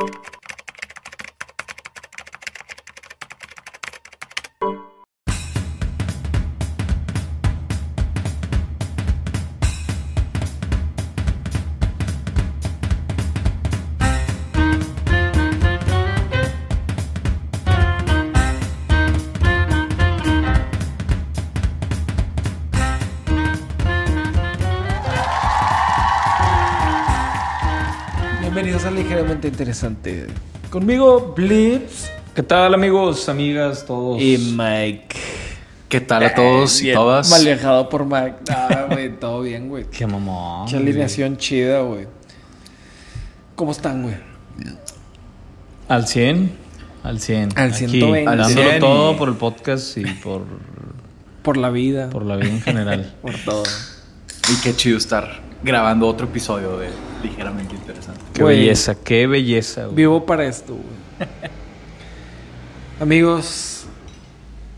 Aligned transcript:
you 0.00 0.39
Interesante. 29.24 30.26
Conmigo, 30.70 31.34
Blips 31.36 32.10
¿Qué 32.34 32.42
tal 32.42 32.72
amigos, 32.72 33.28
amigas, 33.28 33.84
todos? 33.84 34.20
y 34.22 34.38
Mike. 34.56 35.08
¿Qué 35.90 36.00
tal 36.00 36.24
a 36.24 36.34
todos 36.34 36.80
y 36.82 36.92
todas? 36.94 37.28
Mal 37.28 37.44
viajado 37.44 37.88
por 37.90 38.06
Mike. 38.06 38.36
Ah, 38.50 38.86
güey, 38.90 39.18
todo 39.18 39.42
bien, 39.42 39.68
güey. 39.68 39.84
Qué 39.90 40.06
mamón. 40.06 40.62
Mucha 40.62 40.78
alineación 40.78 41.36
chida, 41.36 41.80
güey. 41.82 42.06
¿Cómo 43.56 43.72
están, 43.72 44.04
güey? 44.04 44.14
Al 45.88 46.06
100, 46.06 46.52
al 47.02 47.20
100. 47.20 47.48
Al 47.56 47.68
Aquí, 47.70 47.78
120. 47.88 48.24
Dándolo 48.24 48.48
100 48.54 48.76
y- 48.76 48.80
todo 48.80 49.16
por 49.18 49.28
el 49.28 49.34
podcast 49.34 49.98
y 49.98 50.04
por, 50.06 50.44
Por 51.42 51.56
la 51.58 51.68
vida. 51.68 52.08
por 52.08 52.24
la 52.24 52.36
vida 52.36 52.48
en 52.52 52.62
general. 52.62 53.14
por 53.22 53.34
todo. 53.44 53.64
Y 54.50 54.60
qué 54.62 54.74
chido 54.74 54.96
estar 54.96 55.40
grabando 55.62 56.06
otro 56.06 56.26
episodio 56.26 56.78
de 56.78 56.88
Ligeramente 57.22 57.74
Interesante. 57.74 58.20
Qué 58.32 58.42
Güey. 58.42 58.58
belleza, 58.60 58.94
qué 59.02 59.26
belleza. 59.26 59.84
güey. 59.84 59.96
Vivo 59.96 60.24
para 60.26 60.46
esto, 60.46 60.74
güey. 60.74 60.86
Amigos. 63.00 63.86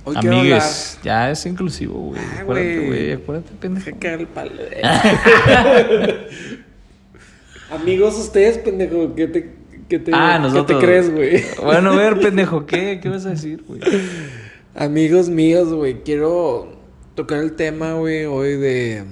Hoy 0.04 0.16
quiero 0.16 0.38
hablar. 0.38 0.52
Amigues, 0.60 0.98
ya 1.04 1.30
es 1.30 1.46
inclusivo, 1.46 1.94
güey. 1.94 2.20
Ah, 2.20 2.40
acuérdate, 2.40 2.76
güey. 2.78 2.88
güey, 2.88 3.12
acuérdate, 3.12 3.52
pendejo. 3.60 3.90
Deja 3.98 4.14
el 4.14 4.26
palo. 4.26 4.52
Amigos, 7.70 8.18
ustedes, 8.18 8.58
pendejo, 8.58 9.14
¿qué 9.14 9.28
te, 9.28 9.54
qué 9.88 9.98
te, 9.98 10.10
Ah, 10.14 10.46
qué 10.52 10.62
te 10.74 10.78
crees, 10.78 11.10
güey? 11.12 11.42
Bueno, 11.62 11.92
a 11.92 11.96
ver, 11.96 12.20
pendejo, 12.20 12.66
¿qué? 12.66 13.00
¿Qué 13.02 13.08
vas 13.08 13.24
a 13.26 13.30
decir, 13.30 13.62
güey? 13.66 13.80
Amigos 14.74 15.28
míos, 15.28 15.72
güey, 15.72 16.02
quiero 16.02 16.76
tocar 17.14 17.38
el 17.38 17.52
tema, 17.54 17.94
güey, 17.94 18.24
hoy 18.26 18.56
de 18.56 19.04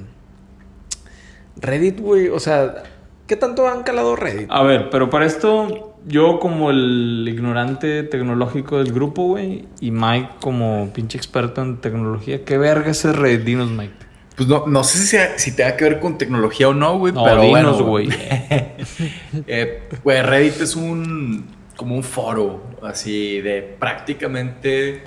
Reddit, 1.57 2.01
güey. 2.01 2.29
O 2.29 2.39
sea, 2.41 2.83
¿qué 3.31 3.37
tanto 3.37 3.69
han 3.69 3.85
calado 3.85 4.17
Reddit? 4.17 4.49
A 4.51 4.65
ver, 4.65 4.91
pero 4.91 5.09
para 5.09 5.25
esto, 5.25 5.95
yo 6.05 6.41
como 6.41 6.71
el 6.71 7.25
ignorante 7.29 8.03
tecnológico 8.03 8.79
del 8.79 8.93
grupo, 8.93 9.23
güey, 9.29 9.69
y 9.81 9.93
Mike 9.93 10.31
como 10.41 10.91
pinche 10.93 11.17
experto 11.17 11.63
en 11.63 11.81
tecnología, 11.81 12.45
¿qué 12.45 12.59
verga 12.59 12.91
es 12.91 13.05
Reddit? 13.05 13.43
Dinos, 13.45 13.71
Mike. 13.71 13.95
Pues 14.35 14.49
no, 14.49 14.67
no 14.67 14.83
sé 14.83 14.99
si, 14.99 15.07
sea- 15.07 15.39
si 15.39 15.55
tenga 15.55 15.77
que 15.77 15.85
ver 15.85 16.01
con 16.01 16.19
tecnología 16.19 16.69
o 16.71 16.75
no, 16.75 16.99
güey, 16.99 17.13
No, 17.13 17.23
pero 17.23 17.43
dinos, 17.43 17.81
bueno, 17.81 17.85
güey. 17.85 18.09
Eh, 19.47 19.89
Güey, 20.03 20.23
Reddit 20.23 20.61
es 20.61 20.75
un 20.75 21.47
como 21.77 21.95
un 21.95 22.03
foro 22.03 22.65
así 22.83 23.41
de 23.41 23.63
prácticamente 23.79 25.05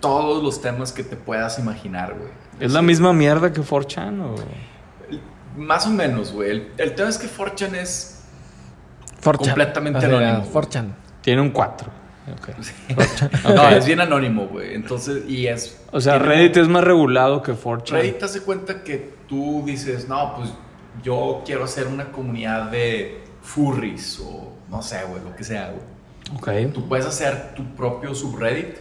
todos 0.00 0.42
los 0.42 0.62
temas 0.62 0.90
que 0.90 1.02
te 1.02 1.16
puedas 1.16 1.58
imaginar, 1.58 2.14
güey. 2.18 2.30
¿Es 2.60 2.72
la 2.72 2.80
misma 2.80 3.12
mierda 3.12 3.52
que 3.52 3.60
4chan 3.60 4.22
o...? 4.22 4.34
Más 5.56 5.86
o 5.86 5.90
menos, 5.90 6.32
güey. 6.32 6.50
El, 6.50 6.72
el 6.78 6.94
tema 6.94 7.08
es 7.08 7.18
que 7.18 7.28
4chan 7.28 7.74
es 7.74 8.22
Forchan. 9.20 9.46
completamente 9.48 9.98
O 9.98 10.00
sea, 10.00 10.08
anónimo, 10.10 10.38
güey. 10.40 10.50
Forchan. 10.52 10.96
Tiene 11.22 11.40
un 11.42 11.50
4. 11.50 11.90
No, 12.26 13.62
Ok. 13.62 13.72
es 13.72 13.86
bien 13.86 14.00
anónimo, 14.00 14.46
güey. 14.48 14.74
Entonces, 14.74 15.24
y 15.28 15.46
es. 15.46 15.80
O 15.92 16.00
sea, 16.00 16.18
Reddit 16.18 16.56
es 16.56 16.68
más 16.68 16.82
regulado 16.84 17.42
que 17.42 17.52
4chan. 17.52 17.90
Reddit 17.92 18.18
te 18.18 18.24
hace 18.24 18.40
cuenta 18.42 18.82
que 18.82 19.14
tú 19.28 19.62
dices, 19.64 20.08
no, 20.08 20.34
pues 20.36 20.50
yo 21.02 21.42
quiero 21.46 21.64
hacer 21.64 21.86
una 21.86 22.06
comunidad 22.10 22.70
de 22.70 23.22
furries 23.42 24.20
o 24.20 24.52
no 24.70 24.82
sé, 24.82 25.00
güey, 25.08 25.22
lo 25.22 25.34
que 25.36 25.44
sea, 25.44 25.70
güey. 25.70 26.66
Ok. 26.66 26.72
Tú 26.74 26.88
puedes 26.88 27.06
hacer 27.06 27.54
tu 27.54 27.64
propio 27.76 28.12
subreddit, 28.14 28.76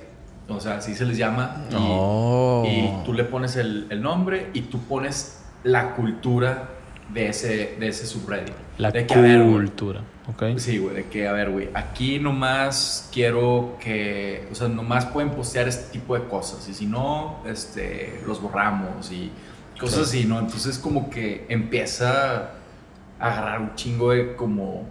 o 0.50 0.60
sea, 0.60 0.78
así 0.78 0.96
se 0.96 1.06
les 1.06 1.18
llama, 1.18 1.66
y, 1.70 1.76
Oh. 1.78 2.64
y 2.66 3.04
tú 3.06 3.14
le 3.14 3.24
pones 3.26 3.56
el, 3.58 3.86
el 3.92 4.02
nombre 4.02 4.50
y 4.54 4.62
tú 4.62 4.80
pones 4.80 5.44
la 5.64 5.94
cultura 5.94 6.70
de 7.14 7.30
ese, 7.30 7.76
de 7.80 7.88
ese 7.88 8.06
subreddit. 8.06 8.56
La 8.78 8.92
de 8.92 9.06
que, 9.06 9.14
a 9.14 9.22
ver, 9.22 9.42
güey, 9.42 9.54
cultura. 9.54 10.02
Ok. 10.28 10.58
Sí, 10.58 10.80
güey, 10.80 10.96
de 10.96 11.06
que, 11.06 11.28
a 11.28 11.32
ver, 11.34 11.52
güey, 11.52 11.70
aquí 11.74 12.20
nomás 12.20 13.10
quiero 13.14 13.78
que, 13.80 14.48
o 14.52 14.56
sea, 14.56 14.68
nomás 14.68 15.06
pueden 15.06 15.32
postear 15.32 15.68
este 15.68 15.92
tipo 15.92 16.18
de 16.18 16.28
cosas 16.28 16.68
y 16.68 16.74
si 16.74 16.88
no, 16.88 17.42
este, 17.46 18.22
los 18.26 18.42
borramos 18.42 19.12
y 19.12 19.32
cosas 19.80 20.08
así, 20.08 20.26
¿no? 20.26 20.40
Entonces 20.40 20.80
como 20.80 21.10
que 21.10 21.46
empieza 21.50 22.54
a 23.20 23.28
agarrar 23.28 23.62
un 23.62 23.76
chingo 23.76 24.12
de 24.12 24.36
como, 24.36 24.90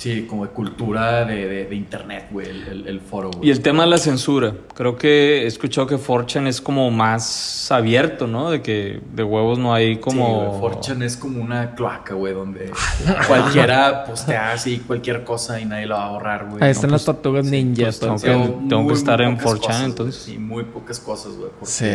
sí, 0.00 0.26
como 0.28 0.46
de 0.46 0.50
cultura 0.52 1.24
de, 1.26 1.46
de- 1.46 1.64
de 1.66 1.74
internet, 1.76 2.28
güey, 2.30 2.48
el, 2.48 2.62
el- 2.68 2.88
el 2.88 3.00
foro, 3.00 3.30
güey. 3.30 3.48
Y 3.48 3.50
el 3.52 3.60
tema 3.60 3.84
de 3.84 3.90
la 3.90 3.98
censura. 3.98 4.54
Creo 4.74 4.96
que 4.96 5.42
he 5.42 5.46
escuchado 5.46 5.86
que 5.86 5.96
4chan 5.96 6.46
es 6.46 6.60
como 6.62 6.90
más 6.90 7.70
abierto, 7.70 8.26
¿no? 8.26 8.50
De 8.50 8.62
que 8.62 9.00
de 9.12 9.22
huevos 9.22 9.58
no 9.58 9.74
hay 9.74 9.98
como... 9.98 10.52
Sí, 10.54 10.58
güey, 10.58 10.72
4chan 10.74 11.02
es 11.02 11.16
como 11.18 11.42
una 11.42 11.74
cloaca, 11.74 12.14
güey, 12.14 12.32
donde 12.32 12.70
cualquiera 13.26 14.04
postea 14.04 14.52
así 14.52 14.78
cualquier 14.86 15.22
cosa 15.24 15.60
y 15.60 15.64
nadie 15.66 15.86
lo 15.86 15.96
va 15.96 16.06
a 16.06 16.10
borrar, 16.12 16.44
güey. 16.46 16.54
Ahí 16.56 16.60
No, 16.60 16.66
están 16.68 16.90
pues, 16.90 16.92
las 16.92 17.04
tortugas 17.04 17.44
ninja. 17.46 17.82
pues, 17.84 18.00
tengo 18.00 18.14
entonces. 18.16 18.48
que- 18.62 18.68
tengo 18.68 18.88
que 18.88 18.94
estar 18.94 19.20
en 19.20 19.36
pocas 19.36 19.52
4chan, 19.52 19.58
cosas, 19.60 19.76
güey, 19.76 19.90
entonces. 19.90 20.22
Sí, 20.22 20.38
muy 20.38 20.64
pocas 20.64 20.98
cosas, 21.00 21.32
güey. 21.36 21.50
porque 21.50 21.66
Sí. 21.72 21.90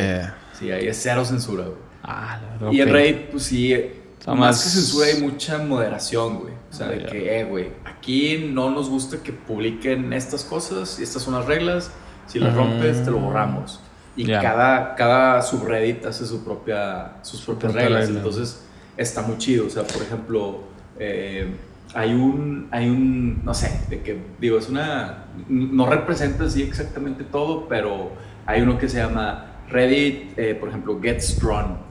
Sí, 0.60 0.72
ahí 0.72 0.88
es 0.88 1.00
cero 1.02 1.26
censura, 1.26 1.64
güey. 1.64 1.76
Ah, 2.04 2.40
la 2.42 2.50
verdad, 2.54 2.72
Y 2.72 2.82
en 2.82 2.88
ok. 2.88 2.94
Reddit, 2.94 3.18
pues 3.32 3.44
sí, 3.44 3.76
sea, 4.24 4.34
más 4.34 4.40
más- 4.40 4.64
que 4.64 4.70
censura 4.70 5.08
hay 5.08 5.22
mucha 5.22 5.58
moderación, 5.60 6.40
güey. 6.40 6.54
O 6.72 6.74
sea, 6.74 6.88
Ah, 6.88 6.92
de 6.92 7.00
ya. 7.02 7.06
que, 7.08 7.40
eh, 7.40 7.44
güey, 7.46 7.70
aquí 7.86 8.50
no 8.52 8.70
nos 8.70 8.90
gusta 8.90 9.18
que 9.24 9.32
publiquen 9.32 10.12
estas 10.14 10.44
cosas 10.44 11.00
y 11.00 11.04
estas 11.04 11.22
son 11.22 11.36
las 11.36 11.46
reglas. 11.46 11.92
Si 12.28 12.40
las 12.40 12.54
Mm. 12.54 12.58
rompes, 12.58 13.04
te 13.04 13.12
lo 13.12 13.20
borramos. 13.20 13.80
Y 14.18 14.26
Ya. 14.26 14.42
cada, 14.42 14.96
cada 14.96 15.42
subreddit 15.42 16.06
hace 16.06 16.26
su 16.26 16.44
propia, 16.44 17.18
sus 17.22 17.42
propias 17.42 17.72
propia 17.74 17.88
reglas. 17.90 18.06
regla. 18.08 18.20
Entonces, 18.22 18.62
está 18.98 19.22
muy 19.22 19.38
chido. 19.38 19.68
O 19.68 19.70
sea, 19.70 19.84
por 19.84 20.02
ejemplo, 20.02 20.60
eh, 20.98 21.54
hay 21.94 22.14
un, 22.14 22.68
hay 22.72 22.90
un, 22.90 23.44
no 23.46 23.54
sé, 23.54 23.80
de 23.90 24.02
que, 24.02 24.20
digo, 24.40 24.58
es 24.58 24.70
una, 24.70 25.26
no 25.50 25.86
representa 25.90 26.46
así 26.46 26.62
exactamente 26.64 27.24
todo, 27.26 27.68
pero 27.68 28.12
hay 28.46 28.62
uno 28.62 28.78
que 28.78 28.90
se 28.90 28.98
llama 28.98 29.52
Reddit, 29.70 30.38
eh, 30.38 30.56
por 30.56 30.70
ejemplo, 30.70 31.00
Gets 31.02 31.40
Drawn. 31.42 31.85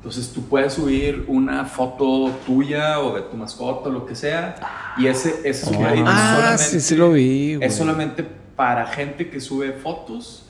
Entonces 0.00 0.32
tú 0.32 0.40
puedes 0.44 0.72
subir 0.72 1.26
una 1.28 1.66
foto 1.66 2.30
tuya 2.46 3.00
o 3.00 3.14
de 3.14 3.20
tu 3.22 3.36
mascota 3.36 3.90
o 3.90 3.92
lo 3.92 4.06
que 4.06 4.14
sea, 4.14 4.56
y 4.96 5.06
ese, 5.06 5.40
ese 5.44 5.66
subreddit 5.66 6.00
es 6.00 6.08
Ah, 6.08 6.32
solamente- 6.36 6.64
sí, 6.64 6.80
sí 6.80 6.96
lo 6.96 7.12
vi, 7.12 7.58
es 7.60 7.74
solamente 7.74 8.24
para 8.56 8.86
gente 8.86 9.28
que 9.28 9.40
sube 9.40 9.72
fotos 9.72 10.44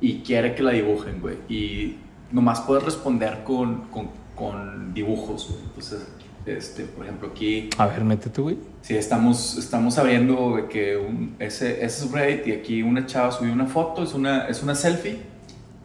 y 0.00 0.20
quiere 0.20 0.54
que 0.54 0.62
la 0.62 0.70
dibujen, 0.72 1.20
güey. 1.20 1.36
Y 1.50 1.96
nomás 2.32 2.62
puedes 2.62 2.82
responder 2.82 3.44
con, 3.44 3.82
con, 3.90 4.08
con 4.34 4.94
dibujos, 4.94 5.48
güey. 5.50 5.62
Entonces, 5.64 6.06
este, 6.46 6.84
por 6.84 7.04
ejemplo, 7.04 7.28
aquí, 7.30 7.68
A 7.76 7.86
ver, 7.86 8.04
métete, 8.04 8.40
güey. 8.40 8.56
si 8.80 8.96
estamos, 8.96 9.56
estamos 9.58 9.98
abriendo 9.98 10.66
que 10.70 10.96
un- 10.96 11.36
ese, 11.38 11.84
ese 11.84 12.06
subreddit 12.06 12.46
y 12.46 12.52
aquí 12.52 12.82
una 12.82 13.04
chava 13.04 13.30
subió 13.32 13.52
una 13.52 13.66
foto, 13.66 14.02
es 14.02 14.14
una, 14.14 14.46
es 14.48 14.62
una 14.62 14.74
selfie 14.74 15.18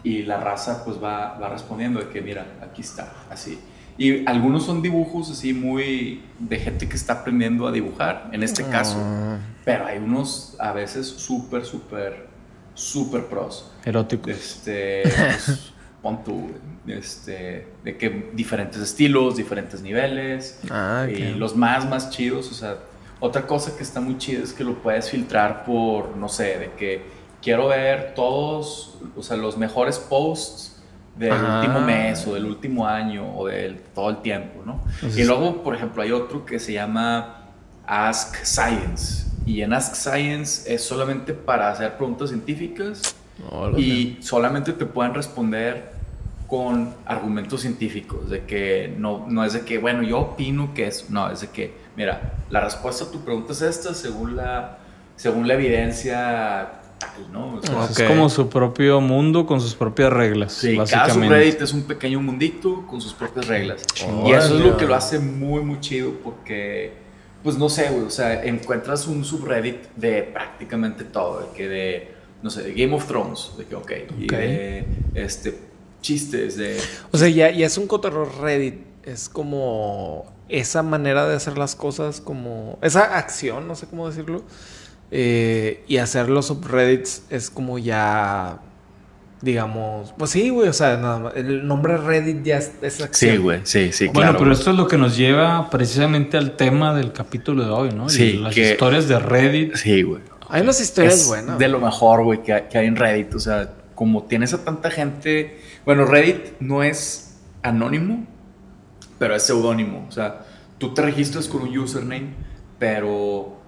y 0.03 0.23
la 0.23 0.39
raza 0.39 0.83
pues 0.85 1.01
va, 1.01 1.37
va 1.37 1.49
respondiendo 1.49 1.99
de 1.99 2.09
que 2.09 2.21
mira, 2.21 2.45
aquí 2.61 2.81
está, 2.81 3.11
así. 3.29 3.59
Y 3.97 4.25
algunos 4.25 4.65
son 4.65 4.81
dibujos 4.81 5.29
así 5.29 5.53
muy 5.53 6.23
de 6.39 6.57
gente 6.57 6.87
que 6.87 6.95
está 6.95 7.13
aprendiendo 7.13 7.67
a 7.67 7.71
dibujar, 7.73 8.29
en 8.31 8.43
este 8.43 8.63
caso. 8.63 8.95
Ah. 8.97 9.39
Pero 9.65 9.85
hay 9.85 9.97
unos 9.97 10.55
a 10.57 10.71
veces 10.71 11.05
súper, 11.05 11.65
súper, 11.65 12.27
súper 12.73 13.25
pros. 13.25 13.69
Eróticos. 13.83 14.31
Este, 14.31 15.03
pues, 15.03 15.73
pon 16.01 16.23
tú, 16.23 16.49
este, 16.87 17.67
de 17.83 17.97
que 17.97 18.31
diferentes 18.33 18.81
estilos, 18.81 19.35
diferentes 19.35 19.81
niveles. 19.81 20.61
Ah. 20.69 21.05
Y 21.09 21.33
los 21.33 21.57
más, 21.57 21.87
más 21.89 22.09
chidos, 22.09 22.49
o 22.51 22.53
sea, 22.53 22.77
otra 23.19 23.45
cosa 23.45 23.75
que 23.75 23.83
está 23.83 23.99
muy 23.99 24.17
chida 24.17 24.43
es 24.43 24.53
que 24.53 24.63
lo 24.63 24.75
puedes 24.75 25.09
filtrar 25.09 25.65
por, 25.65 26.15
no 26.15 26.29
sé, 26.29 26.57
de 26.57 26.71
que 26.77 27.18
quiero 27.41 27.67
ver 27.67 28.13
todos, 28.15 28.97
o 29.17 29.23
sea, 29.23 29.37
los 29.37 29.57
mejores 29.57 29.97
posts 29.99 30.81
del 31.17 31.33
Ah. 31.33 31.59
último 31.61 31.81
mes 31.81 32.25
o 32.27 32.33
del 32.33 32.45
último 32.45 32.87
año 32.87 33.35
o 33.37 33.47
del 33.47 33.77
todo 33.93 34.09
el 34.09 34.17
tiempo, 34.21 34.61
¿no? 34.65 34.81
Pues 35.01 35.17
y 35.17 35.23
luego, 35.25 35.63
por 35.63 35.75
ejemplo, 35.75 36.01
hay 36.01 36.11
otro 36.11 36.45
que 36.45 36.59
se 36.59 36.73
llama 36.73 37.45
Ask 37.85 38.35
Science. 38.43 39.25
Y 39.45 39.61
en 39.61 39.73
Ask 39.73 39.95
Science 39.95 40.73
es 40.73 40.83
solamente 40.83 41.33
para 41.33 41.69
hacer 41.71 41.97
preguntas 41.97 42.29
científicas 42.29 43.15
sé. 43.75 43.81
y 43.81 44.17
solamente 44.21 44.71
te 44.73 44.85
pueden 44.85 45.13
responder 45.13 45.91
con 46.47 46.93
argumentos 47.05 47.61
científicos, 47.61 48.29
de 48.29 48.45
que 48.45 48.93
no, 48.97 49.25
no 49.27 49.43
es 49.43 49.53
de 49.53 49.61
que, 49.61 49.77
bueno, 49.77 50.01
yo 50.01 50.19
opino 50.19 50.73
que 50.73 50.87
es, 50.87 51.09
no, 51.09 51.29
es 51.29 51.41
de 51.41 51.47
que, 51.49 51.73
mira, 51.95 52.33
la 52.49 52.61
respuesta 52.61 53.05
a 53.05 53.11
tu 53.11 53.19
pregunta 53.21 53.53
es 53.53 53.61
esta 53.61 53.93
según 53.93 54.35
la, 54.35 54.79
según 55.15 55.47
la 55.47 55.53
evidencia 55.53 56.78
tal, 56.99 57.31
¿no? 57.31 57.55
O 57.55 57.61
sea, 57.61 57.83
Ok. 57.85 57.91
Es 57.91 58.03
como 58.03 58.29
su 58.29 58.49
propio 58.49 59.01
mundo 59.01 59.45
con 59.45 59.61
sus 59.61 59.73
propias 59.75 60.11
reglas, 60.13 60.53
Sí, 60.53 60.77
cada 60.89 61.13
subreddit 61.13 61.61
es 61.61 61.73
un 61.73 61.83
pequeño 61.83 62.21
mundito 62.21 62.85
con 62.85 63.01
sus 63.01 63.13
propias 63.13 63.47
reglas. 63.47 63.83
Y 64.25 64.31
eso 64.31 64.57
es 64.57 64.61
lo 64.61 64.77
que 64.77 64.85
lo 64.85 64.95
hace 64.95 65.19
muy, 65.19 65.61
muy 65.61 65.79
chido 65.79 66.11
porque, 66.23 66.93
pues 67.43 67.57
no 67.57 67.69
sé, 67.69 67.89
güey, 67.89 68.03
o 68.03 68.09
sea, 68.09 68.43
encuentras 68.43 69.07
un 69.07 69.23
subreddit 69.25 69.77
de 69.95 70.23
prácticamente 70.23 71.03
todo, 71.05 71.39
de 71.41 71.47
que 71.55 71.67
de, 71.67 72.11
no 72.43 72.49
sé, 72.49 72.63
de 72.63 72.73
Game 72.73 72.93
of 72.95 73.07
Thrones, 73.07 73.51
de 73.57 73.65
que, 73.65 73.75
ok, 73.75 73.91
y 74.19 74.25
Ok. 74.25 74.31
de, 74.31 74.85
este, 75.15 75.57
chistes, 76.01 76.57
de... 76.57 76.77
O 77.11 77.17
sea, 77.17 77.27
ya, 77.29 77.49
ya 77.51 77.65
es 77.65 77.77
un 77.77 77.87
cotorreo 77.87 78.25
Reddit. 78.25 78.75
Es 79.03 79.29
como 79.29 80.25
esa 80.49 80.83
manera 80.83 81.27
de 81.27 81.35
hacer 81.35 81.57
las 81.57 81.75
cosas, 81.75 82.21
como 82.21 82.77
esa 82.81 83.17
acción, 83.17 83.67
no 83.67 83.75
sé 83.75 83.87
cómo 83.87 84.07
decirlo. 84.07 84.43
Eh, 85.11 85.83
y 85.87 85.97
hacer 85.97 86.29
los 86.29 86.47
subreddits 86.47 87.23
es 87.29 87.49
como 87.49 87.79
ya, 87.79 88.59
digamos, 89.41 90.13
pues 90.17 90.31
sí, 90.31 90.49
güey, 90.49 90.67
o 90.69 90.73
sea, 90.73 90.97
nada 90.97 91.19
más, 91.19 91.35
el 91.35 91.65
nombre 91.65 91.97
Reddit 91.97 92.43
ya 92.43 92.57
es, 92.57 92.73
es 92.81 93.01
acción. 93.01 93.61
sí, 93.63 93.91
sí, 93.91 94.07
Bueno, 94.13 94.35
pero 94.37 94.51
esto 94.51 94.71
es 94.71 94.77
lo 94.77 94.87
que 94.87 94.97
nos 94.97 95.17
lleva 95.17 95.69
precisamente 95.69 96.37
al 96.37 96.55
tema 96.57 96.93
del 96.93 97.11
capítulo 97.13 97.63
de 97.63 97.69
hoy, 97.71 97.89
¿no? 97.91 98.09
Sí, 98.09 98.33
Las 98.33 98.53
que- 98.53 98.71
historias 98.71 99.07
de 99.07 99.17
Reddit. 99.19 99.75
Sí, 99.75 100.03
güey. 100.03 100.21
Hay 100.49 100.61
unas 100.61 100.79
historias 100.81 101.15
es 101.21 101.27
buenas. 101.27 101.57
de 101.59 101.67
lo 101.67 101.79
mejor, 101.79 102.23
güey, 102.23 102.43
que, 102.43 102.53
hay- 102.53 102.63
que 102.69 102.77
hay 102.77 102.87
en 102.87 102.95
Reddit. 102.95 103.33
O 103.35 103.39
sea, 103.39 103.71
como 103.95 104.23
tienes 104.23 104.53
a 104.53 104.63
tanta 104.63 104.89
gente. 104.91 105.59
Bueno, 105.85 106.05
Reddit 106.05 106.53
no 106.59 106.81
es 106.83 107.37
anónimo, 107.61 108.25
pero 109.19 109.35
es 109.35 109.43
seudónimo. 109.43 110.05
O 110.07 110.11
sea, 110.11 110.45
tú 110.79 110.93
te 110.93 111.01
registras 111.03 111.47
con 111.47 111.61
un 111.63 111.77
username, 111.77 112.33
pero 112.79 113.58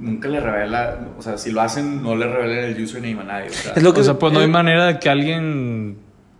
nunca 0.00 0.28
le 0.28 0.40
revela. 0.40 0.98
O 1.18 1.22
sea, 1.22 1.38
si 1.38 1.50
lo 1.52 1.60
hacen, 1.60 2.02
no 2.02 2.16
le 2.16 2.26
revelan 2.26 2.64
el 2.70 2.82
username 2.82 3.20
a 3.20 3.24
nadie. 3.24 3.48
O 3.50 3.52
sea, 3.52 3.72
Es 3.76 3.82
lo 3.82 3.92
que- 3.94 4.00
o 4.00 4.04
sea, 4.04 4.18
pues 4.18 4.32
no 4.32 4.40
hay 4.40 4.46
es- 4.46 4.50
manera 4.50 4.86
de 4.86 4.98
que 4.98 5.08
alguien 5.10 5.96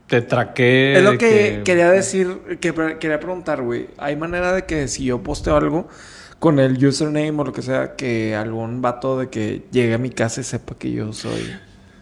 te 0.06 0.22
traquee. 0.22 0.96
Es 0.98 1.04
lo 1.04 1.16
que, 1.18 1.62
quería 1.64 1.90
decir, 1.90 2.58
que 2.60 2.72
pre- 2.72 2.98
quería 2.98 3.20
preguntar, 3.20 3.62
güey. 3.62 3.88
¿Hay 3.98 4.16
manera 4.16 4.52
de 4.52 4.64
que 4.64 4.88
si 4.88 5.04
yo 5.04 5.22
posteo 5.22 5.56
algo 5.56 5.88
con 6.40 6.58
el 6.58 6.84
username 6.84 7.30
o 7.32 7.44
lo 7.44 7.52
que 7.52 7.62
sea, 7.62 7.94
que 7.96 8.34
algún 8.34 8.80
vato 8.82 9.18
de 9.18 9.28
que 9.28 9.62
llegue 9.70 9.94
a 9.94 9.98
mi 9.98 10.10
casa 10.10 10.40
y 10.40 10.44
sepa 10.44 10.74
que 10.76 10.90
yo 10.90 11.12
soy... 11.12 11.52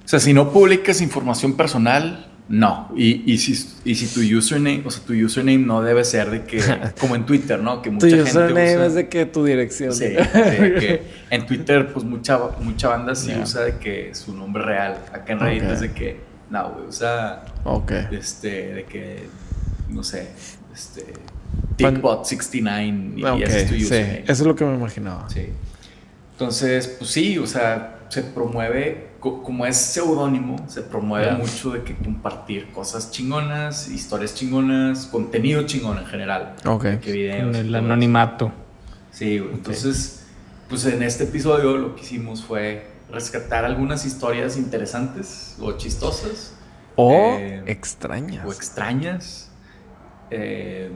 O 0.05 0.08
sea, 0.08 0.20
si 0.20 0.32
no 0.32 0.50
publicas 0.52 1.02
información 1.02 1.55
personal, 1.55 2.28
no. 2.49 2.91
Y, 2.97 3.31
y, 3.33 3.39
si, 3.39 3.53
y 3.85 3.95
si 3.95 4.06
tu 4.06 4.21
username, 4.37 4.83
o 4.87 4.91
sea, 4.91 5.05
tu 5.05 5.12
username 5.12 5.59
no 5.59 5.83
debe 5.83 6.03
ser 6.05 6.31
de 6.31 6.45
que, 6.45 6.61
como 7.00 7.15
en 7.17 7.27
Twitter, 7.27 7.61
¿no? 7.61 7.83
Que 7.83 7.91
mucha 7.91 8.06
Tu 8.09 8.15
gente 8.17 8.31
username 8.31 8.77
usa- 8.77 8.87
es 8.87 8.95
de 8.95 9.09
que 9.09 9.27
tu 9.27 9.45
dirección. 9.45 9.93
Sí, 9.93 10.06
sí, 10.17 10.56
que 10.79 11.03
en 11.31 11.47
Twitter, 11.47 11.93
pues 11.93 12.05
mucha, 12.05 12.39
mucha 12.61 12.89
banda 12.89 13.15
sí 13.15 13.33
usa 13.43 13.62
de 13.62 13.77
que 13.79 14.15
su 14.15 14.35
nombre 14.37 14.62
real. 14.62 14.99
Acá 15.12 15.33
en 15.35 15.41
Reddit 15.41 15.62
es 15.65 15.81
de 15.81 15.93
que, 15.93 16.21
no, 16.50 16.71
güey, 16.71 16.87
usa 16.89 17.45
ok. 17.65 17.93
este, 18.12 18.75
de 18.75 18.85
que, 18.85 19.29
no 19.91 20.03
sé, 20.03 20.29
este, 20.75 21.05
Pan- 21.79 22.01
Tickbot69 22.03 23.19
y, 23.19 23.25
Ok, 23.25 23.41
ese 23.43 23.61
es 23.62 23.69
tu 23.69 23.75
sí. 23.75 23.85
username. 23.85 24.21
Eso 24.23 24.33
es 24.33 24.41
lo 24.41 24.55
que 24.56 24.65
me 24.65 24.75
imaginaba. 24.75 25.29
Sí. 25.29 25.49
Entonces, 26.33 26.94
pues 26.99 27.11
sí, 27.11 27.37
o 27.39 27.47
sea, 27.47 27.98
se 28.08 28.22
promueve, 28.22 29.10
co- 29.20 29.43
como 29.43 29.66
es 29.66 29.76
seudónimo, 29.76 30.56
se 30.69 30.82
promueve 30.82 31.31
mucho 31.32 31.70
de 31.70 31.82
que 31.82 31.94
compartir 31.94 32.70
cosas 32.72 33.10
chingonas, 33.10 33.88
historias 33.88 34.34
chingonas, 34.34 35.06
contenido 35.06 35.62
chingón 35.64 35.99
en 35.99 36.06
general. 36.06 36.55
Ok. 36.66 36.99
Que 37.00 37.12
videos. 37.12 37.56
El 37.56 37.75
anonimato. 37.75 38.52
Sí, 39.10 39.38
güey. 39.38 39.52
Entonces, 39.55 40.25
pues 40.69 40.84
en 40.87 41.02
este 41.02 41.25
episodio 41.25 41.76
lo 41.76 41.94
que 41.96 42.02
hicimos 42.02 42.43
fue 42.44 42.87
rescatar 43.10 43.64
algunas 43.64 44.05
historias 44.05 44.56
interesantes 44.58 45.56
o 45.60 45.72
chistosas 45.72 46.55
O 46.96 47.12
Eh, 47.38 47.62
extrañas. 47.66 48.44
o 48.46 48.52
extrañas. 48.52 49.50
Eh, 50.31 50.90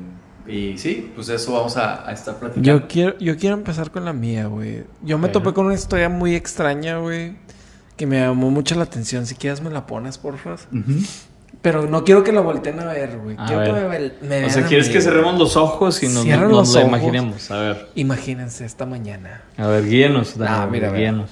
y 0.46 0.76
sí, 0.78 1.10
pues 1.14 1.28
eso 1.28 1.52
vamos 1.52 1.76
a, 1.76 2.08
a 2.08 2.12
estar 2.12 2.36
platicando. 2.36 2.66
Yo 2.80 2.88
quiero, 2.88 3.18
yo 3.18 3.36
quiero 3.36 3.56
empezar 3.56 3.90
con 3.90 4.04
la 4.04 4.12
mía, 4.12 4.46
güey. 4.46 4.84
Yo 5.02 5.18
me 5.18 5.28
topé 5.28 5.52
con 5.52 5.66
una 5.66 5.74
historia 5.74 6.08
muy 6.08 6.34
extraña, 6.34 6.98
güey. 6.98 7.36
Que 7.96 8.06
me 8.06 8.18
llamó 8.20 8.50
mucho 8.50 8.74
la 8.74 8.84
atención. 8.84 9.26
Si 9.26 9.34
quieres 9.34 9.60
me 9.60 9.70
la 9.70 9.86
pones, 9.86 10.18
porfa. 10.18 10.54
Ujú. 10.54 11.00
Pero 11.60 11.86
no 11.86 12.02
quiero 12.02 12.24
que 12.24 12.32
la 12.32 12.40
volteen 12.40 12.80
a 12.80 12.86
ver, 12.86 13.18
güey. 13.18 13.36
A 13.38 13.46
Quiero 13.46 13.62
que 13.64 13.72
ver. 13.72 13.82
me, 13.82 13.98
ve- 13.98 14.14
me 14.40 14.44
O 14.46 14.50
sea, 14.50 14.66
¿quieres 14.66 14.88
mí, 14.88 14.94
que 14.94 15.00
cerremos 15.00 15.38
los 15.38 15.56
ojos 15.56 16.02
y 16.02 16.08
nos, 16.08 16.24
nos 16.26 16.50
lo 16.50 16.58
ojos. 16.58 16.76
imaginemos? 16.88 17.50
A 17.52 17.58
ver. 17.60 17.88
Imagínense 17.94 18.64
esta 18.64 18.84
mañana. 18.86 19.42
A 19.56 19.66
ver, 19.68 19.84
guíenos, 19.84 20.36
Dani, 20.36 20.50
Ah, 20.52 20.66
mira, 20.68 20.90
guíenos. 20.90 21.30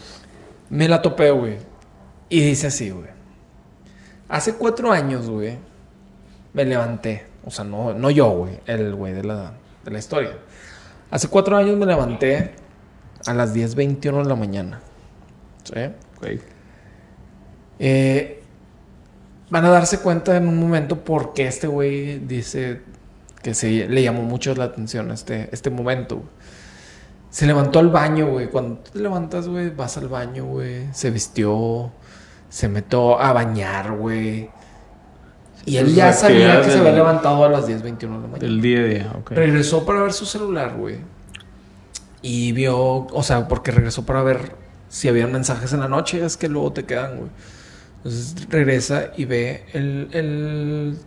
Me 0.69 0.87
la 0.89 1.03
topé, 1.03 1.33
güey. 1.33 1.57
Y 2.29 2.43
dice 2.43 2.69
así, 2.69 2.91
güey. 2.91 3.09
Hace 4.29 4.55
cuatro 4.55 4.93
años, 4.93 5.29
güey, 5.29 5.57
me 6.53 6.65
levanté. 6.65 7.27
O 7.45 7.51
sea, 7.51 7.65
no, 7.65 7.95
no 7.95 8.11
yo, 8.11 8.31
güey. 8.31 8.61
El 8.67 8.95
güey 8.95 9.13
de 9.13 9.25
la, 9.25 9.53
de 9.85 9.91
la 9.91 9.99
historia. 9.99 10.37
Hace 11.11 11.29
cuatro 11.29 11.57
años 11.57 11.77
me 11.77 11.87
levanté 11.87 12.53
a 13.27 13.35
las 13.35 13.55
10.21 13.55 14.23
de 14.23 14.29
la 14.29 14.37
mañana. 14.37 14.81
¿Sí? 15.65 15.81
Ok. 16.19 16.41
Eh, 17.79 18.43
van 19.51 19.65
a 19.65 19.71
darse 19.71 19.99
cuenta 19.99 20.37
en 20.37 20.47
un 20.47 20.59
momento 20.59 21.03
por 21.03 21.33
qué 21.35 21.47
este 21.47 21.67
güey 21.67 22.19
dice 22.19 22.83
que 23.43 23.55
se 23.55 23.89
le 23.89 24.03
llamó 24.03 24.23
mucho 24.23 24.55
la 24.55 24.65
atención 24.65 25.11
este, 25.11 25.49
este 25.53 25.71
momento. 25.71 26.23
Se 27.31 27.47
levantó 27.47 27.79
al 27.79 27.89
baño, 27.89 28.27
güey. 28.29 28.49
Cuando 28.49 28.79
te 28.79 28.99
levantas, 28.99 29.49
güey, 29.49 29.71
vas 29.71 29.97
al 29.97 30.09
baño, 30.09 30.45
güey. 30.45 30.93
Se 30.93 31.11
vistió, 31.11 31.91
se 32.49 32.69
metió 32.69 33.21
a 33.21 33.33
bañar, 33.33 33.93
güey. 33.93 34.51
Y 35.67 35.77
él 35.77 35.95
ya 35.95 36.13
sabía 36.13 36.63
que 36.63 36.71
se 36.71 36.79
había 36.79 36.93
levantado 36.93 37.45
a 37.45 37.49
las 37.49 37.69
10.21 37.69 37.99
de 37.99 38.07
la 38.07 38.09
mañana. 38.19 38.39
Del 38.39 38.61
día 38.61 38.81
a 38.81 38.85
día, 38.85 39.13
ok. 39.19 39.31
Regresó 39.33 39.85
para 39.85 40.03
ver 40.03 40.13
su 40.13 40.25
celular, 40.27 40.75
güey. 40.77 40.99
Y 42.23 42.53
vio, 42.53 42.77
o 42.79 43.23
sea, 43.23 43.49
porque 43.49 43.71
regresó 43.71 44.05
para 44.05 44.23
ver 44.23 44.55
si 44.89 45.09
había 45.09 45.27
mensajes 45.27 45.73
en 45.73 45.81
la 45.81 45.89
noche, 45.89 46.25
es 46.25 46.37
que 46.37 46.49
luego 46.49 46.73
te 46.73 46.85
quedan, 46.85 47.17
güey. 47.19 47.31
Entonces 47.99 48.47
regresa 48.49 49.11
y 49.17 49.25
ve 49.27 49.67
el, 49.73 50.09
el 50.13 50.99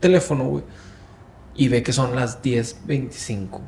teléfono, 0.00 0.44
güey. 0.44 0.64
Y 1.56 1.68
ve 1.68 1.82
que 1.82 1.92
son 1.92 2.14
las 2.16 2.42
10.25 2.42 3.48
güey, 3.50 3.62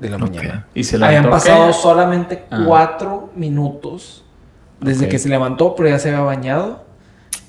de 0.00 0.10
la 0.10 0.18
mañana. 0.18 0.66
Y 0.74 0.84
se 0.84 1.02
Habían 1.02 1.28
pasado 1.30 1.72
solamente 1.72 2.44
Ah. 2.50 2.64
cuatro 2.66 3.30
minutos 3.36 4.24
desde 4.80 5.04
Ok. 5.06 5.10
que 5.12 5.18
se 5.18 5.28
levantó, 5.28 5.74
pero 5.76 5.88
ya 5.90 5.98
se 5.98 6.08
había 6.08 6.22
bañado. 6.22 6.84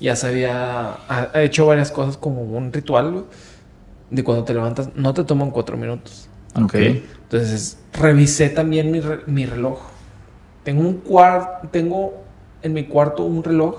Ya 0.02 0.16
se 0.16 0.26
había 0.26 0.92
ha- 0.94 1.30
ha 1.32 1.42
hecho 1.42 1.66
varias 1.66 1.90
cosas 1.92 2.16
como 2.16 2.42
un 2.42 2.72
ritual, 2.72 3.10
güey. 3.12 3.24
De 4.10 4.24
cuando 4.24 4.44
te 4.44 4.52
levantas, 4.52 4.90
no 4.94 5.14
te 5.14 5.24
toman 5.24 5.50
cuatro 5.50 5.76
minutos. 5.76 6.28
Ok. 6.60 6.74
Entonces, 6.74 7.78
revisé 7.94 8.50
también 8.50 8.90
mi, 8.90 9.00
re- 9.00 9.20
mi 9.26 9.46
reloj. 9.46 9.78
Tengo 10.64 10.82
un 10.82 10.94
cuarto, 10.98 11.68
tengo 11.68 12.22
en 12.62 12.72
mi 12.74 12.84
cuarto 12.84 13.22
un 13.24 13.42
reloj 13.42 13.78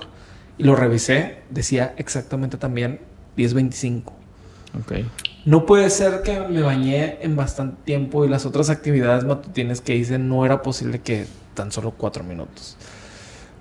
y 0.58 0.64
lo 0.64 0.74
revisé. 0.74 1.42
Decía 1.50 1.94
exactamente 1.98 2.56
también 2.56 3.00
10.25. 3.36 4.12
Ok. 4.80 4.92
No 5.44 5.66
puede 5.66 5.88
ser 5.90 6.22
que 6.22 6.40
me 6.40 6.62
bañé 6.62 7.18
en 7.20 7.36
bastante 7.36 7.76
tiempo 7.84 8.24
y 8.24 8.28
las 8.28 8.44
otras 8.46 8.70
actividades 8.70 9.24
matutinas 9.24 9.80
que 9.82 9.94
hice 9.94 10.18
no 10.18 10.44
era 10.46 10.62
posible 10.62 11.00
que 11.00 11.26
tan 11.54 11.70
solo 11.70 11.92
cuatro 11.92 12.24
minutos. 12.24 12.76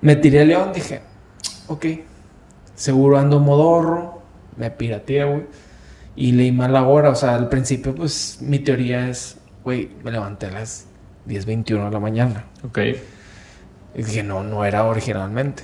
Me 0.01 0.15
tiré 0.15 0.41
a 0.41 0.45
León, 0.45 0.71
dije, 0.73 1.01
ok, 1.67 1.85
seguro 2.75 3.17
ando 3.17 3.39
modorro, 3.39 4.21
me 4.57 4.71
pirateé, 4.71 5.23
güey, 5.23 5.45
y 6.15 6.31
leí 6.33 6.51
mal 6.51 6.73
la 6.73 6.83
hora. 6.83 7.09
O 7.09 7.15
sea, 7.15 7.35
al 7.35 7.49
principio, 7.49 7.95
pues 7.95 8.39
mi 8.41 8.59
teoría 8.59 9.09
es, 9.09 9.37
güey, 9.63 9.91
me 10.03 10.11
levanté 10.11 10.47
a 10.47 10.51
las 10.51 10.87
10.21 11.27 11.85
de 11.85 11.91
la 11.91 11.99
mañana. 11.99 12.45
Ok. 12.63 12.79
Y 13.95 14.03
dije, 14.03 14.23
no, 14.23 14.43
no 14.43 14.65
era 14.65 14.85
originalmente. 14.85 15.63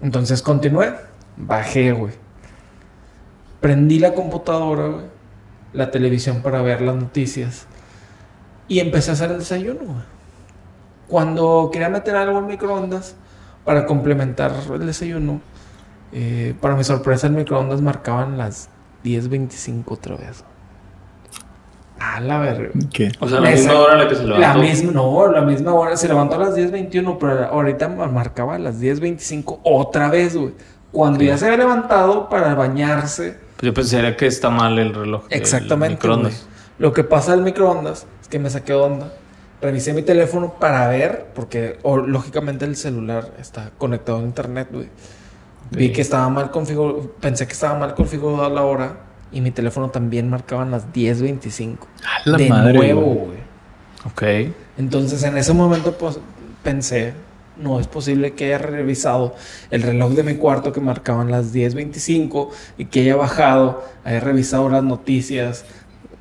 Entonces 0.00 0.42
continué, 0.42 0.94
bajé, 1.36 1.92
güey. 1.92 2.12
Prendí 3.60 3.98
la 3.98 4.14
computadora, 4.14 4.86
güey, 4.86 5.04
la 5.72 5.90
televisión 5.90 6.42
para 6.42 6.62
ver 6.62 6.80
las 6.82 6.96
noticias. 6.96 7.66
Y 8.68 8.80
empecé 8.80 9.10
a 9.10 9.14
hacer 9.14 9.30
el 9.30 9.38
desayuno, 9.38 9.80
güey. 9.80 10.18
Cuando 11.08 11.70
quería 11.72 11.88
meter 11.88 12.16
algo 12.16 12.38
en 12.38 12.46
microondas 12.46 13.16
para 13.64 13.86
complementar 13.86 14.52
el 14.72 14.86
desayuno, 14.86 15.40
eh, 16.12 16.54
para 16.60 16.74
mi 16.76 16.84
sorpresa, 16.84 17.26
el 17.26 17.34
microondas 17.34 17.80
marcaban 17.82 18.38
las 18.38 18.68
10.25 19.04 19.84
otra 19.86 20.16
vez. 20.16 20.44
A 22.00 22.20
la 22.20 22.38
verga. 22.38 22.70
¿Qué? 22.92 23.10
O 23.18 23.28
sea, 23.28 23.40
la 23.40 23.50
misma 23.50 23.74
hora 23.74 23.94
en 23.94 23.98
la 23.98 24.08
que 24.08 24.14
se 24.14 24.22
levantó. 24.22 24.40
La 24.40 24.54
misma, 24.54 24.92
no, 24.92 25.32
la 25.32 25.40
misma 25.40 25.74
hora. 25.74 25.96
Se 25.96 26.06
levantó 26.06 26.36
a 26.36 26.38
las 26.38 26.56
10.21, 26.56 27.16
pero 27.18 27.44
ahorita 27.46 27.88
ma- 27.88 28.06
marcaba 28.06 28.54
a 28.54 28.58
las 28.58 28.80
10.25 28.80 29.60
otra 29.64 30.08
vez, 30.08 30.36
güey. 30.36 30.54
Cuando 30.92 31.24
ya 31.24 31.36
se 31.36 31.46
había 31.46 31.58
levantado 31.58 32.28
para 32.28 32.54
bañarse, 32.54 33.36
Pues 33.56 33.62
yo 33.62 33.74
pensaría 33.74 34.16
que 34.16 34.26
está 34.26 34.48
mal 34.48 34.78
el 34.78 34.94
reloj. 34.94 35.24
Exactamente. 35.30 35.94
microondas. 35.96 36.32
güey. 36.44 36.58
Lo 36.78 36.92
que 36.92 37.02
pasa 37.02 37.32
al 37.32 37.42
microondas 37.42 38.06
es 38.22 38.28
que 38.28 38.38
me 38.38 38.48
saqué 38.48 38.72
de 38.74 38.78
onda. 38.78 39.12
Revisé 39.60 39.92
mi 39.92 40.02
teléfono 40.02 40.54
para 40.60 40.86
ver, 40.86 41.26
porque 41.34 41.78
o, 41.82 41.96
lógicamente 41.96 42.64
el 42.64 42.76
celular 42.76 43.32
está 43.40 43.72
conectado 43.76 44.18
a 44.18 44.22
internet, 44.22 44.68
güey. 44.70 44.88
Vi 45.70 45.88
Sí. 45.88 45.92
que 45.92 46.00
estaba 46.00 46.28
mal 46.28 46.50
configurado, 46.50 47.12
pensé 47.20 47.46
que 47.46 47.52
estaba 47.52 47.78
mal 47.78 47.94
configurada 47.94 48.48
la 48.48 48.64
hora 48.64 48.96
y 49.30 49.40
mi 49.40 49.50
teléfono 49.50 49.90
también 49.90 50.30
marcaban 50.30 50.70
las 50.70 50.92
10.25. 50.92 51.86
A 52.04 52.28
la 52.28 52.38
de 52.38 52.48
madre, 52.48 52.78
nuevo, 52.78 53.02
güey. 53.02 53.38
Ok. 54.06 54.52
Entonces 54.78 55.22
en 55.24 55.36
ese 55.36 55.52
momento 55.52 55.92
pues, 55.98 56.18
pensé, 56.62 57.12
no 57.58 57.80
es 57.80 57.86
posible 57.86 58.32
que 58.34 58.46
haya 58.46 58.58
revisado 58.58 59.34
el 59.70 59.82
reloj 59.82 60.12
de 60.12 60.22
mi 60.22 60.34
cuarto 60.36 60.72
que 60.72 60.80
marcaban 60.80 61.30
las 61.30 61.52
10.25 61.52 62.50
y 62.78 62.86
que 62.86 63.00
haya 63.00 63.16
bajado, 63.16 63.84
haya 64.04 64.20
revisado 64.20 64.68
las 64.68 64.84
noticias, 64.84 65.64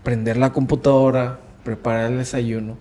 prender 0.03 0.37
la 0.37 0.51
computadora, 0.51 1.39
preparar 1.63 2.11
el 2.11 2.17
desayuno 2.17 2.77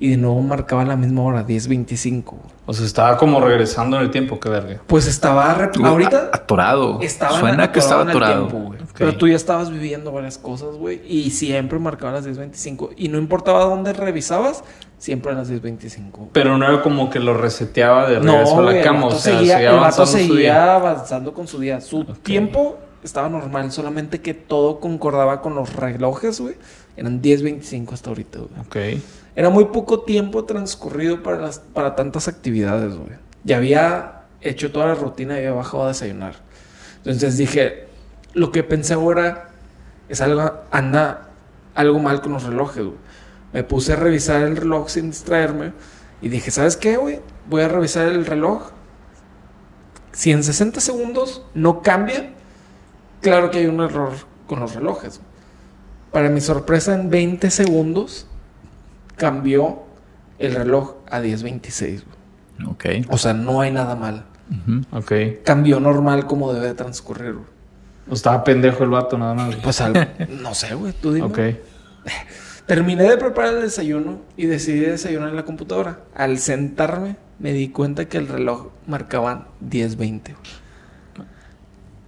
y 0.00 0.08
de 0.08 0.16
nuevo 0.16 0.40
marcaba 0.40 0.82
la 0.84 0.96
misma 0.96 1.22
hora, 1.22 1.46
10.25. 1.46 2.24
güey. 2.24 2.40
O 2.66 2.72
sea, 2.72 2.86
estaba 2.86 3.16
como 3.18 3.40
regresando 3.40 3.96
en 3.98 4.02
el 4.04 4.10
tiempo, 4.10 4.40
qué 4.40 4.48
verga. 4.48 4.80
Pues 4.86 5.06
estaba, 5.06 5.52
ahorita 5.52 6.30
atorado. 6.32 6.98
estaba 7.02 7.38
Suena 7.38 7.70
que 7.70 7.78
estaba 7.80 8.02
en 8.02 8.08
el 8.08 8.16
atorado. 8.16 8.46
tiempo, 8.48 8.66
güey. 8.68 8.80
Ok. 8.80 8.90
Pero 8.96 9.16
tú 9.16 9.28
ya 9.28 9.36
estabas 9.36 9.70
viviendo 9.70 10.10
varias 10.10 10.38
cosas, 10.38 10.76
güey, 10.76 11.02
y 11.06 11.30
siempre 11.30 11.78
marcaba 11.78 12.12
las 12.12 12.26
10.25 12.26 12.90
y 12.96 13.08
no 13.08 13.18
importaba 13.18 13.64
dónde 13.64 13.92
revisabas, 13.92 14.64
siempre 14.98 15.32
a 15.32 15.34
las 15.34 15.50
10.25. 15.50 16.28
Pero 16.32 16.56
no 16.56 16.64
era 16.66 16.82
como 16.82 17.10
que 17.10 17.20
lo 17.20 17.34
reseteaba 17.34 18.08
de 18.08 18.20
regreso 18.20 18.58
a 18.58 18.62
la 18.62 18.78
el 18.78 18.82
cama. 18.84 19.00
O 19.06 19.08
vato 19.10 19.18
sea, 19.20 19.36
seguía, 19.36 19.54
seguía 19.56 19.70
el 19.70 19.76
vato 19.76 19.84
avanzando 20.02 20.06
su 20.06 20.18
seguía 20.18 20.36
día. 20.38 20.74
avanzando 20.76 21.34
con 21.34 21.46
su 21.46 21.58
día. 21.60 21.80
Su 21.82 22.04
tiempo 22.04 22.78
estaba 23.04 23.28
normal, 23.28 23.70
solamente 23.70 24.20
que 24.20 24.32
todo 24.34 24.80
concordaba 24.80 25.42
con 25.42 25.54
los 25.54 25.74
relojes, 25.76 26.40
güey. 26.40 26.54
Eran 26.96 27.20
10.25 27.22 27.92
hasta 27.92 28.10
ahorita, 28.10 28.38
güey. 28.38 28.96
Ok. 28.96 29.02
Era 29.36 29.50
muy 29.50 29.66
poco 29.66 30.00
tiempo 30.00 30.44
transcurrido 30.44 31.22
para, 31.22 31.50
para 31.72 31.94
tantas 31.94 32.28
actividades, 32.28 32.96
güey. 32.96 33.18
Ya 33.44 33.56
había 33.56 34.22
hecho 34.40 34.72
toda 34.72 34.86
la 34.86 34.94
rutina 34.94 35.34
y 35.34 35.38
había 35.38 35.52
bajado 35.52 35.84
a 35.84 35.88
desayunar. 35.88 36.34
Entonces 36.98 37.36
dije, 37.36 37.86
lo 38.34 38.52
que 38.52 38.62
pensé 38.62 38.94
ahora 38.94 39.50
es 40.08 40.20
algo, 40.20 40.52
anda 40.70 41.30
algo 41.74 41.98
mal 41.98 42.20
con 42.20 42.32
los 42.32 42.42
relojes, 42.42 42.84
güey. 42.84 42.98
Me 43.52 43.64
puse 43.64 43.94
a 43.94 43.96
revisar 43.96 44.42
el 44.42 44.56
reloj 44.56 44.88
sin 44.88 45.10
distraerme 45.10 45.72
y 46.22 46.28
dije, 46.28 46.50
¿sabes 46.50 46.76
qué, 46.76 46.96
güey? 46.96 47.20
Voy 47.48 47.62
a 47.62 47.68
revisar 47.68 48.06
el 48.08 48.26
reloj. 48.26 48.70
Si 50.12 50.30
en 50.30 50.44
60 50.44 50.80
segundos 50.80 51.44
no 51.54 51.82
cambia, 51.82 52.32
claro 53.20 53.50
que 53.50 53.58
hay 53.58 53.66
un 53.66 53.80
error 53.80 54.12
con 54.46 54.60
los 54.60 54.74
relojes. 54.74 55.20
Para 56.12 56.28
mi 56.28 56.40
sorpresa, 56.40 56.94
en 56.94 57.10
20 57.10 57.50
segundos 57.50 58.26
cambió 59.20 59.82
el 60.38 60.54
reloj 60.54 60.94
a 61.10 61.20
10.26. 61.20 62.02
güey. 62.58 62.70
Ok. 62.72 63.06
O 63.10 63.18
sea, 63.18 63.34
no 63.34 63.60
hay 63.60 63.70
nada 63.70 63.94
mal. 63.94 64.24
Ujú. 64.50 64.80
Ok. 64.98 65.12
Cambió 65.44 65.78
normal 65.78 66.26
como 66.26 66.52
debe 66.54 66.66
de 66.68 66.74
transcurrir. 66.74 67.34
güey. 67.34 67.44
O 68.08 68.14
estaba 68.14 68.42
pendejo 68.42 68.82
el 68.82 68.88
vato, 68.90 69.18
nada 69.18 69.34
más. 69.34 69.54
Pues 69.56 69.80
al- 69.82 70.14
no 70.42 70.54
sé, 70.54 70.74
güey, 70.74 70.94
tú 70.94 71.12
dime. 71.12 71.26
Ok. 71.26 71.38
Terminé 72.66 73.02
de 73.04 73.16
preparar 73.18 73.54
el 73.56 73.62
desayuno 73.62 74.20
y 74.36 74.46
decidí 74.46 74.80
desayunar 74.80 75.28
en 75.28 75.36
la 75.36 75.44
computadora. 75.44 76.00
Al 76.14 76.38
sentarme, 76.38 77.16
me 77.38 77.52
di 77.52 77.68
cuenta 77.68 78.06
que 78.06 78.16
el 78.16 78.26
reloj 78.28 78.68
marcaba 78.86 79.48
10.20. 79.68 79.96
güey. 79.98 81.28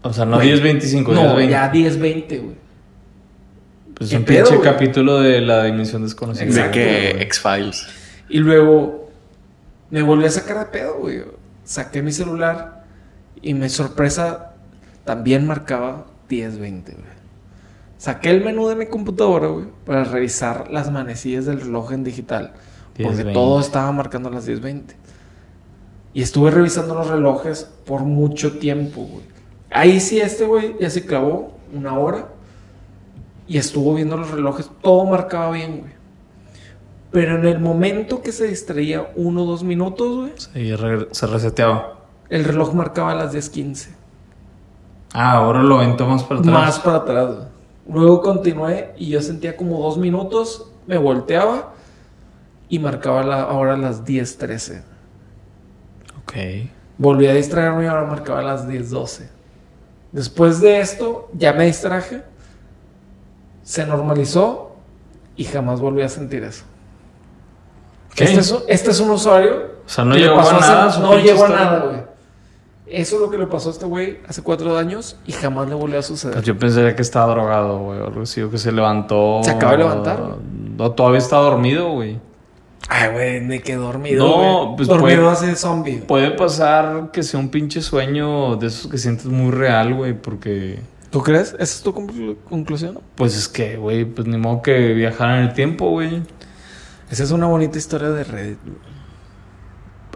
O 0.05 0.13
sea, 0.13 0.25
no 0.25 0.37
Güey. 0.37 0.55
10.25, 0.61 1.13
No, 1.13 1.37
10.20. 1.37 1.49
ya 1.51 1.73
10.20, 1.73 2.43
güey. 2.43 2.57
Pues 3.95 4.11
¿Qué 4.11 4.17
un 4.17 4.25
pedo, 4.25 4.49
pinche 4.49 4.63
capítulo 4.63 5.21
de 5.21 5.41
la 5.41 5.65
dimensión 5.65 6.03
desconocida. 6.03 6.45
De 6.45 6.51
Exacto, 6.51 6.73
que 6.73 7.11
güey. 7.13 7.23
X-Files. 7.25 7.87
Y 8.29 8.39
luego 8.39 9.11
me 9.91 10.03
volví 10.03 10.25
a 10.25 10.31
sacar 10.31 10.59
de 10.59 10.67
pedo, 10.67 10.99
güey. 10.99 11.23
Saqué 11.65 12.03
mi 12.03 12.13
celular 12.13 12.85
y 13.41 13.55
mi 13.55 13.69
sorpresa 13.69 14.55
también 15.05 15.47
marcaba 15.47 16.07
10.20, 16.29 16.59
güey. 16.85 17.13
Saqué 17.99 18.31
el 18.31 18.45
menú 18.45 18.67
de 18.67 18.75
mi 18.75 18.87
computadora, 18.87 19.47
güey, 19.49 19.67
para 19.87 20.03
revisar 20.05 20.71
las 20.71 20.91
manecillas 20.91 21.47
del 21.47 21.61
reloj 21.61 21.93
en 21.93 22.03
digital. 22.03 22.53
Porque 22.97 23.25
10:20. 23.25 23.33
todo 23.33 23.61
estaba 23.61 23.93
marcando 23.93 24.29
las 24.31 24.49
10.20. 24.49 24.95
Y 26.15 26.23
estuve 26.23 26.51
revisando 26.51 26.95
los 26.95 27.07
relojes 27.07 27.71
por 27.87 28.03
mucho 28.03 28.59
tiempo, 28.59 29.03
güey. 29.03 29.25
Ahí 29.71 30.01
sí 30.01 30.21
este, 30.21 30.45
güey, 30.45 30.75
ya 30.81 30.91
se 30.91 31.07
clavó 31.07 31.57
una 31.73 31.99
hora. 31.99 32.29
Y 33.49 33.59
estuvo 33.59 33.95
viendo 33.95 34.17
los 34.17 34.31
relojes. 34.31 34.71
Todo 34.83 35.05
marcaba 35.07 35.51
bien, 35.51 35.81
güey. 35.81 35.93
Pero 37.11 37.37
en 37.37 37.45
el 37.47 37.59
momento 37.61 38.23
que 38.23 38.33
se 38.33 38.47
distraía 38.47 39.11
uno 39.17 39.43
o 39.43 39.47
dos 39.47 39.63
minutos, 39.65 40.17
güey, 40.17 40.33
Sí, 40.37 40.75
re- 40.75 41.09
se 41.11 41.27
reseteaba. 41.27 41.99
el 42.31 42.45
reloj 42.45 42.73
marcaba 42.73 43.15
las 43.15 43.35
10.15. 43.35 43.89
Ah, 45.13 45.33
ahora 45.33 45.63
lo 45.63 45.77
aventó 45.79 46.07
más 46.07 46.23
para 46.23 46.41
atrás. 46.41 46.55
Más 46.55 46.79
para 46.81 46.97
atrás, 46.99 47.27
güey. 47.37 47.47
Luego 48.01 48.23
continué 48.23 48.93
y 48.97 49.09
yo 49.11 49.21
sentía 49.21 49.57
como 49.57 49.79
dos 49.81 49.99
minutos, 49.99 50.71
me 50.87 50.97
volteaba 50.97 51.75
y 52.71 52.79
marcaba 52.79 53.23
la, 53.23 53.43
ahora 53.43 53.77
las 53.77 54.05
10.13. 54.07 54.83
Ok. 56.23 56.33
Volví 56.97 57.27
a 57.27 57.35
distraerme 57.35 57.85
y 57.85 57.87
ahora 57.89 58.05
marcaba 58.07 58.41
las 58.43 58.67
10.12. 58.67 59.29
Después 60.13 60.61
de 60.61 60.81
esto, 60.81 61.29
ya 61.35 61.53
me 61.53 61.67
distraje, 61.67 62.23
se 63.63 63.87
normalizó 63.87 64.77
y 65.37 65.45
jamás 65.45 65.81
volví 65.81 66.03
a 66.03 66.09
sentir 66.09 66.43
eso. 66.45 66.65
¿Qué? 68.15 68.25
Este, 68.25 68.41
es, 68.41 68.51
un- 68.53 68.63
este 68.69 68.91
es 68.91 69.01
un 69.01 69.11
usuario. 69.11 69.73
O 69.87 69.89
sea, 69.89 70.05
no 70.05 70.15
llegó 70.17 70.39
a 70.41 70.53
nada. 70.61 70.99
No 70.99 71.17
llegó 71.19 71.45
a 71.45 71.49
nada, 71.49 71.79
güey. 71.81 72.13
Eso 72.87 73.17
es 73.17 73.23
lo 73.23 73.31
que 73.31 73.39
le 73.39 73.47
pasó 73.47 73.71
a 73.71 73.73
este 73.73 73.87
güey 73.87 74.19
hace 74.29 74.43
cuatro 74.43 74.77
años 74.77 75.17
y 75.27 75.33
jamás 75.33 75.67
le 75.69 75.75
volvió 75.75 75.99
a 75.99 76.03
suceder. 76.03 76.35
Pues 76.35 76.45
yo 76.45 76.59
pensaría 76.59 76.95
que 76.95 77.01
estaba 77.01 77.33
drogado, 77.33 77.79
güey. 77.79 78.01
O 78.01 78.07
algo 78.07 78.23
así, 78.23 78.43
o 78.43 78.51
que 78.51 78.59
se 78.59 78.71
levantó. 78.71 79.41
Se 79.43 79.51
acaba 79.53 79.73
de 79.73 79.79
levantar, 79.79 80.21
güey. 80.21 80.35
No, 80.77 80.91
todavía 80.93 81.19
está 81.19 81.37
dormido, 81.39 81.91
güey. 81.93 82.19
Ay, 82.89 83.11
güey, 83.13 83.41
me 83.41 83.63
quedé 83.63 83.77
dormido. 83.77 84.27
No, 84.27 84.77
pues, 84.77 84.89
dormido 84.89 85.23
puede- 85.23 85.33
hace 85.33 85.57
zombie. 85.57 85.99
Puede 86.07 86.33
pasar 86.33 87.11
que 87.13 87.23
sea 87.23 87.41
un 87.41 87.49
pinche 87.49 87.81
sueño 87.81 88.57
de 88.57 88.67
esos 88.67 88.91
que 88.91 88.99
sientes 88.99 89.27
muy 89.27 89.53
real, 89.53 89.95
güey, 89.95 90.13
porque. 90.13 90.81
¿Tú 91.13 91.23
crees? 91.23 91.53
¿Esa 91.53 91.63
es 91.63 91.83
tu 91.83 91.93
conclu- 91.93 92.37
conclusión? 92.49 92.99
Pues 93.15 93.37
es 93.37 93.47
que, 93.47 93.77
güey, 93.77 94.05
pues 94.05 94.27
ni 94.27 94.37
modo 94.39 94.63
que 94.63 94.93
viajar 94.95 95.37
en 95.39 95.45
el 95.45 95.53
tiempo, 95.53 95.91
güey. 95.91 96.23
Esa 97.11 97.23
es 97.23 97.31
una 97.31 97.47
bonita 97.47 97.79
historia 97.79 98.09
de 98.11 98.25
Reddit. 98.25 98.59
güey. 98.65 98.77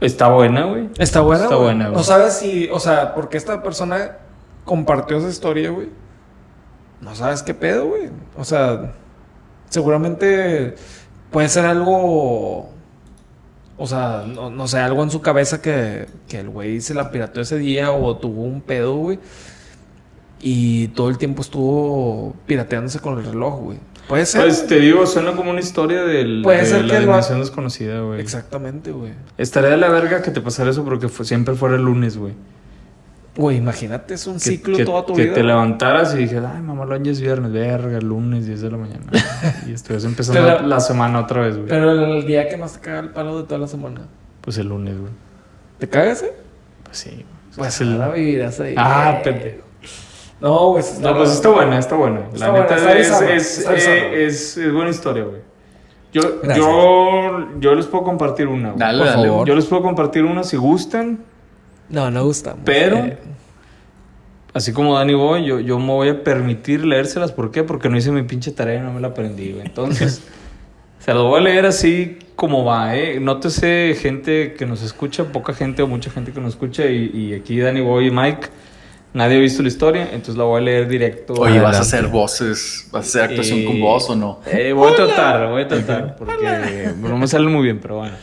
Está 0.00 0.28
buena, 0.28 0.64
güey. 0.64 0.88
Está 0.98 1.20
buena. 1.20 1.44
Está 1.44 1.54
güey? 1.54 1.66
buena, 1.66 1.84
güey. 1.88 1.96
No 1.98 2.02
sabes 2.02 2.32
si, 2.34 2.68
o 2.72 2.80
sea, 2.80 3.14
porque 3.14 3.36
esta 3.36 3.62
persona 3.62 4.16
compartió 4.64 5.18
esa 5.18 5.28
historia, 5.28 5.70
güey. 5.70 5.88
No 7.00 7.14
sabes 7.14 7.42
qué 7.42 7.52
pedo, 7.54 7.86
güey. 7.88 8.08
O 8.36 8.44
sea, 8.44 8.94
seguramente 9.68 10.74
puede 11.30 11.48
ser 11.50 11.66
algo. 11.66 12.70
O 13.78 13.86
sea, 13.86 14.24
no, 14.26 14.48
no 14.48 14.66
sé, 14.66 14.78
algo 14.78 15.02
en 15.02 15.10
su 15.10 15.20
cabeza 15.20 15.60
que, 15.60 16.06
que 16.26 16.40
el 16.40 16.48
güey 16.48 16.80
se 16.80 16.94
la 16.94 17.10
pirateó 17.10 17.42
ese 17.42 17.58
día 17.58 17.92
o 17.92 18.16
tuvo 18.16 18.42
un 18.44 18.62
pedo, 18.62 18.96
güey. 18.96 19.18
Y 20.40 20.88
todo 20.88 21.08
el 21.08 21.18
tiempo 21.18 21.42
estuvo 21.42 22.34
pirateándose 22.46 23.00
con 23.00 23.18
el 23.18 23.24
reloj, 23.24 23.60
güey. 23.60 23.78
Puede 24.08 24.24
ser. 24.26 24.42
Pues 24.42 24.66
te 24.66 24.78
digo, 24.78 25.04
suena 25.06 25.32
como 25.32 25.50
una 25.50 25.60
historia 25.60 26.02
del, 26.04 26.42
Puede 26.42 26.58
de 26.60 26.66
ser 26.66 26.84
la 26.84 26.94
que 26.94 27.00
dimensión 27.00 27.40
desconocida, 27.40 28.00
güey. 28.02 28.20
Exactamente, 28.20 28.92
güey. 28.92 29.12
Estaría 29.38 29.70
de 29.70 29.76
la 29.78 29.88
verga 29.88 30.22
que 30.22 30.30
te 30.30 30.40
pasara 30.40 30.70
eso 30.70 30.84
porque 30.84 31.08
fue- 31.08 31.24
siempre 31.24 31.54
fuera 31.54 31.74
el 31.76 31.82
lunes, 31.82 32.16
güey. 32.16 32.34
Güey, 33.36 33.56
imagínate, 33.58 34.14
es 34.14 34.26
un 34.26 34.34
Que, 34.34 34.40
ciclo 34.40 34.76
que- 34.76 34.84
toda 34.84 35.04
tu 35.04 35.14
que 35.14 35.24
vida. 35.24 35.34
te 35.34 35.40
güey. 35.40 35.48
levantaras 35.48 36.14
y 36.14 36.18
dijeras, 36.18 36.52
ay, 36.54 36.62
mamá, 36.62 36.84
lo 36.86 36.96
ya 36.96 37.10
es 37.10 37.20
viernes, 37.20 37.52
verga, 37.52 38.00
lunes, 38.00 38.46
10 38.46 38.60
de 38.62 38.70
la 38.70 38.76
mañana. 38.78 39.04
y 39.66 39.72
estuvieras 39.72 40.04
empezando 40.04 40.60
la 40.60 40.80
semana 40.80 41.20
otra 41.20 41.42
vez, 41.42 41.56
güey. 41.56 41.68
Pero 41.68 41.90
el 41.90 42.26
día 42.26 42.48
que 42.48 42.56
más 42.56 42.74
te 42.74 42.80
caga 42.80 43.00
el 43.00 43.08
palo 43.10 43.38
de 43.38 43.44
toda 43.44 43.58
la 43.58 43.66
semana. 43.68 44.02
Pues 44.40 44.56
el 44.58 44.68
lunes, 44.68 44.98
güey. 44.98 45.12
¿Te 45.78 45.88
cagas, 45.88 46.22
eh? 46.22 46.32
Pues 46.84 46.96
sí. 46.98 47.24
Pues 47.56 47.74
Es 47.74 47.80
el- 47.82 48.00
ahora 48.00 48.14
vivirás 48.14 48.60
ahí. 48.60 48.74
Ah, 48.78 49.20
pendejo. 49.22 49.65
No, 50.40 50.72
pues 50.72 50.98
No, 51.00 51.14
pues 51.16 51.30
está 51.32 51.48
buena, 51.48 51.78
está 51.78 51.96
buena. 51.96 52.20
Está 52.32 52.46
la 52.46 52.50
buena, 52.52 52.66
neta 52.76 52.94
es, 53.34 53.58
es, 53.58 53.68
eh, 53.88 54.24
es- 54.26 54.56
es 54.58 54.72
buena 54.72 54.90
historia, 54.90 55.24
güey. 55.24 55.40
Yo, 56.12 56.22
yo, 56.54 57.48
yo 57.60 57.74
les 57.74 57.86
puedo 57.86 58.04
compartir 58.04 58.46
una, 58.48 58.68
güey. 58.70 58.78
Dale, 58.78 58.98
Por 58.98 59.06
dale. 59.06 59.28
favor. 59.28 59.48
Yo 59.48 59.54
les 59.54 59.66
puedo 59.66 59.82
compartir 59.82 60.24
una 60.24 60.44
si 60.44 60.56
gustan. 60.56 61.20
No, 61.88 62.10
no 62.10 62.24
gusta. 62.24 62.54
Pero- 62.64 62.96
Eh, 62.98 63.18
Así 64.54 64.72
como 64.72 64.94
Dani 64.94 65.12
Boy, 65.12 65.44
yo, 65.44 65.60
yo 65.60 65.78
me 65.78 65.92
voy 65.92 66.08
a 66.08 66.24
permitir 66.24 66.82
leérselas. 66.86 67.30
¿Por 67.30 67.50
qué? 67.50 67.62
Porque 67.62 67.90
no 67.90 67.98
hice 67.98 68.10
mi 68.10 68.22
pinche 68.22 68.52
tarea 68.52 68.78
y 68.78 68.82
no 68.82 68.90
me 68.90 69.02
la 69.02 69.08
aprendí, 69.08 69.52
güey. 69.52 69.66
Entonces, 69.66 70.22
se 70.98 71.12
lo 71.12 71.24
voy 71.24 71.40
a 71.40 71.44
leer 71.44 71.66
así 71.66 72.18
como 72.36 72.64
va, 72.64 72.96
¿eh? 72.96 73.20
Nótese 73.20 73.94
gente 74.00 74.54
que 74.54 74.64
nos 74.64 74.82
escucha, 74.82 75.24
poca 75.24 75.52
gente 75.52 75.82
o 75.82 75.86
mucha 75.86 76.10
gente 76.10 76.32
que 76.32 76.40
nos 76.40 76.54
escucha. 76.54 76.86
Y, 76.86 77.10
y 77.14 77.34
aquí 77.34 77.60
Dani 77.60 77.82
Boy 77.82 78.06
y 78.06 78.10
Mike 78.10 78.48
Nadie 79.16 79.38
ha 79.38 79.40
visto 79.40 79.62
la 79.62 79.68
historia, 79.68 80.02
entonces 80.12 80.36
la 80.36 80.44
voy 80.44 80.60
a 80.60 80.64
leer 80.64 80.86
directo. 80.86 81.32
Oye, 81.32 81.58
¿vas 81.58 81.76
a 81.76 81.78
Adelante. 81.78 81.78
hacer 81.78 82.06
voces? 82.08 82.86
¿Vas 82.92 83.06
a 83.06 83.08
hacer 83.08 83.22
actuación 83.30 83.64
con 83.64 83.80
voz 83.80 84.10
o 84.10 84.14
no? 84.14 84.40
Eh, 84.44 84.74
voy 84.74 84.92
a 84.92 84.94
tratar, 84.94 85.48
voy 85.48 85.62
a 85.62 85.68
tratar, 85.68 86.16
porque 86.16 86.92
no 87.00 87.16
me 87.16 87.26
sale 87.26 87.48
muy 87.48 87.62
bien, 87.62 87.78
pero 87.80 87.96
bueno. 87.96 88.14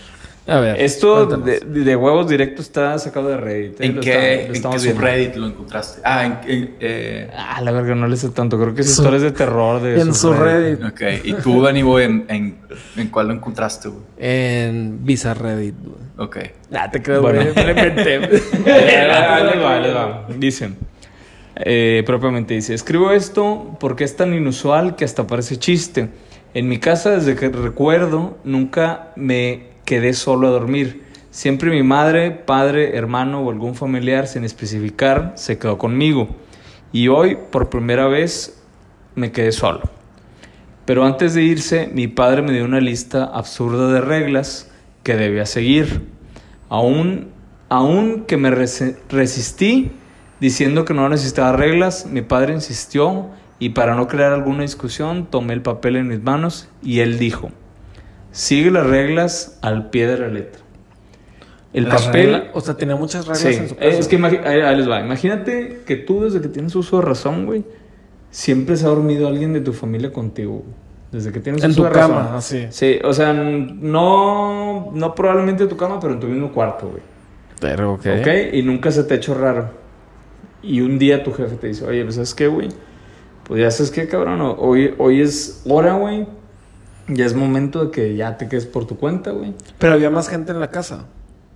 A 0.46 0.60
ver. 0.60 0.82
Esto 0.82 1.26
de, 1.26 1.62
de 1.62 1.96
huevos 1.96 2.28
directo 2.28 2.62
está 2.62 3.00
sacado 3.00 3.30
de 3.30 3.38
Reddit. 3.38 3.80
¿eh? 3.80 3.86
¿En 3.86 4.00
qué, 4.02 4.46
en 4.48 4.52
qué 4.54 4.80
subreddit 4.80 5.36
lo 5.36 5.48
encontraste? 5.48 6.02
Ah, 6.04 6.26
en, 6.26 6.40
en- 6.52 6.76
eh, 6.82 7.32
Ah, 7.38 7.62
la 7.62 7.72
verga, 7.72 7.96
no 7.96 8.08
le 8.08 8.18
sé 8.18 8.28
tanto. 8.30 8.60
Creo 8.60 8.76
que 8.76 8.82
es 8.82 8.90
historias 8.90 9.22
de 9.22 9.32
terror 9.32 9.82
de 9.82 10.02
En 10.02 10.14
su 10.14 10.34
Reddit. 10.34 10.84
ok. 10.84 11.02
¿Y 11.24 11.34
tú, 11.36 11.62
Dani 11.62 11.80
en, 12.02 12.26
en, 12.28 12.58
en 12.98 13.08
cuál 13.08 13.30
lo 13.30 13.34
encontraste, 13.36 13.88
güey? 13.88 14.02
En 14.18 15.06
Visa 15.06 15.34
Reddit, 15.34 15.76
güey. 15.82 15.96
Ok. 16.18 16.38
Ah, 16.74 16.92
te 16.92 17.02
creo, 17.02 17.22
Bueno. 17.22 17.40
güey. 17.54 17.66
Me 17.66 17.72
inventé. 17.72 18.20
Dicen, 20.38 20.76
eh, 21.56 22.04
propiamente 22.06 22.54
dice, 22.54 22.74
escribo 22.74 23.12
esto 23.12 23.78
porque 23.80 24.04
es 24.04 24.16
tan 24.16 24.34
inusual 24.34 24.96
que 24.96 25.06
hasta 25.06 25.28
parece 25.28 25.58
chiste. 25.58 26.10
En 26.54 26.68
mi 26.68 26.80
casa, 26.80 27.12
desde 27.12 27.36
que 27.36 27.50
recuerdo, 27.50 28.38
nunca 28.44 29.12
me 29.16 29.73
quedé 29.86 30.14
solo 30.14 30.48
a 30.48 30.52
dormir. 30.52 31.04
Siempre 31.32 31.72
mi 31.72 31.84
madre, 31.84 32.32
padre, 32.32 32.96
hermano 32.96 33.42
o 33.42 33.52
algún 33.52 33.76
familiar, 33.76 34.28
sin 34.28 34.44
especificar, 34.44 35.34
se 35.36 35.58
quedó 35.58 35.78
conmigo. 35.78 36.28
Y 36.92 37.08
hoy, 37.08 37.38
por 37.52 37.70
primera 37.70 38.08
vez, 38.08 38.62
me 39.16 39.32
quedé 39.32 39.52
solo. 39.52 39.82
Pero 40.86 41.06
antes 41.06 41.34
de 41.34 41.44
irse, 41.44 41.90
mi 41.92 42.08
padre 42.08 42.42
me 42.42 42.52
dio 42.52 42.66
una 42.66 42.82
lista 42.82 43.24
absurda 43.24 43.92
de 43.92 44.02
reglas 44.02 44.70
que 45.02 45.16
debía 45.16 45.46
seguir. 45.46 46.08
Aún, 46.70 47.30
aún 47.70 48.26
que 48.28 48.38
me 48.38 48.52
resi- 48.52 48.96
resistí 49.10 49.92
diciendo 50.40 50.86
que 50.86 50.94
no 50.94 51.08
necesitaba 51.10 51.54
reglas, 51.56 52.06
mi 52.06 52.22
padre 52.22 52.54
insistió 52.54 53.30
y 53.60 53.70
para 53.70 53.96
no 53.96 54.08
crear 54.08 54.34
alguna 54.34 54.64
discusión 54.64 55.26
tomé 55.26 55.54
el 55.54 55.62
papel 55.62 55.96
en 55.96 56.10
mis 56.10 56.22
manos 56.22 56.70
y 56.82 57.00
él 57.00 57.18
dijo, 57.18 57.50
sigue 58.34 58.70
las 58.72 58.86
reglas 58.86 59.58
al 59.62 59.90
pie 59.90 60.06
de 60.08 60.18
la 60.18 60.28
letra. 60.28 60.60
El 61.72 61.86
Las 61.88 62.04
papel... 62.08 62.26
reglas- 62.34 62.44
o 62.54 62.60
sea, 62.62 62.76
tenía 62.76 62.96
muchas 62.98 63.26
reglas 63.26 63.40
Sí, 63.40 63.48
en 63.48 63.70
su 63.70 63.76
casa. 63.76 63.88
es 63.88 64.08
que 64.10 64.18
ahí, 64.18 64.60
ahí 64.62 64.76
les 64.76 64.88
va. 64.90 65.00
Imagínate 65.00 65.80
que 65.86 65.96
tú 65.96 66.24
desde 66.26 66.42
que 66.42 66.48
tienes 66.50 66.76
uso 66.76 66.98
de 66.98 67.04
razón, 67.06 67.46
güey, 67.46 67.64
siempre 68.30 68.76
se 68.76 68.86
ha 68.86 68.90
dormido 68.90 69.28
alguien 69.28 69.54
de 69.54 69.62
tu 69.62 69.72
familia 69.74 70.12
contigo. 70.12 70.56
güey. 70.60 70.84
Desde 71.12 71.32
que 71.32 71.40
tienes 71.40 71.64
En 71.64 71.72
uso 71.72 71.82
tu 71.84 71.88
de 71.88 71.94
cama, 71.94 72.16
razón. 72.20 72.36
así. 72.36 72.68
Sí, 72.72 73.00
o 73.04 73.14
sea, 73.14 73.34
no, 73.34 74.92
no 74.94 75.16
probablemente 75.16 75.64
en 75.64 75.70
tu 75.70 75.78
cama, 75.78 76.00
pero 76.00 76.14
en 76.14 76.20
tu 76.20 76.28
mismo 76.28 76.52
cuarto, 76.52 76.90
güey. 76.90 77.02
Pero, 77.60 77.94
ok. 77.94 78.06
¿Ok? 78.20 78.28
Y 78.54 78.62
nunca 78.64 78.92
se 78.92 79.04
te 79.04 79.14
ha 79.14 79.18
hecho 79.18 79.34
raro. 79.34 79.70
Y 80.62 80.82
un 80.82 80.98
día 80.98 81.24
tu 81.24 81.32
jefe 81.34 81.56
te 81.56 81.68
dice, 81.68 81.86
oye, 81.86 82.04
pues 82.04 82.16
¿sabes 82.16 82.34
qué, 82.34 82.48
güey? 82.48 82.70
Pues 83.46 83.62
ya 83.62 83.70
sabes 83.72 83.92
qué, 83.92 84.08
cabrón. 84.08 84.56
Hoy, 84.60 84.94
hoy 84.98 85.22
es 85.22 85.62
hora, 85.68 85.94
güey. 85.96 86.26
Ya 87.08 87.26
es 87.26 87.34
momento 87.36 87.86
de 87.86 87.92
que 87.92 88.16
ya 88.16 88.38
te 88.38 88.48
quedes 88.48 88.66
por 88.66 88.86
tu 88.86 88.98
cuenta, 88.98 89.32
güey. 89.32 89.54
Pero 89.78 89.94
había 89.94 90.10
más 90.10 90.30
gente 90.30 90.52
en 90.52 90.60
la 90.60 90.70
casa. 90.70 91.06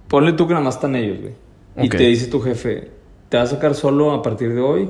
Ponle 0.08 0.34
tú 0.34 0.48
que 0.48 0.54
nada 0.54 0.66
más 0.66 0.76
están 0.76 0.96
ellos, 0.96 1.20
güey. 1.22 1.34
Y 1.78 1.90
te 1.90 2.04
dice 2.04 2.28
tu 2.28 2.42
jefe, 2.42 2.92
te 3.30 3.38
vas 3.38 3.52
a 3.52 3.56
sacar 3.56 3.76
solo 3.76 4.12
a 4.12 4.24
partir 4.24 4.54
de 4.54 4.62
hoy, 4.62 4.90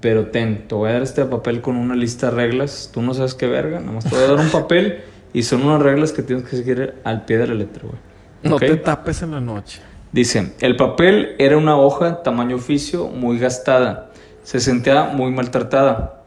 pero 0.00 0.28
ten, 0.28 0.66
te 0.66 0.74
voy 0.74 0.88
a 0.88 0.94
dar 0.94 1.02
este 1.02 1.24
papel 1.26 1.60
con 1.60 1.76
una 1.76 1.94
lista 1.94 2.30
de 2.30 2.36
reglas. 2.36 2.90
Tú 2.92 3.02
no 3.02 3.12
sabes 3.12 3.34
qué 3.34 3.46
verga, 3.46 3.80
nada 3.80 3.92
más 3.92 4.04
te 4.04 4.10
voy 4.10 4.24
a 4.24 4.28
dar 4.28 4.40
un 4.40 4.48
papel 4.52 5.02
y 5.32 5.42
son 5.42 5.62
unas 5.62 5.82
reglas 5.82 6.12
que 6.12 6.22
tienes 6.22 6.48
que 6.48 6.56
seguir 6.56 6.94
al 7.04 7.24
pie 7.26 7.38
de 7.38 7.48
la 7.48 7.54
letra, 7.54 7.82
güey. 7.82 7.98
No 8.42 8.58
te 8.58 8.76
tapes 8.76 9.22
en 9.22 9.32
la 9.32 9.40
noche. 9.40 9.80
Dice, 10.12 10.54
el 10.60 10.76
papel 10.76 11.34
era 11.38 11.58
una 11.58 11.76
hoja 11.76 12.22
tamaño 12.22 12.56
oficio 12.56 13.08
muy 13.08 13.38
gastada. 13.38 14.12
Se 14.44 14.60
sentía 14.60 15.04
muy 15.04 15.32
maltratada. 15.32 16.22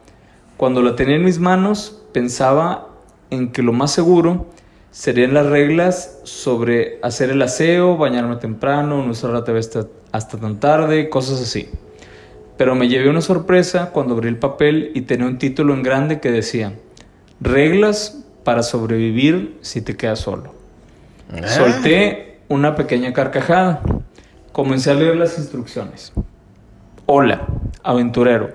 Cuando 0.57 0.81
la 0.81 0.95
tenía 0.95 1.15
en 1.15 1.23
mis 1.23 1.39
manos, 1.39 2.01
pensaba 2.11 2.88
en 3.29 3.51
que 3.51 3.61
lo 3.61 3.73
más 3.73 3.91
seguro 3.91 4.47
serían 4.91 5.33
las 5.33 5.45
reglas 5.45 6.19
sobre 6.23 6.99
hacer 7.03 7.29
el 7.29 7.41
aseo, 7.41 7.97
bañarme 7.97 8.37
temprano, 8.37 9.03
no 9.03 9.11
usar 9.11 9.31
la 9.31 9.43
TV 9.43 9.59
hasta, 9.59 9.85
hasta 10.11 10.37
tan 10.37 10.59
tarde, 10.59 11.09
cosas 11.09 11.41
así. 11.41 11.69
Pero 12.57 12.75
me 12.75 12.87
llevé 12.87 13.09
una 13.09 13.21
sorpresa 13.21 13.91
cuando 13.91 14.15
abrí 14.15 14.27
el 14.27 14.37
papel 14.37 14.91
y 14.95 15.01
tenía 15.01 15.27
un 15.27 15.37
título 15.37 15.73
en 15.73 15.83
grande 15.83 16.19
que 16.19 16.31
decía, 16.31 16.73
reglas 17.39 18.23
para 18.43 18.63
sobrevivir 18.63 19.57
si 19.61 19.81
te 19.81 19.95
quedas 19.95 20.19
solo. 20.19 20.53
Solté 21.45 22.39
una 22.47 22.75
pequeña 22.75 23.13
carcajada. 23.13 23.81
Comencé 24.51 24.91
a 24.91 24.95
leer 24.95 25.15
las 25.15 25.37
instrucciones. 25.37 26.11
Hola, 27.05 27.47
aventurero. 27.83 28.49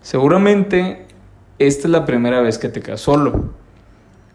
Seguramente 0.00 1.06
esta 1.58 1.88
es 1.88 1.90
la 1.90 2.04
primera 2.04 2.40
vez 2.40 2.58
que 2.58 2.68
te 2.68 2.80
quedas 2.80 3.00
solo. 3.00 3.52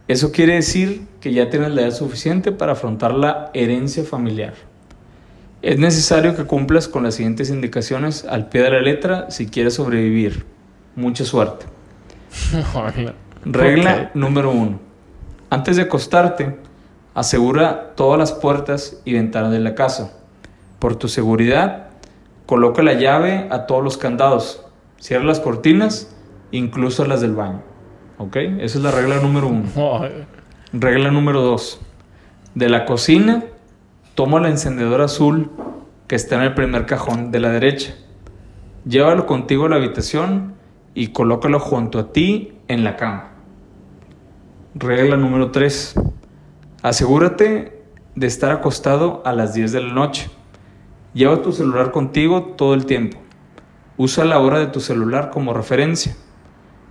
Eso 0.07 0.31
quiere 0.31 0.53
decir 0.55 1.05
que 1.19 1.33
ya 1.33 1.49
tienes 1.49 1.71
la 1.71 1.81
edad 1.81 1.91
suficiente 1.91 2.53
para 2.53 2.71
afrontar 2.73 3.13
la 3.13 3.51
herencia 3.53 4.05
familiar. 4.05 4.53
Es 5.61 5.79
necesario 5.79 6.35
que 6.35 6.45
cumplas 6.45 6.87
con 6.87 7.03
las 7.03 7.15
siguientes 7.15 7.49
indicaciones 7.49 8.23
al 8.23 8.47
pie 8.47 8.61
de 8.61 8.71
la 8.71 8.81
letra 8.81 9.29
si 9.31 9.47
quieres 9.47 9.73
sobrevivir. 9.73 10.45
Mucha 10.95 11.25
suerte. 11.25 11.65
Regla 13.45 14.11
número 14.13 14.51
uno. 14.51 14.79
Antes 15.49 15.75
de 15.75 15.83
acostarte, 15.83 16.55
asegura 17.13 17.93
todas 17.95 18.17
las 18.17 18.31
puertas 18.31 19.01
y 19.03 19.13
ventanas 19.13 19.51
de 19.51 19.59
la 19.59 19.75
casa. 19.75 20.13
Por 20.79 20.95
tu 20.95 21.07
seguridad, 21.07 21.87
coloca 22.45 22.81
la 22.81 22.93
llave 22.93 23.47
a 23.49 23.65
todos 23.65 23.83
los 23.83 23.97
candados. 23.97 24.63
Cierra 24.99 25.25
las 25.25 25.39
cortinas, 25.39 26.15
incluso 26.51 27.05
las 27.05 27.19
del 27.19 27.33
baño. 27.33 27.61
¿Ok? 28.17 28.35
Esa 28.35 28.77
es 28.77 28.83
la 28.83 28.91
regla 28.91 29.19
número 29.19 29.47
uno. 29.47 29.63
Regla 30.73 31.11
número 31.11 31.41
2. 31.41 31.81
De 32.55 32.69
la 32.69 32.85
cocina, 32.85 33.43
toma 34.15 34.39
el 34.39 34.47
encendedor 34.47 35.01
azul 35.01 35.51
que 36.07 36.15
está 36.15 36.35
en 36.35 36.41
el 36.41 36.53
primer 36.55 36.85
cajón 36.85 37.31
de 37.31 37.39
la 37.39 37.51
derecha. 37.51 37.93
Llévalo 38.85 39.25
contigo 39.25 39.65
a 39.65 39.69
la 39.69 39.75
habitación 39.75 40.55
y 40.93 41.07
colócalo 41.09 41.59
junto 41.59 41.99
a 41.99 42.11
ti 42.11 42.53
en 42.67 42.83
la 42.83 42.95
cama. 42.95 43.31
Regla 44.73 45.15
número 45.15 45.51
3. 45.51 45.95
Asegúrate 46.81 47.83
de 48.15 48.27
estar 48.27 48.51
acostado 48.51 49.21
a 49.25 49.33
las 49.33 49.53
10 49.53 49.73
de 49.73 49.81
la 49.81 49.93
noche. 49.93 50.29
Lleva 51.13 51.41
tu 51.41 51.51
celular 51.51 51.91
contigo 51.91 52.55
todo 52.57 52.73
el 52.73 52.85
tiempo. 52.85 53.19
Usa 53.97 54.25
la 54.25 54.39
hora 54.39 54.59
de 54.59 54.67
tu 54.67 54.79
celular 54.79 55.29
como 55.29 55.53
referencia. 55.53 56.15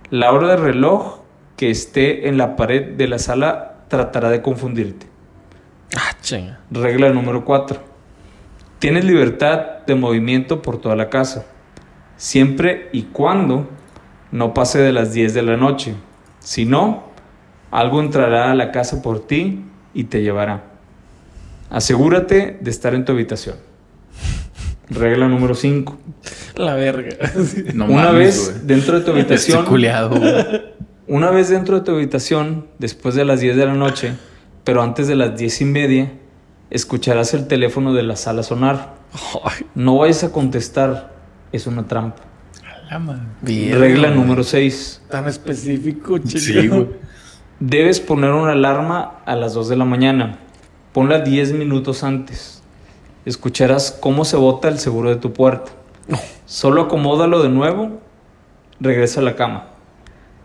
La 0.09 0.31
hora 0.31 0.49
de 0.49 0.57
reloj 0.57 1.16
que 1.57 1.69
esté 1.69 2.29
en 2.29 2.37
la 2.37 2.55
pared 2.55 2.93
de 2.95 3.07
la 3.07 3.19
sala 3.19 3.79
tratará 3.89 4.29
de 4.29 4.41
confundirte. 4.41 5.07
Ah, 5.95 6.15
chinga. 6.21 6.59
Regla 6.71 7.09
número 7.09 7.43
4. 7.43 7.79
Tienes 8.79 9.03
libertad 9.03 9.85
de 9.85 9.95
movimiento 9.95 10.61
por 10.61 10.79
toda 10.79 10.95
la 10.95 11.09
casa, 11.09 11.45
siempre 12.15 12.89
y 12.93 13.03
cuando 13.03 13.67
no 14.31 14.53
pase 14.53 14.79
de 14.79 14.93
las 14.93 15.13
10 15.13 15.33
de 15.33 15.41
la 15.41 15.57
noche. 15.57 15.95
Si 16.39 16.65
no, 16.65 17.07
algo 17.71 18.01
entrará 18.01 18.51
a 18.51 18.55
la 18.55 18.71
casa 18.71 19.01
por 19.01 19.25
ti 19.25 19.65
y 19.93 20.05
te 20.05 20.21
llevará. 20.21 20.63
Asegúrate 21.69 22.57
de 22.61 22.69
estar 22.69 22.93
en 22.93 23.03
tu 23.03 23.13
habitación. 23.13 23.55
Regla 24.89 25.27
número 25.27 25.55
5. 25.55 25.97
La 26.55 26.75
verga. 26.75 27.17
No 27.73 27.85
Una 27.85 28.03
mames, 28.11 28.47
vez 28.47 28.67
dentro 28.67 28.99
de 28.99 29.05
tu 29.05 29.11
habitación, 29.11 29.65
culiado, 29.65 30.09
güey. 30.17 30.76
Una 31.07 31.31
vez 31.31 31.49
dentro 31.49 31.79
de 31.79 31.85
tu 31.85 31.91
habitación, 31.91 32.67
después 32.79 33.15
de 33.15 33.25
las 33.25 33.39
10 33.39 33.55
de 33.55 33.65
la 33.65 33.73
noche, 33.73 34.13
pero 34.63 34.81
antes 34.81 35.07
de 35.07 35.15
las 35.15 35.37
10 35.37 35.61
y 35.61 35.65
media, 35.65 36.11
escucharás 36.69 37.33
el 37.33 37.47
teléfono 37.47 37.93
de 37.93 38.03
la 38.03 38.15
sala 38.15 38.43
sonar. 38.43 38.95
No 39.75 39.97
vayas 39.97 40.23
a 40.23 40.31
contestar, 40.31 41.13
es 41.51 41.67
una 41.67 41.87
trampa. 41.87 42.23
Regla 43.41 44.09
número 44.11 44.43
6. 44.43 45.03
Tan 45.09 45.27
específico, 45.27 46.17
chinga. 46.19 46.39
Sí, 46.39 46.67
güey. 46.67 46.87
Debes 47.59 47.99
poner 47.99 48.31
una 48.31 48.51
alarma 48.51 49.19
a 49.25 49.35
las 49.35 49.53
2 49.53 49.69
de 49.69 49.75
la 49.77 49.85
mañana. 49.85 50.39
Ponla 50.93 51.19
10 51.19 51.53
minutos 51.53 52.03
antes. 52.03 52.61
Escucharás 53.25 53.91
cómo 53.91 54.25
se 54.25 54.37
bota 54.37 54.67
el 54.67 54.79
seguro 54.79 55.09
de 55.09 55.15
tu 55.17 55.33
puerta. 55.33 55.71
Solo 56.45 56.83
acomódalo 56.83 57.43
de 57.43 57.49
nuevo, 57.49 57.99
regresa 58.79 59.19
a 59.19 59.23
la 59.23 59.35
cama. 59.35 59.67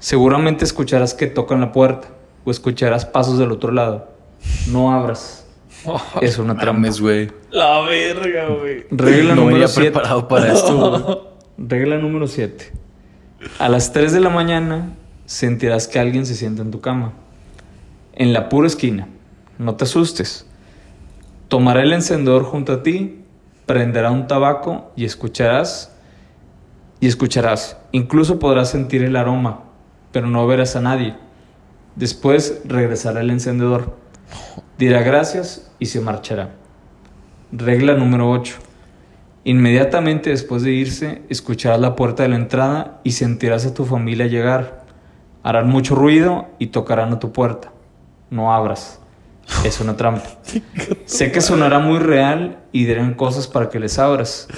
Seguramente 0.03 0.65
escucharás 0.65 1.15
que 1.15 1.29
tocan 1.29 1.61
la 1.61 1.71
puerta 1.71 2.09
o 2.45 2.51
escucharás 2.51 3.07
pasos 3.07 3.39
del 3.39 3.53
otro 3.53 3.71
lado. 3.71 4.09
No 4.69 4.93
abras. 4.93 5.47
Es 6.21 6.39
una 6.39 6.55
trampa. 6.57 6.73
Mames, 6.73 7.01
güey. 7.01 7.31
La 7.53 7.83
verga, 7.83 8.49
güey. 8.49 8.85
Regla 8.91 9.37
No 9.37 9.43
número 9.43 9.55
venía 9.55 9.69
7. 9.69 9.91
preparado 9.93 10.27
para 10.27 10.53
esto, 10.53 10.77
güey. 10.91 11.19
Regla 11.69 11.99
número 11.99 12.27
7. 12.27 12.73
A 13.61 13.69
las 13.69 13.93
3 13.93 14.13
de 14.13 14.19
la 14.19 14.29
mañana 14.29 14.93
sentirás 15.25 15.87
que 15.87 16.01
alguien 16.01 16.27
se 16.27 16.35
sienta 16.35 16.63
en 16.63 16.73
tu 16.73 16.81
cama. 16.81 17.13
En 18.13 18.33
la 18.33 18.49
pura 18.49 18.67
esquina. 18.67 19.07
No 19.59 19.77
te 19.77 19.85
asustes. 19.85 20.47
Tomará 21.47 21.83
el 21.83 21.93
encendedor 21.93 22.43
junto 22.43 22.73
a 22.73 22.83
ti, 22.83 23.21
prenderá 23.67 24.11
un 24.11 24.27
tabaco 24.27 24.91
y 24.97 25.05
escucharás 25.05 25.97
y 26.99 27.07
escucharás. 27.07 27.77
Incluso 27.93 28.41
podrás 28.41 28.69
sentir 28.71 29.05
el 29.05 29.15
aroma, 29.15 29.61
pero 30.13 30.29
no 30.29 30.47
verás 30.47 30.77
a 30.77 30.81
nadie. 30.81 31.17
Después 31.97 32.61
regresará 32.65 33.21
el 33.21 33.31
encendedor. 33.31 33.97
Dirá 34.79 35.03
gracias 35.03 35.71
y 35.79 35.87
se 35.87 36.01
marchará. 36.01 36.51
Regla 37.51 37.95
número 37.95 38.31
8. 38.31 38.55
Inmediatamente 39.45 40.31
después 40.31 40.63
de 40.63 40.73
irse, 40.73 41.23
escucharás 41.29 41.81
la 41.81 41.97
puerta 41.97 42.23
de 42.23 42.29
la 42.29 42.37
entrada 42.37 43.01
y 43.03 43.13
sentirás 43.13 43.67
a 43.67 43.75
tu 43.75 43.85
familia 43.85 44.27
llegar. 44.27 44.87
Harán 45.43 45.69
mucho 45.69 45.95
ruido 45.95 46.47
y 46.59 46.69
tocarán 46.69 47.13
a 47.13 47.19
tu 47.19 47.33
puerta. 47.33 47.73
No 48.31 48.55
abras. 48.55 49.01
Es 49.65 49.81
una 49.81 49.97
trampa. 49.97 50.29
sé 51.05 51.33
que 51.33 51.41
sonará 51.41 51.81
muy 51.81 51.99
real 51.99 52.61
y 52.71 52.85
dirán 52.85 53.15
cosas 53.15 53.49
para 53.49 53.69
que 53.69 53.81
les 53.81 53.99
abras. 53.99 54.49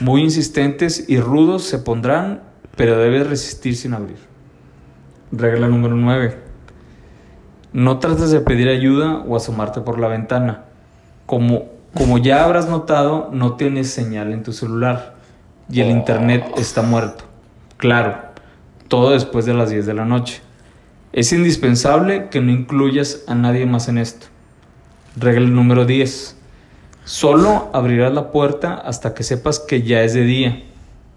Muy 0.00 0.22
insistentes 0.22 1.04
y 1.08 1.20
rudos 1.20 1.64
se 1.64 1.78
pondrán, 1.78 2.42
pero 2.76 2.98
debes 2.98 3.26
resistir 3.28 3.76
sin 3.76 3.94
abrir. 3.94 4.18
Regla 5.32 5.68
número 5.68 5.96
9. 5.96 6.38
No 7.72 7.98
trates 7.98 8.30
de 8.30 8.40
pedir 8.40 8.68
ayuda 8.68 9.24
o 9.26 9.36
asomarte 9.36 9.80
por 9.80 9.98
la 9.98 10.08
ventana. 10.08 10.64
Como, 11.26 11.64
como 11.94 12.18
ya 12.18 12.44
habrás 12.44 12.68
notado, 12.68 13.28
no 13.32 13.54
tienes 13.54 13.90
señal 13.90 14.32
en 14.32 14.42
tu 14.42 14.52
celular 14.52 15.16
y 15.68 15.80
el 15.80 15.90
internet 15.90 16.46
está 16.56 16.82
muerto. 16.82 17.24
Claro, 17.76 18.16
todo 18.88 19.10
después 19.10 19.46
de 19.46 19.54
las 19.54 19.70
10 19.70 19.86
de 19.86 19.94
la 19.94 20.04
noche. 20.04 20.40
Es 21.12 21.32
indispensable 21.32 22.28
que 22.28 22.40
no 22.40 22.52
incluyas 22.52 23.24
a 23.26 23.34
nadie 23.34 23.66
más 23.66 23.88
en 23.88 23.98
esto. 23.98 24.26
Regla 25.16 25.48
número 25.48 25.84
10. 25.84 26.36
Solo 27.04 27.70
abrirás 27.72 28.12
la 28.12 28.30
puerta 28.30 28.74
hasta 28.74 29.14
que 29.14 29.22
sepas 29.22 29.58
que 29.58 29.82
ya 29.82 30.02
es 30.02 30.14
de 30.14 30.22
día. 30.22 30.62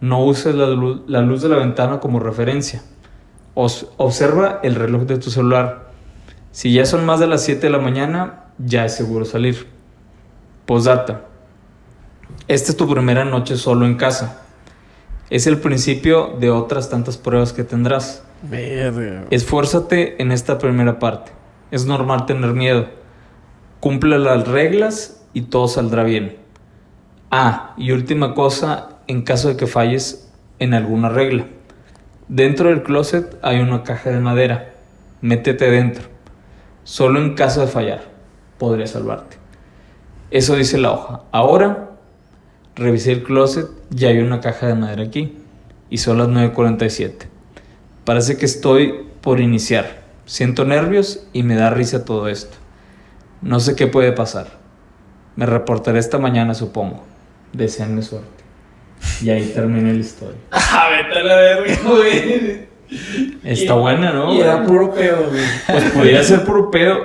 No 0.02 0.24
uses 0.24 0.56
la 0.56 0.68
luz, 0.68 1.02
la 1.08 1.22
luz 1.22 1.42
de 1.42 1.50
la 1.50 1.58
ventana 1.58 2.00
como 2.00 2.20
referencia. 2.20 2.82
Observa 3.60 4.60
el 4.64 4.76
reloj 4.76 5.04
de 5.04 5.18
tu 5.18 5.30
celular. 5.30 5.90
Si 6.52 6.74
ya 6.74 6.86
son 6.86 7.06
más 7.06 7.20
de 7.20 7.28
las 7.28 7.44
7 7.44 7.62
de 7.62 7.70
la 7.70 7.80
mañana, 7.80 8.46
ya 8.58 8.86
es 8.86 8.96
seguro 8.96 9.26
salir. 9.26 9.68
Postdata. 10.66 11.26
Esta 12.48 12.72
es 12.72 12.78
tu 12.78 12.90
primera 12.90 13.26
noche 13.26 13.58
solo 13.58 13.86
en 13.86 13.96
casa. 13.96 14.42
Es 15.30 15.46
el 15.46 15.60
principio 15.60 16.36
de 16.40 16.50
otras 16.50 16.90
tantas 16.90 17.18
pruebas 17.18 17.54
que 17.54 17.64
tendrás. 17.64 18.24
Esfuérzate 19.30 20.22
en 20.22 20.32
esta 20.32 20.58
primera 20.58 20.98
parte. 20.98 21.32
Es 21.72 21.86
normal 21.86 22.26
tener 22.26 22.54
miedo. 22.54 22.88
Cumple 23.80 24.18
las 24.20 24.48
reglas 24.48 25.26
y 25.34 25.44
todo 25.44 25.68
saldrá 25.68 26.04
bien. 26.04 26.38
Ah, 27.30 27.74
y 27.78 27.92
última 27.92 28.34
cosa, 28.34 29.00
en 29.08 29.22
caso 29.22 29.50
de 29.50 29.58
que 29.58 29.68
falles 29.68 30.32
en 30.58 30.74
alguna 30.74 31.10
regla. 31.10 31.46
Dentro 32.30 32.70
del 32.70 32.84
closet 32.84 33.40
hay 33.42 33.60
una 33.60 33.82
caja 33.82 34.12
de 34.12 34.20
madera. 34.20 34.70
Métete 35.20 35.72
dentro. 35.72 36.04
Solo 36.84 37.20
en 37.20 37.34
caso 37.34 37.62
de 37.62 37.66
fallar 37.68 38.04
podría 38.60 38.86
salvarte. 38.86 39.38
Eso 40.30 40.56
dice 40.56 40.78
la 40.78 40.92
hoja. 40.92 41.24
Ahora, 41.32 41.90
revisé 42.76 43.14
el 43.14 43.24
closet 43.24 43.66
y 43.90 44.06
hay 44.06 44.20
una 44.20 44.42
caja 44.42 44.68
de 44.68 44.76
madera 44.76 45.02
aquí. 45.02 45.40
Y 45.90 45.98
son 45.98 46.20
las 46.20 46.28
9.47. 46.28 47.26
Parece 48.06 48.38
que 48.38 48.46
estoy 48.46 49.08
por 49.22 49.40
iniciar. 49.40 50.04
Siento 50.28 50.66
nervios 50.66 51.26
y 51.34 51.42
me 51.42 51.56
da 51.56 51.72
risa 51.72 52.06
todo 52.06 52.28
esto. 52.28 52.58
No 53.42 53.60
sé 53.60 53.76
qué 53.76 53.88
puede 53.88 54.12
pasar. 54.12 54.50
Me 55.36 55.48
reportaré 55.48 55.98
esta 55.98 56.20
mañana, 56.20 56.54
supongo. 56.54 57.04
Deseenme 57.54 58.04
suerte. 58.04 58.39
Y 59.22 59.30
ahí 59.30 59.52
termina 59.54 59.92
la 59.92 60.00
historia. 60.00 60.38
Ah, 60.52 60.90
vete 60.92 61.20
a 61.20 61.24
la 61.24 61.36
verga, 61.36 61.78
güey. 61.86 62.70
Está 63.44 63.76
buena, 63.76 64.12
¿no? 64.12 64.34
Y 64.34 64.42
era 64.42 64.66
puro 64.66 64.94
pedo, 64.94 65.30
güey. 65.30 65.44
Pues 65.68 65.84
podría 65.92 66.24
ser 66.24 66.44
puro 66.44 66.72
pedo. 66.72 66.98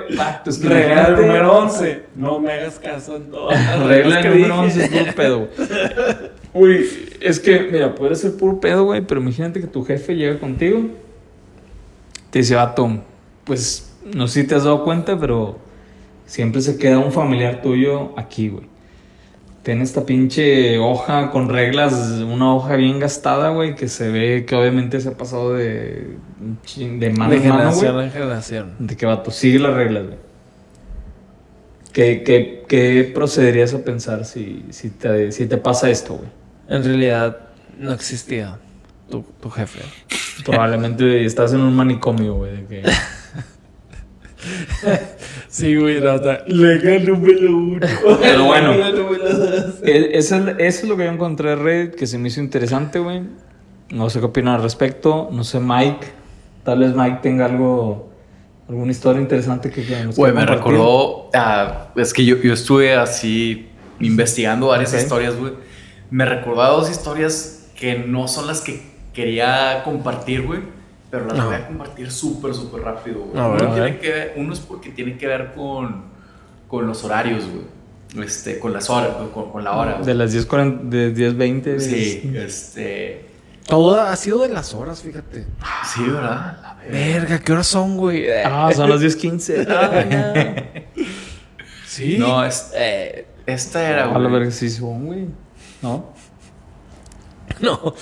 Es 0.45 0.57
que 0.57 0.67
Regla 0.67 1.09
número 1.09 1.57
11. 1.59 2.03
No 2.15 2.39
me 2.39 2.53
hagas 2.53 2.79
caso 2.79 3.17
en 3.17 3.29
todo. 3.29 3.49
Regla 3.87 4.21
número 4.23 4.59
11 4.61 4.83
es 4.83 4.89
puro 4.89 5.15
pedo. 5.15 5.47
Uy, 6.53 6.87
es 7.19 7.39
que, 7.39 7.59
mira, 7.71 7.93
puede 7.93 8.15
ser 8.15 8.35
puro 8.35 8.59
pedo, 8.59 8.85
güey, 8.85 9.01
pero 9.01 9.21
imagínate 9.21 9.61
que 9.61 9.67
tu 9.67 9.83
jefe 9.83 10.15
llega 10.15 10.39
contigo. 10.39 10.87
Te 12.31 12.39
dice, 12.39 12.55
Tom, 12.75 13.01
pues 13.43 13.93
no 14.13 14.27
sé 14.27 14.41
si 14.41 14.47
te 14.47 14.55
has 14.55 14.63
dado 14.63 14.83
cuenta, 14.83 15.19
pero 15.19 15.59
siempre 16.25 16.61
se 16.61 16.77
queda 16.77 16.97
un 16.97 17.11
familiar 17.11 17.61
tuyo 17.61 18.17
aquí, 18.17 18.49
güey. 18.49 18.65
Tiene 19.65 19.83
esta 19.83 20.05
pinche 20.05 20.77
hoja 20.77 21.31
con 21.31 21.49
reglas, 21.49 21.93
una 22.21 22.53
hoja 22.53 22.75
bien 22.75 22.99
gastada, 22.99 23.49
güey, 23.49 23.73
que 23.73 23.87
se 23.87 24.11
ve 24.11 24.45
que 24.45 24.53
obviamente 24.53 25.01
se 25.01 25.09
ha 25.09 25.17
pasado 25.17 25.55
de, 25.55 26.17
de 26.77 27.09
mano 27.09 27.31
de 27.31 27.39
generación 27.39 27.99
en 27.99 28.11
generación. 28.11 28.75
De 28.77 28.95
que 28.95 29.07
vato, 29.07 29.31
sigue 29.31 29.57
las 29.57 29.73
reglas, 29.73 30.05
güey. 30.05 30.17
¿Qué, 31.93 32.21
qué, 32.23 32.63
qué 32.67 33.11
procederías 33.11 33.73
a 33.73 33.83
pensar 33.83 34.25
si, 34.25 34.67
si, 34.69 34.91
te, 34.91 35.31
si 35.31 35.47
te 35.47 35.57
pasa 35.57 35.89
esto, 35.89 36.17
güey? 36.17 36.29
En 36.67 36.83
realidad 36.83 37.35
no 37.79 37.91
existía 37.91 38.59
tu, 39.09 39.23
tu 39.41 39.49
jefe. 39.49 39.79
Probablemente 40.45 41.25
estás 41.25 41.53
en 41.53 41.61
un 41.61 41.75
manicomio, 41.75 42.35
güey, 42.35 42.57
de 42.57 42.65
que... 42.67 42.83
Sí, 45.55 45.73
güey, 45.77 46.01
no, 46.01 46.17
legal 46.47 47.05
número 47.05 47.55
uno. 47.55 47.87
Pero 48.19 48.43
bueno, 48.43 48.73
e, 49.83 50.09
eso, 50.11 50.49
es 50.57 50.83
lo 50.83 50.97
que 50.97 51.05
yo 51.05 51.11
encontré 51.11 51.53
en 51.53 51.63
Red 51.63 51.95
que 51.95 52.07
se 52.07 52.17
me 52.17 52.27
hizo 52.27 52.41
interesante, 52.41 52.99
güey. 52.99 53.21
No 53.89 54.09
sé 54.09 54.19
qué 54.19 54.25
opinan 54.25 54.55
al 54.55 54.63
respecto. 54.63 55.29
No 55.31 55.45
sé, 55.45 55.61
Mike. 55.61 56.07
Tal 56.65 56.79
vez 56.79 56.93
Mike 56.93 57.19
tenga 57.21 57.45
algo, 57.45 58.09
alguna 58.67 58.91
historia 58.91 59.21
interesante 59.21 59.71
que 59.71 59.85
Güey, 60.13 60.33
me 60.33 60.45
recordó. 60.45 61.29
es 61.95 62.13
que 62.13 62.25
yo, 62.25 62.35
yo, 62.35 62.51
estuve 62.51 62.93
así 62.93 63.69
investigando 64.01 64.67
varias 64.67 64.93
historias, 64.93 65.37
güey. 65.37 65.53
Me 66.09 66.25
recordó 66.25 66.69
dos 66.79 66.91
historias 66.91 67.69
que 67.79 67.99
no 67.99 68.27
son 68.27 68.47
las 68.47 68.59
que 68.59 68.81
quería 69.13 69.83
compartir, 69.85 70.41
güey 70.41 70.74
pero 71.15 71.33
las 71.33 71.45
voy 71.45 71.55
a 71.55 71.67
compartir 71.67 72.11
súper, 72.11 72.53
súper 72.53 72.81
rápido, 72.81 73.21
güey. 73.21 73.41
uno, 73.41 73.73
tiene 73.73 73.99
que 73.99 74.33
uno 74.35 74.53
es 74.53 74.59
porque 74.59 74.89
tiene 74.89 75.17
que 75.17 75.27
ver 75.27 75.53
con, 75.53 76.03
con 76.67 76.85
los 76.85 77.03
horarios, 77.05 77.45
güey. 77.45 78.25
Este, 78.25 78.59
con 78.59 78.73
las 78.73 78.89
horas, 78.89 79.11
con, 79.33 79.51
con 79.51 79.63
la 79.63 79.77
hora. 79.77 79.99
De 80.01 80.13
las 80.13 80.33
10.20. 80.33 80.89
De 80.89 81.11
10, 81.11 81.83
sí, 81.83 82.33
este... 82.35 83.29
Todo 83.65 83.99
ha 83.99 84.15
sido 84.15 84.39
de 84.43 84.49
las 84.49 84.73
horas, 84.73 85.01
fíjate. 85.01 85.47
Sí, 85.85 86.03
¿verdad? 86.03 86.59
La 86.61 86.77
verga, 86.87 87.39
¿qué 87.39 87.51
horas 87.51 87.65
son, 87.65 87.97
güey? 87.97 88.27
Ah, 88.31 88.69
son 88.75 88.89
las 88.89 89.01
10.15. 89.01 89.65
ah, 89.69 91.01
sí. 91.87 92.17
No, 92.19 92.45
es, 92.45 92.71
eh, 92.75 93.25
esta 93.45 93.89
era, 93.89 94.05
güey. 94.05 94.17
A 94.17 94.19
la 94.19 94.29
verga 94.29 94.51
sí 94.51 94.69
son, 94.69 95.07
güey. 95.07 95.27
¿No? 95.81 96.13
No. 97.59 97.95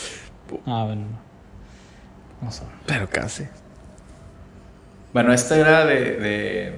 Ah, 0.66 0.84
bueno. 0.86 1.23
Pero 2.86 3.10
casi. 3.10 3.48
Bueno, 5.14 5.32
esta 5.32 5.56
era 5.58 5.86
de, 5.86 6.76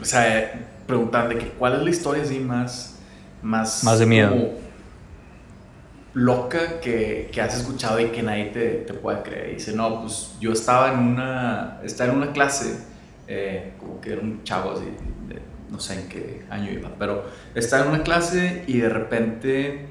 o 0.00 0.04
sea, 0.04 0.52
preguntarle 0.86 1.38
que 1.38 1.50
cuál 1.50 1.74
es 1.76 1.82
la 1.82 1.90
historia 1.90 2.22
así 2.22 2.40
más, 2.40 2.98
más, 3.42 3.84
más 3.84 3.98
de 3.98 4.06
miedo. 4.06 4.34
loca 6.14 6.80
que, 6.80 7.30
que, 7.32 7.40
has 7.40 7.56
escuchado 7.56 8.00
y 8.00 8.06
que 8.06 8.22
nadie 8.22 8.46
te, 8.46 8.68
te 8.78 8.94
puede 8.94 9.22
creer. 9.22 9.50
Y 9.50 9.54
dice, 9.54 9.72
no, 9.72 10.00
pues 10.02 10.32
yo 10.40 10.52
estaba 10.52 10.92
en 10.92 10.98
una, 10.98 11.80
estaba 11.84 12.10
en 12.10 12.16
una 12.16 12.32
clase, 12.32 12.76
eh, 13.28 13.74
como 13.78 14.00
que 14.00 14.12
era 14.12 14.20
un 14.20 14.42
chavo 14.42 14.72
así, 14.72 14.86
no 15.70 15.80
sé 15.80 16.00
en 16.00 16.08
qué 16.08 16.44
año 16.50 16.70
iba, 16.70 16.90
pero 16.98 17.24
estaba 17.54 17.84
en 17.84 17.90
una 17.90 18.02
clase 18.02 18.64
y 18.66 18.78
de 18.78 18.88
repente 18.88 19.86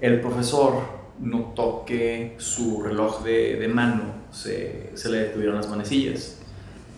el 0.00 0.20
profesor 0.20 1.03
notó 1.20 1.84
que 1.86 2.34
su 2.38 2.82
reloj 2.82 3.22
de, 3.24 3.56
de 3.56 3.68
mano 3.68 4.14
se, 4.30 4.90
se, 4.94 5.08
le 5.08 5.18
detuvieron 5.18 5.56
las 5.56 5.68
manecillas. 5.68 6.38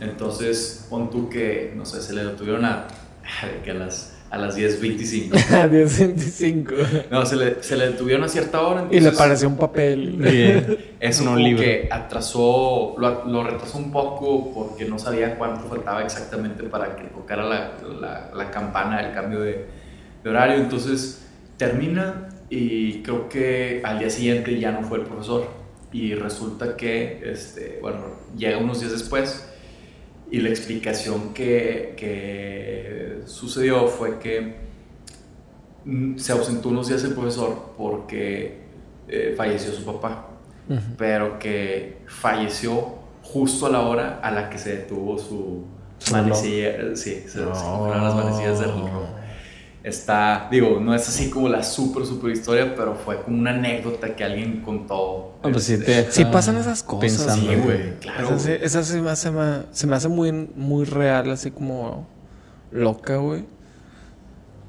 Entonces, 0.00 0.86
pon 0.90 1.10
tú 1.10 1.28
que, 1.28 1.72
no 1.76 1.84
sé, 1.84 2.02
se 2.02 2.12
le 2.14 2.24
detuvieron 2.24 2.64
a, 2.64 2.86
a 3.70 3.74
las, 3.74 4.16
a 4.30 4.38
las 4.38 4.56
10.25. 4.56 5.34
A 5.54 5.68
10.25. 5.68 7.04
No, 7.10 7.24
se 7.26 7.36
le, 7.36 7.62
se 7.62 7.76
le 7.76 7.90
detuvieron 7.90 8.24
a 8.24 8.28
cierta 8.28 8.60
hora. 8.62 8.88
y 8.90 9.00
le 9.00 9.12
pareció 9.12 9.48
un 9.48 9.56
papel. 9.56 10.88
Eso 11.00 11.24
no 11.24 11.36
que 11.36 11.88
atrasó, 11.90 12.94
lo, 12.98 13.24
lo, 13.26 13.44
retrasó 13.44 13.78
un 13.78 13.92
poco 13.92 14.52
porque 14.52 14.86
no 14.86 14.98
sabía 14.98 15.36
cuánto 15.36 15.68
faltaba 15.68 16.02
exactamente 16.02 16.64
para 16.64 16.96
que 16.96 17.04
tocara 17.04 17.44
la, 17.44 17.72
la, 18.00 18.30
la 18.34 18.50
campana 18.50 19.02
del 19.02 19.14
cambio 19.14 19.40
de, 19.40 19.66
de 20.24 20.30
horario. 20.30 20.56
Entonces, 20.56 21.22
termina 21.56 22.28
y 22.48 23.02
creo 23.02 23.28
que 23.28 23.80
al 23.84 23.98
día 23.98 24.10
siguiente 24.10 24.58
ya 24.58 24.72
no 24.72 24.82
fue 24.82 24.98
el 24.98 25.04
profesor. 25.04 25.46
Y 25.92 26.14
resulta 26.14 26.76
que, 26.76 27.22
este, 27.24 27.78
bueno, 27.80 27.98
llega 28.36 28.58
unos 28.58 28.80
días 28.80 28.92
después 28.92 29.48
y 30.30 30.40
la 30.40 30.48
explicación 30.48 31.32
que, 31.32 31.94
que 31.96 33.20
sucedió 33.26 33.86
fue 33.86 34.18
que 34.18 34.56
mm, 35.84 36.18
se 36.18 36.32
ausentó 36.32 36.68
unos 36.68 36.88
días 36.88 37.04
el 37.04 37.14
profesor 37.14 37.72
porque 37.76 38.58
eh, 39.08 39.34
falleció 39.36 39.72
su 39.72 39.84
papá, 39.84 40.26
pero 40.98 41.38
que 41.38 41.98
falleció 42.06 42.96
justo 43.22 43.66
a 43.66 43.70
la 43.70 43.80
hora 43.82 44.20
a 44.22 44.30
la 44.32 44.50
que 44.50 44.58
se 44.58 44.76
detuvo 44.76 45.16
su 45.18 45.64
manecilla. 46.10 46.96
Sí, 46.96 47.24
se, 47.26 47.44
fueron 47.44 48.02
las 48.02 48.14
manecillas 48.14 48.58
del 48.60 48.70
reloj. 48.70 49.15
Está, 49.86 50.48
digo, 50.50 50.80
no 50.80 50.96
es 50.96 51.08
así 51.08 51.30
como 51.30 51.48
la 51.48 51.62
súper, 51.62 52.04
súper 52.04 52.32
historia, 52.32 52.74
pero 52.74 52.96
fue 52.96 53.22
como 53.22 53.38
una 53.38 53.50
anécdota 53.50 54.16
que 54.16 54.24
alguien 54.24 54.60
contó. 54.60 55.36
Ah, 55.44 55.48
pues 55.52 55.70
este, 55.70 56.10
sí, 56.10 56.24
pasan 56.24 56.56
esas 56.56 56.82
cosas. 56.82 57.36
sí, 57.36 57.54
güey, 57.54 57.96
claro. 58.00 58.34
Esa, 58.34 58.54
esa 58.54 58.82
se, 58.82 59.00
me 59.00 59.10
hace, 59.10 59.30
se 59.70 59.86
me 59.86 59.94
hace 59.94 60.08
muy, 60.08 60.32
muy 60.32 60.86
real, 60.86 61.30
así 61.30 61.52
como 61.52 62.04
loca, 62.72 63.18
güey. 63.18 63.44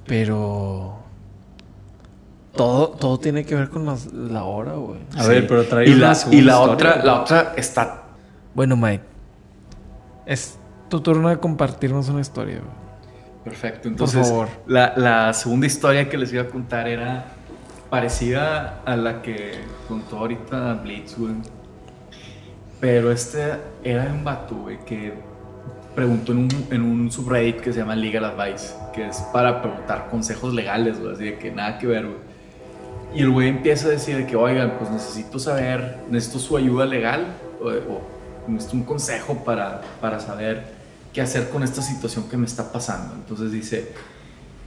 Pero 0.05 0.99
todo, 2.55 2.89
todo 2.89 3.19
tiene 3.19 3.43
que 3.43 3.55
ver 3.55 3.69
con 3.71 3.87
la 3.87 4.43
hora, 4.43 4.73
güey. 4.73 4.99
A 5.17 5.25
ver, 5.25 5.47
pero 5.47 5.65
trae 5.65 5.89
y 5.89 5.95
la, 5.95 6.15
y 6.29 6.41
la 6.41 6.59
otra, 6.59 7.03
la 7.03 7.21
otra 7.21 7.53
está. 7.57 8.03
Bueno, 8.53 8.77
Mike. 8.77 9.03
Es 10.27 10.59
tu 10.89 11.01
turno 11.01 11.29
de 11.29 11.39
compartirnos 11.39 12.07
una 12.09 12.21
historia, 12.21 12.59
güey. 12.59 12.86
Perfecto. 13.49 13.87
Entonces, 13.87 14.19
Por 14.19 14.27
favor. 14.27 14.49
La, 14.67 14.93
la, 14.95 15.33
segunda 15.33 15.67
historia 15.67 16.09
que 16.09 16.17
les 16.17 16.31
iba 16.33 16.43
a 16.43 16.47
contar 16.47 16.87
era 16.87 17.25
parecida 17.89 18.81
a 18.85 18.95
la 18.95 19.21
que 19.21 19.59
contó 19.87 20.19
ahorita 20.19 20.73
Blitz, 20.75 21.17
güey. 21.17 21.35
Pero 22.79 23.11
este 23.11 23.53
era 23.83 24.03
un 24.05 24.23
vato, 24.23 24.55
güey, 24.55 24.77
que 24.85 25.13
preguntó 25.95 26.31
en 26.31 26.37
un, 26.37 26.67
en 26.69 26.81
un 26.83 27.11
subreddit 27.11 27.59
que 27.59 27.73
se 27.73 27.79
llama 27.79 27.95
Legal 27.95 28.25
Advice, 28.25 28.75
que 28.93 29.07
es 29.07 29.17
para 29.33 29.61
preguntar 29.63 30.09
consejos 30.11 30.53
legales, 30.53 30.99
güey, 30.99 31.13
así 31.13 31.23
de 31.23 31.37
que 31.39 31.51
nada 31.51 31.79
que 31.79 31.87
ver, 31.87 32.05
güey. 32.05 32.27
Y 33.15 33.21
el 33.21 33.31
güey 33.31 33.47
empieza 33.47 33.87
a 33.87 33.91
decir 33.91 34.27
que, 34.27 34.35
oigan, 34.35 34.73
pues 34.77 34.91
necesito 34.91 35.39
saber, 35.39 35.97
necesito 36.09 36.39
su 36.39 36.55
ayuda 36.55 36.85
legal 36.85 37.25
o, 37.59 38.01
necesito 38.47 38.77
un 38.77 38.83
consejo 38.83 39.43
para, 39.43 39.81
para 39.99 40.19
saber 40.19 40.76
qué 41.17 41.23
hacer 41.23 41.49
con 41.49 41.63
esta 41.63 41.81
situación 41.81 42.29
que 42.29 42.37
me 42.37 42.45
está 42.45 42.71
pasando. 42.71 43.15
Entonces 43.15 43.51
dice, 43.51 43.87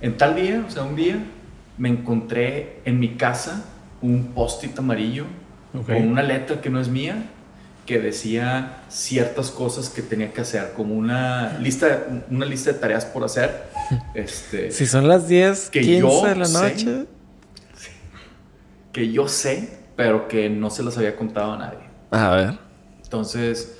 en 0.00 0.16
tal 0.16 0.34
día, 0.34 0.64
o 0.66 0.68
sea, 0.68 0.82
un 0.82 0.96
día, 0.96 1.16
me 1.78 1.88
encontré 1.88 2.80
en 2.84 2.98
mi 2.98 3.10
casa 3.14 3.66
un 4.02 4.32
post-it 4.34 4.76
amarillo 4.76 5.26
con 5.86 6.08
una 6.08 6.24
letra 6.24 6.60
que 6.60 6.68
no 6.68 6.80
es 6.80 6.88
mía 6.88 7.22
que 7.86 8.00
decía 8.00 8.82
ciertas 8.88 9.52
cosas 9.52 9.90
que 9.90 10.02
tenía 10.02 10.32
que 10.32 10.40
hacer, 10.40 10.72
como 10.76 10.96
una 10.96 11.56
lista, 11.58 12.08
una 12.28 12.46
lista 12.46 12.72
de 12.72 12.80
tareas 12.80 13.04
por 13.04 13.22
hacer. 13.22 13.70
Este, 14.14 14.72
si 14.72 14.86
son 14.86 15.06
las 15.06 15.28
10, 15.28 15.70
que 15.70 15.82
15 15.82 16.28
de 16.28 16.34
la 16.34 16.48
noche. 16.48 17.06
que 18.92 19.12
yo 19.12 19.28
sé, 19.28 19.78
pero 19.94 20.26
que 20.26 20.50
no 20.50 20.68
se 20.70 20.82
las 20.82 20.98
había 20.98 21.14
contado 21.14 21.52
a 21.52 21.58
nadie. 21.58 21.78
A 22.10 22.30
ver. 22.30 22.58
Entonces 23.04 23.79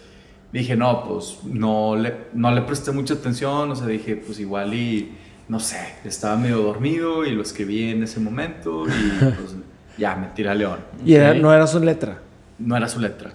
dije, 0.52 0.76
no, 0.76 1.04
pues 1.04 1.38
no 1.44 1.96
le, 1.96 2.14
no 2.32 2.50
le 2.52 2.62
presté 2.62 2.92
mucha 2.92 3.14
atención, 3.14 3.70
o 3.70 3.76
sea, 3.76 3.86
dije, 3.86 4.16
pues 4.16 4.40
igual 4.40 4.74
y, 4.74 5.12
no 5.48 5.60
sé, 5.60 5.78
estaba 6.04 6.36
medio 6.36 6.58
dormido 6.58 7.24
y 7.24 7.32
lo 7.32 7.42
escribí 7.42 7.90
en 7.90 8.02
ese 8.02 8.20
momento 8.20 8.86
y 8.86 8.90
pues 9.20 9.56
ya, 9.98 10.16
me 10.16 10.28
tiré 10.28 10.50
a 10.50 10.54
león. 10.54 10.80
¿Y 11.04 11.14
no 11.40 11.52
era 11.52 11.66
su 11.66 11.80
letra? 11.80 12.20
No 12.58 12.76
era 12.76 12.88
su 12.88 13.00
letra. 13.00 13.32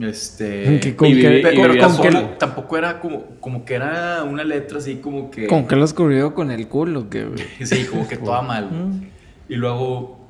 Este. 0.00 0.80
pero, 0.98 2.28
tampoco 2.38 2.78
era 2.78 2.98
como, 2.98 3.24
como 3.40 3.64
que 3.64 3.74
era 3.74 4.24
una 4.24 4.42
letra 4.42 4.78
así 4.78 4.96
como 4.96 5.30
que. 5.30 5.46
Como 5.46 5.68
que 5.68 5.76
lo 5.76 5.84
escribió 5.84 6.34
con 6.34 6.50
el 6.50 6.66
culo, 6.66 7.10
que. 7.10 7.28
sí, 7.64 7.84
como 7.84 8.08
que 8.08 8.16
toda 8.18 8.40
mal. 8.42 8.70
Y 9.48 9.56
luego, 9.56 10.21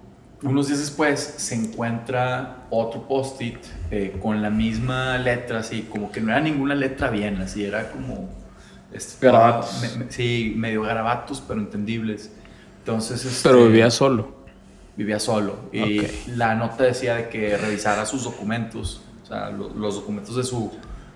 unos 0.42 0.68
días 0.68 0.80
después, 0.80 1.20
se 1.20 1.54
encuentra 1.54 2.66
otro 2.70 3.06
post-it 3.06 3.58
eh, 3.90 4.16
con 4.20 4.42
la 4.42 4.50
misma 4.50 5.18
letra, 5.18 5.60
así, 5.60 5.82
como 5.82 6.10
que 6.10 6.20
no 6.20 6.32
era 6.32 6.40
ninguna 6.40 6.74
letra 6.74 7.10
bien, 7.10 7.40
así, 7.40 7.64
era 7.64 7.90
como. 7.90 8.28
Este, 8.92 9.26
garabatos. 9.26 9.82
sí, 10.10 10.52
medio 10.56 10.82
garabatos, 10.82 11.42
pero 11.46 11.60
entendibles. 11.60 12.30
Entonces. 12.80 13.24
Este, 13.24 13.48
pero 13.48 13.66
vivía 13.66 13.90
solo. 13.90 14.42
Vivía 14.96 15.18
solo. 15.18 15.70
Y 15.72 16.02
la 16.36 16.54
nota 16.54 16.84
decía 16.84 17.14
de 17.14 17.28
que 17.28 17.56
revisara 17.56 18.04
sus 18.04 18.24
documentos 18.24 19.02
los 19.76 19.94
documentos 19.94 20.36
de 20.36 20.44
su, 20.44 20.70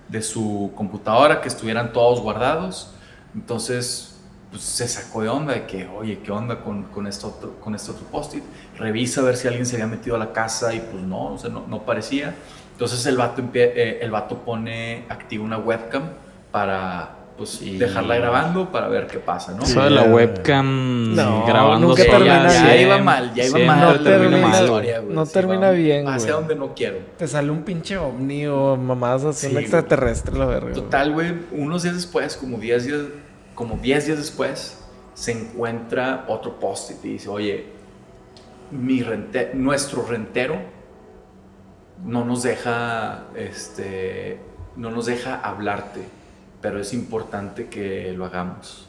de 0.07 0.21
su 0.21 0.71
computadora 0.75 1.41
que 1.41 1.47
estuvieran 1.47 1.93
todos 1.93 2.21
guardados. 2.21 2.91
Entonces, 3.35 4.16
pues, 4.57 4.69
se 4.69 4.87
sacó 4.87 5.21
de 5.21 5.29
onda 5.29 5.53
de 5.53 5.67
que, 5.67 5.87
oye, 5.87 6.17
¿qué 6.23 6.31
onda 6.31 6.63
con, 6.63 6.85
con, 6.85 7.05
esto, 7.05 7.27
otro, 7.27 7.59
con 7.59 7.75
este 7.75 7.91
otro 7.91 8.07
post-it? 8.07 8.43
Revisa 8.79 9.21
a 9.21 9.25
ver 9.25 9.37
si 9.37 9.47
alguien 9.47 9.67
se 9.67 9.75
había 9.75 9.85
metido 9.85 10.15
a 10.15 10.19
la 10.19 10.33
casa 10.33 10.73
y 10.73 10.79
pues 10.79 11.03
no, 11.03 11.33
o 11.33 11.37
sea, 11.37 11.51
no, 11.51 11.65
no 11.67 11.83
parecía. 11.83 12.33
Entonces 12.71 13.05
el 13.05 13.17
vato, 13.17 13.43
eh, 13.53 13.99
el 14.01 14.09
vato 14.09 14.39
pone 14.39 15.05
activa 15.09 15.43
una 15.43 15.59
webcam 15.59 16.09
para 16.51 17.13
pues 17.37 17.59
dejarla 17.77 18.15
grabando 18.15 18.71
para 18.71 18.87
ver 18.87 19.05
qué 19.05 19.19
pasa, 19.19 19.53
¿no? 19.53 19.61
Eso 19.61 19.83
de 19.83 19.91
la 19.91 20.05
webcam 20.05 21.13
no, 21.13 21.45
grabando 21.45 21.89
nunca 21.89 22.03
termina 22.03 22.47
ya, 22.47 22.65
ya, 22.65 22.81
iba 22.81 22.97
mal, 22.97 23.31
ya 23.35 23.45
iba 23.45 23.59
mal, 23.59 23.79
no 23.79 24.03
termina, 24.03 24.37
mal, 24.47 25.03
no 25.07 25.25
termina 25.27 25.69
bien, 25.69 26.07
Hacia 26.07 26.33
donde 26.33 26.55
no 26.55 26.73
quiero. 26.73 26.97
Te 27.15 27.27
sale 27.27 27.51
un 27.51 27.61
pinche 27.61 27.95
ovni 27.95 28.47
o 28.47 28.75
mamás 28.75 29.23
así 29.23 29.51
un 29.51 29.59
extraterrestre 29.59 30.35
la 30.35 30.47
verga. 30.47 30.73
Total, 30.73 31.11
güey, 31.11 31.35
unos 31.51 31.83
días 31.83 31.93
después, 31.93 32.35
como 32.37 32.57
10 32.57 32.85
días 32.85 33.01
como 33.57 33.75
10 33.75 34.05
días 34.05 34.17
después 34.17 34.77
se 35.13 35.33
encuentra 35.33 36.23
otro 36.29 36.61
post-it 36.61 37.03
y 37.03 37.09
dice, 37.09 37.27
"Oye, 37.27 37.65
mi 38.71 39.03
rente, 39.03 39.51
nuestro 39.53 40.05
rentero 40.05 40.55
no 42.05 42.23
nos 42.23 42.43
deja 42.43 43.25
este 43.35 44.39
no 44.77 44.91
nos 44.91 45.07
deja 45.07 45.41
hablarte." 45.41 46.17
pero 46.61 46.79
es 46.79 46.93
importante 46.93 47.67
que 47.67 48.13
lo 48.13 48.25
hagamos. 48.25 48.87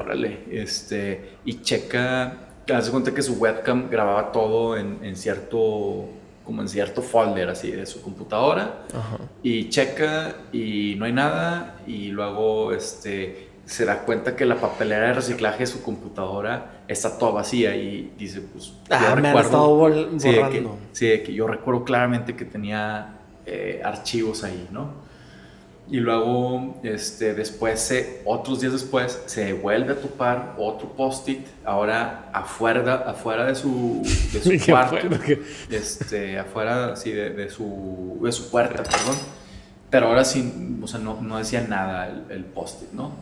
Órale, 0.00 0.40
este, 0.50 1.36
y 1.44 1.62
checa, 1.62 2.48
das 2.66 2.90
cuenta 2.90 3.14
que 3.14 3.22
su 3.22 3.34
webcam 3.34 3.88
grababa 3.88 4.32
todo 4.32 4.76
en, 4.76 4.98
en, 5.02 5.16
cierto, 5.16 6.08
como 6.44 6.62
en 6.62 6.68
cierto 6.68 7.02
folder 7.02 7.48
así 7.48 7.70
de 7.70 7.86
su 7.86 8.02
computadora, 8.02 8.84
y 9.42 9.68
checa 9.68 10.36
y 10.52 10.94
no 10.96 11.04
hay 11.04 11.12
nada, 11.12 11.76
y 11.86 12.08
luego 12.08 12.72
este, 12.72 13.48
se 13.64 13.84
da 13.84 14.00
cuenta 14.00 14.36
que 14.36 14.44
la 14.44 14.56
papelera 14.56 15.08
de 15.08 15.14
reciclaje 15.14 15.60
de 15.60 15.66
su 15.66 15.82
computadora 15.82 16.82
está 16.88 17.16
toda 17.18 17.32
vacía 17.32 17.74
y 17.76 18.12
dice, 18.18 18.40
pues, 18.40 18.72
ah, 18.90 19.14
me 19.14 19.28
recuerdo, 19.28 19.76
borrando. 19.76 20.20
Sí, 20.20 20.30
de 20.30 20.48
que, 20.50 20.68
sí, 20.92 21.06
de 21.06 21.22
que 21.22 21.32
yo 21.32 21.46
recuerdo 21.46 21.84
claramente 21.84 22.34
que 22.34 22.44
tenía 22.44 23.18
eh, 23.46 23.80
archivos 23.84 24.44
ahí, 24.44 24.68
¿no? 24.70 25.11
Y 25.92 26.00
luego, 26.00 26.80
este, 26.82 27.34
después, 27.34 27.92
otros 28.24 28.62
días 28.62 28.72
después, 28.72 29.20
se 29.26 29.52
vuelve 29.52 29.92
a 29.92 30.00
topar 30.00 30.54
otro 30.56 30.88
post-it, 30.96 31.46
ahora 31.66 32.30
afuera, 32.32 33.04
afuera 33.06 33.44
de 33.44 33.54
su, 33.54 34.00
de 34.32 34.58
su 34.58 34.66
cuarto, 34.72 34.96
este, 35.68 36.38
afuera, 36.38 36.96
sí, 36.96 37.12
de, 37.12 37.50
su, 37.50 38.18
de 38.22 38.32
su 38.32 38.50
puerta, 38.50 38.82
perdón. 38.82 39.16
Pero 39.90 40.06
ahora 40.06 40.24
sí, 40.24 40.78
o 40.80 40.86
sea, 40.86 40.98
no, 40.98 41.20
no 41.20 41.36
decía 41.36 41.60
nada 41.68 42.08
el, 42.08 42.24
el 42.30 42.44
post-it, 42.46 42.92
¿no? 42.92 43.12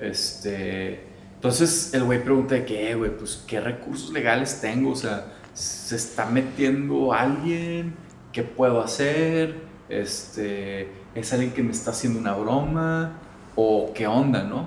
Este, 0.00 1.00
entonces 1.34 1.92
el 1.92 2.04
güey 2.04 2.22
pregunta 2.22 2.54
de 2.54 2.64
qué, 2.64 2.94
güey, 2.94 3.10
pues, 3.16 3.42
¿qué 3.48 3.60
recursos 3.60 4.12
legales 4.12 4.60
tengo? 4.60 4.92
O 4.92 4.96
sea, 4.96 5.24
¿se 5.54 5.96
está 5.96 6.26
metiendo 6.26 7.12
alguien? 7.12 7.96
¿Qué 8.32 8.44
puedo 8.44 8.80
hacer? 8.80 9.56
Este 9.88 11.01
es 11.14 11.32
alguien 11.32 11.52
que 11.52 11.62
me 11.62 11.72
está 11.72 11.90
haciendo 11.90 12.18
una 12.18 12.34
broma 12.34 13.12
o 13.54 13.92
qué 13.94 14.06
onda, 14.06 14.44
¿no? 14.44 14.66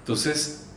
Entonces, 0.00 0.68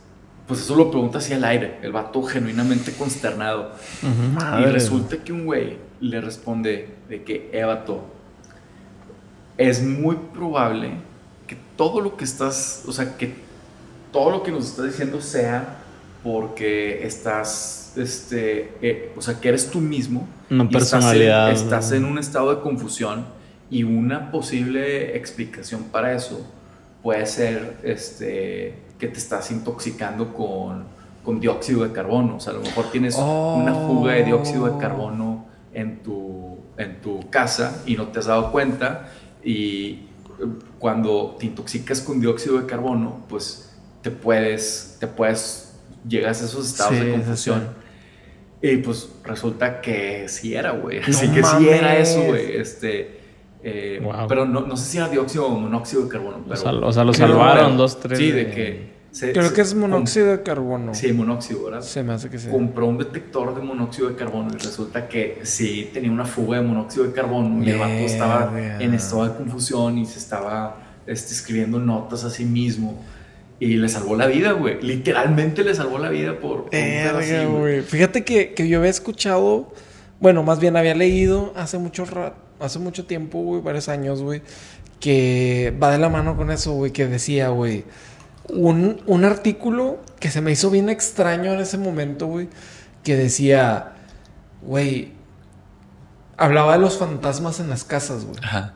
pues 0.46 0.60
eso 0.60 0.74
lo 0.74 0.90
pregunta 0.90 1.18
así 1.18 1.32
al 1.32 1.44
aire, 1.44 1.78
el 1.82 1.92
vato 1.92 2.22
genuinamente 2.22 2.92
consternado. 2.92 3.72
y 4.02 4.64
resulta 4.64 5.18
que 5.18 5.32
un 5.32 5.46
güey 5.46 5.78
le 6.00 6.20
responde 6.20 6.96
de 7.08 7.22
que, 7.22 7.50
eh, 7.52 7.64
vato, 7.64 8.04
es 9.56 9.82
muy 9.82 10.16
probable 10.34 10.94
que 11.46 11.56
todo 11.76 12.00
lo 12.00 12.16
que 12.16 12.24
estás, 12.24 12.82
o 12.86 12.92
sea, 12.92 13.16
que 13.16 13.34
todo 14.12 14.30
lo 14.30 14.42
que 14.42 14.50
nos 14.50 14.66
estás 14.66 14.86
diciendo 14.86 15.20
sea 15.20 15.76
porque 16.24 17.06
estás, 17.06 17.92
este, 17.96 18.72
eh, 18.82 19.12
o 19.16 19.22
sea, 19.22 19.40
que 19.40 19.48
eres 19.48 19.70
tú 19.70 19.80
mismo. 19.80 20.26
Una 20.50 20.68
personalidad. 20.68 21.52
estás 21.52 21.92
en 21.92 22.04
un 22.04 22.18
estado 22.18 22.54
de 22.54 22.60
confusión 22.60 23.24
y 23.70 23.84
una 23.84 24.30
posible 24.30 25.16
explicación 25.16 25.84
para 25.84 26.12
eso 26.12 26.46
puede 27.02 27.24
ser 27.26 27.78
este, 27.82 28.74
que 28.98 29.08
te 29.08 29.18
estás 29.18 29.50
intoxicando 29.50 30.34
con, 30.34 30.84
con 31.24 31.40
dióxido 31.40 31.84
de 31.84 31.92
carbono. 31.92 32.36
O 32.36 32.40
sea, 32.40 32.52
a 32.52 32.56
lo 32.56 32.62
mejor 32.62 32.90
tienes 32.90 33.16
una 33.16 33.74
fuga 33.74 34.14
de 34.14 34.24
dióxido 34.24 34.66
de 34.66 34.78
carbono 34.78 35.46
en 35.72 36.02
tu, 36.02 36.58
en 36.76 37.00
tu 37.00 37.30
casa 37.30 37.82
y 37.86 37.96
no 37.96 38.08
te 38.08 38.18
has 38.18 38.26
dado 38.26 38.50
cuenta. 38.50 39.08
Y 39.42 40.00
cuando 40.78 41.36
te 41.38 41.46
intoxicas 41.46 42.00
con 42.00 42.20
dióxido 42.20 42.60
de 42.60 42.66
carbono, 42.66 43.24
pues 43.28 43.70
te 44.02 44.10
puedes, 44.10 44.96
te 44.98 45.06
puedes, 45.06 45.74
llegas 46.06 46.42
a 46.42 46.46
esos 46.46 46.66
estados 46.66 46.98
de 46.98 47.12
confusión. 47.12 47.68
Y 48.62 48.76
pues 48.78 49.08
resulta 49.24 49.80
que 49.80 50.28
sí 50.28 50.54
era, 50.54 50.72
güey. 50.72 50.98
Así 50.98 51.28
No 51.28 51.34
que 51.34 51.42
sí 51.42 51.68
era 51.68 51.88
mames. 51.88 52.08
eso, 52.10 52.24
güey. 52.24 52.56
Este. 52.56 53.19
Eh, 53.62 54.00
Wow. 54.02 54.26
Pero 54.28 54.44
no, 54.46 54.60
no 54.62 54.76
sé 54.76 54.84
si 54.90 54.96
era 54.98 55.08
dióxido 55.08 55.46
o 55.46 55.50
monóxido 55.50 56.02
de 56.04 56.08
carbono. 56.08 56.38
O 56.38 56.44
Pero, 56.44 56.56
sea, 56.56 56.72
o 56.72 56.92
sea, 56.92 57.04
lo 57.04 57.12
salvaron 57.12 57.76
dos, 57.76 57.98
tres. 58.00 58.18
Sí, 58.18 58.30
de 58.30 58.50
que. 58.50 58.90
se- 59.10 59.32
Creo 59.32 59.48
se- 59.48 59.54
que 59.54 59.60
es 59.60 59.74
monóxido 59.74 60.26
de 60.28 60.42
carbono. 60.42 60.94
Sí, 60.94 61.12
monóxido, 61.12 61.64
¿verdad? 61.64 61.80
Se 61.82 62.02
me 62.02 62.12
hace 62.14 62.30
que 62.30 62.38
sí. 62.38 62.48
compró 62.48 62.86
un 62.86 62.96
detector 62.98 63.54
de 63.54 63.60
monóxido 63.60 64.08
de 64.08 64.14
carbono 64.14 64.48
y 64.54 64.56
resulta 64.56 65.08
que 65.08 65.40
sí 65.42 65.90
tenía 65.92 66.10
una 66.12 66.24
fuga 66.24 66.60
de 66.60 66.66
monóxido 66.66 67.04
de 67.04 67.12
carbono 67.12 67.62
y 67.64 67.70
el 67.70 67.78
vato 67.78 67.92
estaba 67.92 68.46
Verga. 68.46 68.80
en 68.82 68.94
estado 68.94 69.28
de 69.28 69.34
confusión 69.36 69.98
y 69.98 70.06
se 70.06 70.18
estaba 70.20 70.76
este, 71.06 71.32
escribiendo 71.34 71.78
notas 71.80 72.22
a 72.24 72.30
sí 72.30 72.44
mismo 72.44 73.02
y 73.58 73.74
le 73.76 73.88
salvó 73.88 74.16
la 74.16 74.26
vida, 74.26 74.52
güey. 74.52 74.80
Literalmente 74.80 75.64
le 75.64 75.74
salvó 75.74 75.98
la 75.98 76.08
vida 76.08 76.38
por, 76.38 76.64
por 76.64 76.64
un 76.66 76.70
pedo 76.70 77.18
así, 77.18 77.30
Verga, 77.32 77.50
güey. 77.50 77.80
Fíjate 77.82 78.24
que, 78.24 78.54
que 78.54 78.68
yo 78.68 78.78
había 78.78 78.90
escuchado, 78.90 79.72
bueno, 80.20 80.42
más 80.44 80.60
bien 80.60 80.76
había 80.76 80.94
leído 80.94 81.52
hace 81.56 81.76
mucho 81.78 82.04
ra- 82.06 82.34
hace 82.60 82.78
mucho 82.78 83.06
tiempo, 83.06 83.40
güey, 83.42 83.62
varios 83.62 83.88
años, 83.88 84.22
güey, 84.22 84.42
que 85.00 85.76
va 85.82 85.90
de 85.90 85.98
la 85.98 86.08
mano 86.08 86.36
con 86.36 86.50
eso, 86.50 86.72
güey, 86.72 86.92
que 86.92 87.06
decía, 87.06 87.48
güey, 87.48 87.84
un, 88.48 89.00
un 89.06 89.24
artículo 89.24 89.98
que 90.18 90.30
se 90.30 90.40
me 90.40 90.52
hizo 90.52 90.70
bien 90.70 90.88
extraño 90.88 91.52
en 91.52 91.60
ese 91.60 91.78
momento, 91.78 92.26
güey, 92.26 92.48
que 93.02 93.16
decía, 93.16 93.94
güey, 94.62 95.12
hablaba 96.36 96.74
de 96.74 96.78
los 96.80 96.98
fantasmas 96.98 97.60
en 97.60 97.68
las 97.68 97.84
casas, 97.84 98.24
güey. 98.24 98.38
Ajá. 98.42 98.74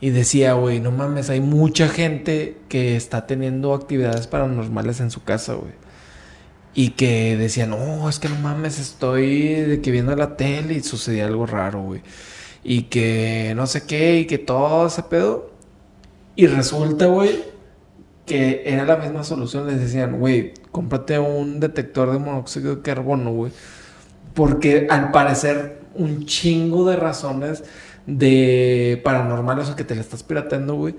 Y 0.00 0.10
decía, 0.10 0.52
güey, 0.54 0.80
no 0.80 0.90
mames, 0.90 1.30
hay 1.30 1.40
mucha 1.40 1.88
gente 1.88 2.58
que 2.68 2.96
está 2.96 3.26
teniendo 3.26 3.72
actividades 3.72 4.26
paranormales 4.26 5.00
en 5.00 5.10
su 5.10 5.22
casa, 5.22 5.54
güey. 5.54 5.72
Y 6.74 6.90
que 6.90 7.36
decía, 7.36 7.66
no, 7.66 8.08
es 8.08 8.18
que 8.18 8.28
no 8.28 8.34
mames, 8.36 8.78
estoy 8.78 9.54
de 9.54 9.80
que 9.80 9.92
viendo 9.92 10.14
la 10.14 10.36
tele 10.36 10.74
y 10.74 10.82
sucedía 10.82 11.26
algo 11.26 11.46
raro, 11.46 11.82
güey. 11.82 12.02
Y 12.64 12.84
que 12.84 13.52
no 13.56 13.66
sé 13.66 13.82
qué, 13.86 14.20
y 14.20 14.26
que 14.26 14.38
todo 14.38 14.86
ese 14.86 15.02
pedo. 15.02 15.50
Y 16.34 16.46
resulta, 16.46 17.06
güey, 17.06 17.44
que 18.26 18.62
era 18.66 18.84
la 18.84 18.96
misma 18.96 19.22
solución. 19.22 19.66
Les 19.66 19.78
decían, 19.80 20.18
güey, 20.18 20.54
cómprate 20.72 21.18
un 21.18 21.60
detector 21.60 22.10
de 22.10 22.18
monóxido 22.18 22.74
de 22.76 22.82
carbono, 22.82 23.32
güey. 23.32 23.52
Porque 24.32 24.86
al 24.90 25.10
parecer 25.12 25.78
un 25.94 26.24
chingo 26.26 26.88
de 26.88 26.96
razones 26.96 27.62
de 28.06 29.00
paranormales 29.04 29.70
o 29.70 29.76
que 29.76 29.84
te 29.84 29.94
la 29.94 30.00
estás 30.00 30.22
pirateando, 30.22 30.74
güey. 30.74 30.94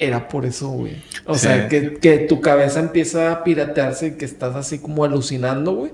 Era 0.00 0.28
por 0.28 0.46
eso, 0.46 0.68
güey. 0.68 1.02
O 1.26 1.34
Sí. 1.34 1.40
sea, 1.46 1.68
que, 1.68 1.94
que 1.94 2.18
tu 2.18 2.40
cabeza 2.40 2.78
empieza 2.80 3.32
a 3.32 3.42
piratearse 3.44 4.08
y 4.08 4.10
que 4.12 4.24
estás 4.24 4.54
así 4.54 4.78
como 4.78 5.04
alucinando, 5.04 5.74
güey. 5.74 5.92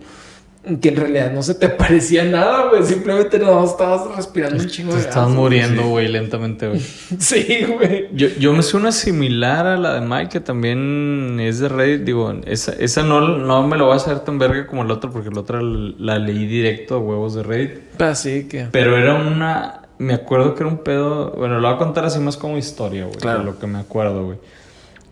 Que 0.81 0.89
en 0.89 0.97
realidad 0.97 1.31
no 1.33 1.43
se 1.43 1.55
te 1.55 1.69
parecía 1.83 2.25
nada, 2.25 2.69
güey. 2.71 2.83
Simplemente 2.85 3.39
no 3.39 3.63
estabas 3.65 4.17
respirando 4.17 4.63
un 4.63 4.69
chingo 4.69 4.95
Te 4.95 5.03
de 5.03 5.11
güey. 5.11 5.29
muriendo, 5.29 5.89
güey, 5.89 6.09
lentamente, 6.09 6.69
güey. 6.69 6.81
Sí, 7.19 7.67
güey. 7.69 8.09
Yo, 8.15 8.29
yo 8.39 8.53
me 8.55 8.63
sé 8.63 8.77
una 8.77 8.91
similar 8.91 9.67
a 9.67 9.77
la 9.77 9.95
de 9.95 10.01
Mike, 10.01 10.29
que 10.31 10.41
también 10.41 11.39
es 11.41 11.59
de 11.59 11.69
Reddit. 11.69 12.03
Digo, 12.05 12.33
esa, 12.47 12.73
esa 12.73 13.03
no, 13.03 13.21
no 13.21 13.67
me 13.67 13.77
lo 13.77 13.85
voy 13.87 13.95
a 13.95 13.97
hacer 13.97 14.21
tan 14.21 14.39
verga 14.39 14.67
como 14.67 14.85
la 14.85 14.95
otra, 14.95 15.11
porque 15.11 15.31
la 15.31 15.41
otra 15.41 15.61
la 15.63 16.19
leí 16.19 16.47
directo 16.47 16.95
a 16.95 16.99
huevos 16.99 17.35
de 17.35 17.43
Reddit. 17.43 18.01
Así 18.01 18.49
que. 18.49 18.67
Pero 18.71 18.97
era 18.97 19.15
una. 19.15 19.83
Me 19.99 20.15
acuerdo 20.15 20.55
que 20.55 20.63
era 20.63 20.71
un 20.71 20.79
pedo. 20.79 21.31
Bueno, 21.33 21.61
lo 21.61 21.69
voy 21.69 21.77
a 21.77 21.79
contar 21.79 22.05
así 22.07 22.19
más 22.21 22.37
como 22.37 22.57
historia, 22.59 23.05
güey. 23.05 23.17
Claro. 23.17 23.43
lo 23.43 23.59
que 23.59 23.67
me 23.67 23.79
acuerdo, 23.79 24.25
güey. 24.25 24.39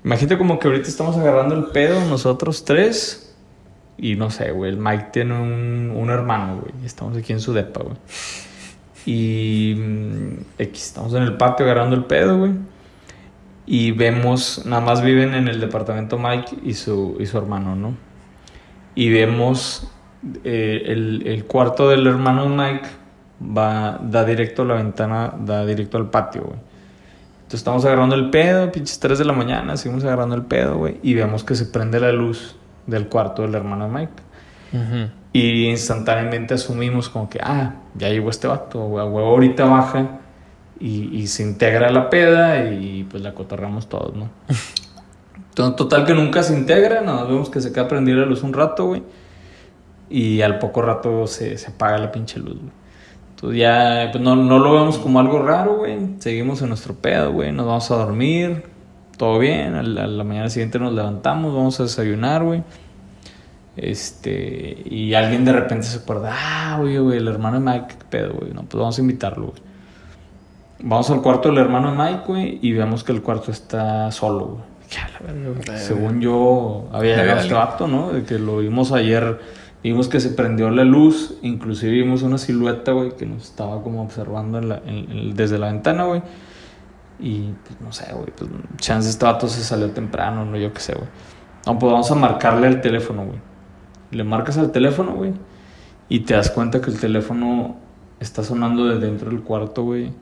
Imagínate 0.04 0.36
como 0.38 0.58
que 0.58 0.66
ahorita 0.66 0.88
estamos 0.88 1.16
agarrando 1.16 1.54
el 1.54 1.66
pedo, 1.66 2.00
nosotros 2.06 2.64
tres. 2.64 3.31
Y 3.96 4.16
no 4.16 4.30
sé, 4.30 4.50
güey. 4.52 4.70
El 4.72 4.78
Mike 4.78 5.08
tiene 5.12 5.34
un, 5.40 5.92
un 5.94 6.10
hermano, 6.10 6.60
güey. 6.60 6.72
Estamos 6.84 7.16
aquí 7.16 7.32
en 7.32 7.40
su 7.40 7.52
depa, 7.52 7.82
güey. 7.82 7.96
Y. 9.04 9.74
mm, 9.76 10.44
X, 10.58 10.86
estamos 10.86 11.14
en 11.14 11.22
el 11.22 11.36
patio 11.36 11.66
agarrando 11.66 11.96
el 11.96 12.04
pedo, 12.04 12.38
güey. 12.38 12.52
Y 13.66 13.92
vemos. 13.92 14.62
Nada 14.66 14.82
más 14.82 15.02
viven 15.02 15.34
en 15.34 15.48
el 15.48 15.60
departamento 15.60 16.18
Mike 16.18 16.58
y 16.64 16.74
su, 16.74 17.16
y 17.20 17.26
su 17.26 17.38
hermano, 17.38 17.76
¿no? 17.76 17.98
Y 18.94 19.10
vemos. 19.10 19.88
eh, 20.44 20.84
el, 20.86 21.22
el 21.26 21.46
cuarto 21.46 21.88
del 21.88 22.06
hermano 22.06 22.48
Mike 22.48 22.88
va, 23.40 23.98
da 24.02 24.24
directo 24.24 24.62
a 24.62 24.64
la 24.66 24.74
ventana, 24.74 25.34
da 25.38 25.66
directo 25.66 25.98
al 25.98 26.10
patio, 26.10 26.42
güey. 26.44 26.60
Entonces 27.42 27.60
estamos 27.60 27.84
agarrando 27.84 28.14
el 28.16 28.30
pedo, 28.30 28.72
pinches 28.72 29.00
3 29.00 29.18
de 29.18 29.24
la 29.26 29.32
mañana, 29.34 29.76
seguimos 29.76 30.04
agarrando 30.04 30.34
el 30.36 30.44
pedo, 30.44 30.78
güey. 30.78 30.98
Y 31.02 31.14
vemos 31.14 31.44
que 31.44 31.54
se 31.54 31.66
prende 31.66 32.00
la 32.00 32.12
luz 32.12 32.56
del 32.86 33.08
cuarto 33.08 33.42
del 33.42 33.54
hermano 33.54 33.86
de 33.86 33.90
Mike. 33.90 34.22
Y 35.32 35.68
instantáneamente 35.68 36.54
asumimos 36.54 37.08
como 37.08 37.28
que, 37.28 37.38
ah, 37.42 37.76
ya 37.94 38.08
llegó 38.08 38.30
este 38.30 38.46
vato, 38.46 38.84
huevo 38.86 39.18
ahorita 39.18 39.64
baja 39.64 40.20
y, 40.80 41.16
y 41.16 41.26
se 41.26 41.42
integra 41.42 41.90
la 41.90 42.10
peda 42.10 42.70
y 42.70 43.04
pues 43.04 43.22
la 43.22 43.34
cotorramos 43.34 43.88
todos, 43.88 44.14
¿no? 44.14 44.30
Entonces, 45.50 45.76
total 45.76 46.06
que 46.06 46.14
nunca 46.14 46.42
se 46.42 46.54
integra, 46.54 47.02
nada 47.02 47.20
más 47.20 47.28
vemos 47.28 47.50
que 47.50 47.60
se 47.60 47.72
queda 47.72 47.86
prendida 47.86 48.16
la 48.16 48.26
luz 48.26 48.42
un 48.42 48.54
rato, 48.54 48.86
güey. 48.86 49.02
Y 50.08 50.40
al 50.40 50.58
poco 50.58 50.80
rato 50.80 51.26
se, 51.26 51.58
se 51.58 51.70
apaga 51.70 51.98
la 51.98 52.10
pinche 52.10 52.38
luz, 52.38 52.56
güey. 52.58 52.72
Entonces 53.30 53.60
ya 53.60 54.08
pues 54.12 54.22
no, 54.22 54.36
no 54.36 54.58
lo 54.60 54.72
vemos 54.72 54.98
como 54.98 55.18
algo 55.20 55.42
raro, 55.42 55.78
güey. 55.78 55.98
Seguimos 56.20 56.62
en 56.62 56.68
nuestro 56.68 56.94
pedo, 56.94 57.32
güey. 57.32 57.52
Nos 57.52 57.66
vamos 57.66 57.90
a 57.90 57.96
dormir. 57.96 58.64
Todo 59.22 59.38
bien. 59.38 59.76
A 59.76 59.84
la, 59.84 60.02
a 60.02 60.06
la 60.08 60.24
mañana 60.24 60.50
siguiente 60.50 60.80
nos 60.80 60.92
levantamos, 60.92 61.54
vamos 61.54 61.78
a 61.78 61.84
desayunar, 61.84 62.42
güey. 62.42 62.64
Este, 63.76 64.82
y 64.84 65.14
alguien 65.14 65.44
de 65.44 65.52
repente 65.52 65.86
se 65.86 65.98
acuerda, 65.98 66.34
ah, 66.36 66.78
güey, 66.80 66.98
güey, 66.98 67.18
el 67.18 67.28
hermano 67.28 67.60
de 67.60 67.64
Mike, 67.72 67.86
qué 68.00 68.04
pedo, 68.10 68.34
güey. 68.34 68.52
No, 68.52 68.62
pues 68.64 68.80
vamos 68.80 68.98
a 68.98 69.00
invitarlo, 69.00 69.46
güey. 69.46 69.62
Vamos 70.80 71.08
al 71.12 71.22
cuarto 71.22 71.50
del 71.50 71.58
hermano 71.58 71.92
de 71.92 71.96
Mike, 71.98 72.22
güey, 72.26 72.58
y 72.62 72.72
vemos 72.72 73.04
que 73.04 73.12
el 73.12 73.22
cuarto 73.22 73.52
está 73.52 74.10
solo, 74.10 74.46
güey. 74.46 74.62
Que 74.90 74.98
a 74.98 75.08
la 75.22 75.32
güey. 75.32 75.78
Según 75.78 76.20
yo, 76.20 76.88
había 76.92 77.16
llegado 77.16 77.40
este 77.42 77.54
vato, 77.54 77.86
¿no? 77.86 78.10
De 78.12 78.24
que 78.24 78.40
lo 78.40 78.58
vimos 78.58 78.90
ayer, 78.90 79.38
vimos 79.84 80.08
que 80.08 80.18
se 80.18 80.30
prendió 80.30 80.68
la 80.70 80.82
luz, 80.82 81.38
inclusive 81.42 81.92
vimos 81.92 82.22
una 82.22 82.38
silueta, 82.38 82.90
güey, 82.90 83.16
que 83.16 83.24
nos 83.24 83.44
estaba 83.44 83.82
como 83.84 84.02
observando 84.02 84.58
en 84.58 84.68
la- 84.68 84.82
en- 84.84 85.10
en- 85.12 85.34
desde 85.36 85.58
la 85.60 85.68
ventana, 85.68 86.06
güey. 86.06 86.22
Y 87.22 87.54
pues 87.64 87.80
no 87.80 87.92
sé, 87.92 88.12
güey, 88.12 88.26
pues 88.36 88.50
chance 88.78 89.08
este 89.08 89.24
vato 89.24 89.46
se 89.46 89.62
salió 89.62 89.88
temprano, 89.92 90.44
no 90.44 90.56
yo 90.56 90.72
qué 90.72 90.80
sé, 90.80 90.94
güey. 90.94 91.06
No, 91.64 91.78
pues 91.78 91.92
vamos 91.92 92.10
a 92.10 92.16
marcarle 92.16 92.66
al 92.66 92.80
teléfono, 92.80 93.24
güey. 93.24 93.38
Le 94.10 94.24
marcas 94.24 94.58
al 94.58 94.72
teléfono, 94.72 95.12
güey, 95.12 95.32
y 96.08 96.20
te 96.20 96.34
das 96.34 96.50
cuenta 96.50 96.80
que 96.80 96.90
el 96.90 96.98
teléfono 96.98 97.76
está 98.18 98.42
sonando 98.42 98.86
de 98.86 98.98
dentro 98.98 99.30
del 99.30 99.40
cuarto, 99.40 99.84
güey. 99.84 100.12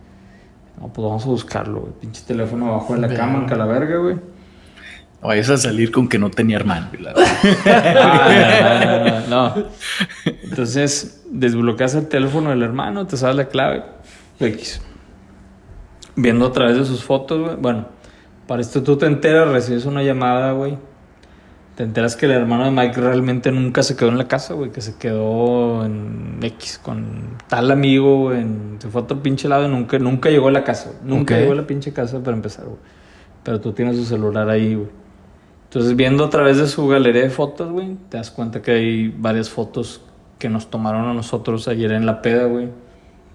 No, 0.78 0.88
pues 0.88 1.08
vamos 1.08 1.24
a 1.24 1.28
buscarlo, 1.28 1.80
güey. 1.80 1.92
Pinche 1.94 2.22
teléfono 2.26 2.68
abajo 2.68 2.94
de 2.94 3.00
la 3.00 3.14
cama, 3.14 3.46
en 3.50 3.58
la 3.58 3.64
verga, 3.64 3.96
güey. 3.96 4.16
No 5.22 5.28
vayas 5.28 5.48
a 5.48 5.56
salir 5.56 5.90
con 5.90 6.06
que 6.06 6.18
no 6.18 6.30
tenía 6.30 6.56
hermano. 6.56 6.88
güey, 6.90 7.02
la 7.02 7.14
verdad. 7.14 7.26
Ah, 7.66 9.28
no, 9.28 9.36
no, 9.44 9.54
no. 9.56 9.64
Entonces, 10.42 11.22
desbloqueas 11.30 11.94
el 11.94 12.08
teléfono 12.08 12.50
del 12.50 12.62
hermano, 12.62 13.06
te 13.06 13.16
sabes 13.16 13.36
la 13.36 13.48
clave. 13.48 13.84
X. 14.38 14.82
Viendo 16.16 16.46
a 16.46 16.52
través 16.52 16.76
de 16.76 16.84
sus 16.84 17.04
fotos, 17.04 17.40
güey. 17.40 17.56
Bueno, 17.56 17.86
para 18.46 18.62
esto 18.62 18.82
tú 18.82 18.96
te 18.96 19.06
enteras, 19.06 19.48
recibes 19.48 19.84
una 19.86 20.02
llamada, 20.02 20.52
güey. 20.52 20.76
Te 21.76 21.84
enteras 21.84 22.16
que 22.16 22.26
el 22.26 22.32
hermano 22.32 22.64
de 22.64 22.70
Mike 22.72 23.00
realmente 23.00 23.52
nunca 23.52 23.82
se 23.82 23.96
quedó 23.96 24.10
en 24.10 24.18
la 24.18 24.28
casa, 24.28 24.54
güey. 24.54 24.70
Que 24.70 24.80
se 24.80 24.96
quedó 24.96 25.84
en 25.84 26.38
X 26.42 26.78
con 26.82 27.38
tal 27.48 27.70
amigo, 27.70 28.24
güey. 28.24 28.44
Se 28.80 28.88
fue 28.88 29.00
a 29.00 29.04
otro 29.04 29.22
pinche 29.22 29.48
lado 29.48 29.66
y 29.66 29.68
nunca, 29.70 29.98
nunca 29.98 30.30
llegó 30.30 30.48
a 30.48 30.52
la 30.52 30.64
casa. 30.64 30.92
Nunca 31.02 31.38
llegó 31.38 31.52
a 31.52 31.56
la 31.56 31.66
pinche 31.66 31.92
casa 31.92 32.22
para 32.22 32.36
empezar, 32.36 32.66
güey. 32.66 32.78
Pero 33.44 33.60
tú 33.60 33.72
tienes 33.72 33.96
su 33.96 34.04
celular 34.04 34.50
ahí, 34.50 34.74
güey. 34.74 34.88
Entonces, 35.64 35.94
viendo 35.94 36.24
a 36.24 36.30
través 36.30 36.58
de 36.58 36.66
su 36.66 36.86
galería 36.88 37.22
de 37.22 37.30
fotos, 37.30 37.70
güey, 37.70 37.96
te 38.08 38.16
das 38.16 38.32
cuenta 38.32 38.60
que 38.60 38.72
hay 38.72 39.08
varias 39.08 39.48
fotos 39.48 40.02
que 40.40 40.48
nos 40.48 40.68
tomaron 40.68 41.06
a 41.06 41.14
nosotros 41.14 41.68
ayer 41.68 41.92
en 41.92 42.06
la 42.06 42.22
peda, 42.22 42.46
güey. 42.46 42.68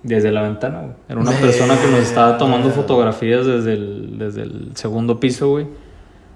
Desde 0.07 0.31
la 0.31 0.43
ventana, 0.43 0.81
güey. 0.81 0.93
Era 1.09 1.19
una 1.19 1.31
persona 1.31 1.75
que 1.81 1.87
nos 1.89 2.01
estaba 2.01 2.37
tomando 2.37 2.69
fotografías 2.69 3.45
desde 3.45 3.73
el, 3.73 4.19
desde 4.19 4.43
el 4.43 4.71
segundo 4.75 5.19
piso, 5.19 5.49
güey. 5.49 5.67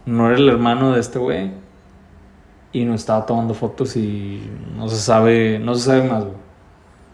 No 0.07 0.27
era 0.27 0.37
el 0.37 0.49
hermano 0.49 0.93
de 0.93 0.99
este 1.01 1.19
güey. 1.19 1.51
Y 2.71 2.83
nos 2.85 3.01
estaba 3.01 3.25
tomando 3.27 3.53
fotos 3.53 3.95
y 3.95 4.41
no 4.75 4.89
se 4.89 4.95
sabe, 4.97 5.59
no 5.59 5.75
se 5.75 5.81
sabe 5.85 6.03
más, 6.09 6.23
güey. 6.23 6.35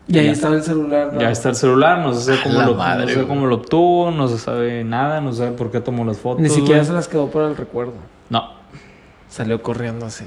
Y 0.07 0.17
ahí 0.19 0.25
Ya. 0.27 0.31
estaba 0.31 0.55
el 0.55 0.63
celular. 0.63 1.11
¿no? 1.13 1.19
Ya 1.19 1.29
está 1.31 1.49
el 1.49 1.55
celular, 1.55 1.99
no 1.99 2.13
se 2.13 2.21
sabe 2.21 2.37
cómo, 2.43 2.59
la 2.59 2.65
lo, 2.67 2.75
madre, 2.75 3.05
no 3.07 3.13
güey. 3.15 3.27
cómo 3.27 3.47
lo 3.47 3.55
obtuvo, 3.55 4.11
no 4.11 4.27
se 4.29 4.37
sabe 4.37 4.83
nada, 4.85 5.19
no 5.19 5.31
se 5.33 5.39
sabe 5.39 5.51
por 5.51 5.71
qué 5.71 5.81
tomó 5.81 6.05
las 6.05 6.17
fotos. 6.17 6.41
Ni 6.41 6.49
siquiera 6.49 6.77
güey. 6.79 6.85
se 6.87 6.93
las 6.93 7.07
quedó 7.09 7.27
para 7.29 7.47
el 7.47 7.57
recuerdo. 7.57 7.93
No. 8.29 8.49
Salió 9.27 9.61
corriendo 9.61 10.05
así. 10.05 10.23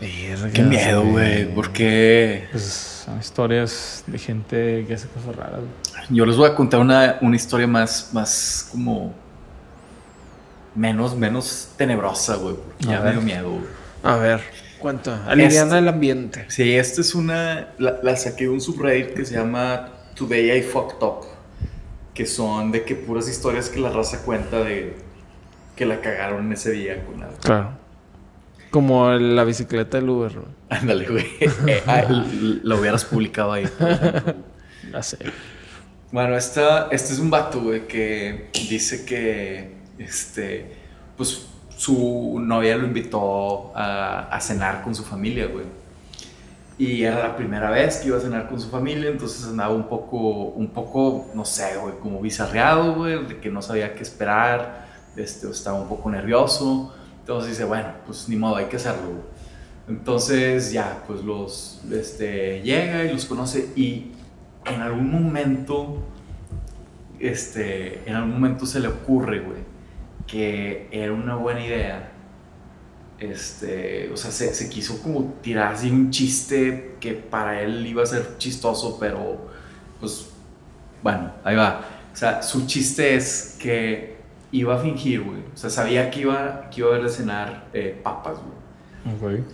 Verga, 0.00 0.50
Qué 0.52 0.62
miedo, 0.62 1.02
güey. 1.04 1.54
Porque 1.54 2.44
Pues 2.52 2.95
son 3.06 3.20
historias 3.20 4.02
de 4.08 4.18
gente 4.18 4.84
que 4.86 4.94
hace 4.94 5.06
cosas 5.06 5.36
raras. 5.36 5.60
yo 6.10 6.26
les 6.26 6.36
voy 6.36 6.50
a 6.50 6.56
contar 6.56 6.80
una, 6.80 7.18
una 7.20 7.36
historia 7.36 7.66
más, 7.66 8.10
más 8.12 8.68
como. 8.70 9.14
Menos, 10.74 11.16
menos 11.16 11.70
tenebrosa, 11.78 12.34
güey. 12.34 12.56
Ya 12.80 12.98
me 12.98 13.04
ver. 13.04 13.12
dio 13.12 13.22
miedo, 13.22 13.50
güey. 13.50 13.64
A 14.02 14.16
ver. 14.16 14.40
¿Cuánto? 14.78 15.16
Aliviana 15.26 15.78
el 15.78 15.88
ambiente. 15.88 16.44
Sí, 16.48 16.76
esta 16.76 17.00
es 17.00 17.14
una. 17.14 17.68
La, 17.78 18.00
la 18.02 18.16
saqué 18.16 18.44
de 18.44 18.50
un 18.50 18.60
subreddit 18.60 19.14
que 19.14 19.24
se 19.24 19.36
llama 19.36 19.88
Today 20.14 20.58
I 20.58 20.62
Fucked 20.62 21.00
Up. 21.00 21.26
Que 22.12 22.26
son 22.26 22.72
de 22.72 22.84
que 22.84 22.96
puras 22.96 23.28
historias 23.28 23.68
que 23.68 23.78
la 23.78 23.90
raza 23.90 24.22
cuenta 24.22 24.64
de 24.64 24.96
que 25.76 25.86
la 25.86 26.00
cagaron 26.00 26.52
ese 26.52 26.72
día 26.72 27.04
con 27.04 27.22
algo. 27.22 27.36
Claro. 27.38 27.85
Como 28.76 29.10
la 29.10 29.42
bicicleta 29.44 29.96
del 29.96 30.10
Uber. 30.10 30.32
Ándale, 30.68 31.08
güey. 31.08 31.24
Eh, 31.66 31.82
ah, 31.86 32.04
lo 32.62 32.78
hubieras 32.78 33.06
publicado 33.06 33.52
ahí. 33.52 33.66
Ya 34.92 35.02
sé. 35.02 35.16
Bueno, 36.12 36.36
esta, 36.36 36.88
este 36.90 37.14
es 37.14 37.18
un 37.18 37.30
vato, 37.30 37.62
güey, 37.62 37.88
que 37.88 38.50
dice 38.68 39.06
que, 39.06 39.76
este, 39.96 40.76
pues 41.16 41.46
su 41.74 42.38
novia 42.38 42.76
lo 42.76 42.86
invitó 42.86 43.74
a, 43.74 44.28
a 44.30 44.40
cenar 44.42 44.82
con 44.82 44.94
su 44.94 45.04
familia, 45.04 45.46
güey. 45.46 45.64
Y 46.76 47.02
era 47.02 47.28
la 47.28 47.34
primera 47.34 47.70
vez 47.70 47.96
que 47.96 48.08
iba 48.08 48.18
a 48.18 48.20
cenar 48.20 48.46
con 48.46 48.60
su 48.60 48.68
familia, 48.68 49.08
entonces 49.08 49.42
andaba 49.46 49.74
un 49.74 49.88
poco, 49.88 50.18
un 50.18 50.68
poco, 50.68 51.30
no 51.32 51.46
sé, 51.46 51.78
güey, 51.80 51.94
como 51.94 52.20
bizarreado, 52.20 52.94
güey, 52.94 53.24
de 53.24 53.40
que 53.40 53.48
no 53.48 53.62
sabía 53.62 53.94
qué 53.94 54.02
esperar, 54.02 54.86
este, 55.16 55.48
estaba 55.48 55.80
un 55.80 55.88
poco 55.88 56.10
nervioso. 56.10 56.92
Entonces 57.26 57.50
dice, 57.50 57.64
bueno, 57.64 57.88
pues 58.06 58.28
ni 58.28 58.36
modo, 58.36 58.54
hay 58.54 58.66
que 58.66 58.76
hacerlo. 58.76 59.24
Entonces 59.88 60.70
ya, 60.70 61.02
pues 61.08 61.24
los, 61.24 61.80
este, 61.90 62.62
llega 62.62 63.02
y 63.02 63.12
los 63.12 63.24
conoce 63.24 63.70
y 63.74 64.12
en 64.64 64.80
algún 64.80 65.10
momento, 65.10 66.04
este, 67.18 68.08
en 68.08 68.14
algún 68.14 68.34
momento 68.34 68.64
se 68.64 68.78
le 68.78 68.86
ocurre, 68.86 69.40
güey, 69.40 69.58
que 70.28 70.86
era 70.92 71.12
una 71.12 71.34
buena 71.34 71.66
idea. 71.66 72.12
Este, 73.18 74.08
o 74.12 74.16
sea, 74.16 74.30
se, 74.30 74.54
se 74.54 74.70
quiso 74.70 75.02
como 75.02 75.34
tirar 75.42 75.74
así 75.74 75.90
un 75.90 76.12
chiste 76.12 76.94
que 77.00 77.14
para 77.14 77.60
él 77.60 77.84
iba 77.88 78.04
a 78.04 78.06
ser 78.06 78.38
chistoso, 78.38 78.98
pero 79.00 79.48
pues, 79.98 80.28
bueno, 81.02 81.32
ahí 81.42 81.56
va. 81.56 81.80
O 82.12 82.16
sea, 82.16 82.40
su 82.40 82.66
chiste 82.68 83.16
es 83.16 83.56
que 83.60 84.15
iba 84.52 84.76
a 84.76 84.78
fingir, 84.78 85.22
güey. 85.22 85.40
O 85.54 85.56
sea, 85.56 85.70
sabía 85.70 86.10
que 86.10 86.20
iba, 86.20 86.68
que 86.70 86.80
iba 86.80 86.90
a 86.90 86.92
haber 86.92 87.04
de 87.04 87.10
cenar 87.10 87.68
eh, 87.72 88.00
papas, 88.02 88.38
güey. 88.38 88.56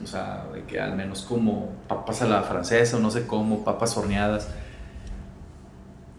O 0.03 0.07
sea, 0.07 0.47
de 0.53 0.63
que 0.65 0.81
al 0.81 0.97
menos 0.97 1.23
como 1.23 1.73
papas 1.87 2.23
a 2.23 2.27
la 2.27 2.43
francesa 2.43 2.97
o 2.97 3.01
no 3.01 3.11
sé 3.11 3.27
cómo, 3.27 3.65
papas 3.65 3.97
horneadas. 3.99 4.49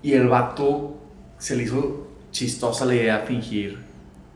Y 0.04 0.14
el 0.14 0.28
vato 0.28 0.98
se 1.40 1.56
le 1.56 1.64
hizo 1.64 2.08
chistosa 2.32 2.86
la 2.86 2.94
idea 2.94 3.20
de 3.20 3.26
fingir 3.26 3.80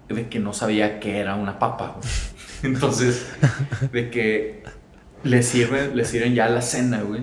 de 0.07 0.27
que 0.29 0.39
no 0.39 0.53
sabía 0.53 0.99
que 0.99 1.19
era 1.19 1.35
una 1.35 1.59
papa. 1.59 1.97
güey. 1.97 2.09
Entonces, 2.73 3.27
de 3.91 4.09
que 4.09 4.63
le 5.23 5.43
sirven, 5.43 5.95
le 5.95 6.03
sirven 6.03 6.33
ya 6.33 6.49
la 6.49 6.61
cena, 6.61 7.03
güey. 7.03 7.21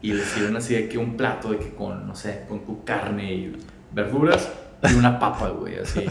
Y 0.00 0.14
le 0.14 0.24
sirven 0.24 0.56
así 0.56 0.74
de 0.74 0.88
que 0.88 0.96
un 0.96 1.16
plato 1.16 1.50
de 1.50 1.58
que 1.58 1.74
con, 1.74 2.06
no 2.06 2.14
sé, 2.14 2.44
con 2.48 2.64
tu 2.64 2.84
carne 2.84 3.34
y 3.34 3.56
verduras 3.92 4.50
y 4.90 4.94
una 4.94 5.18
papa, 5.18 5.48
güey, 5.50 5.78
así. 5.78 6.04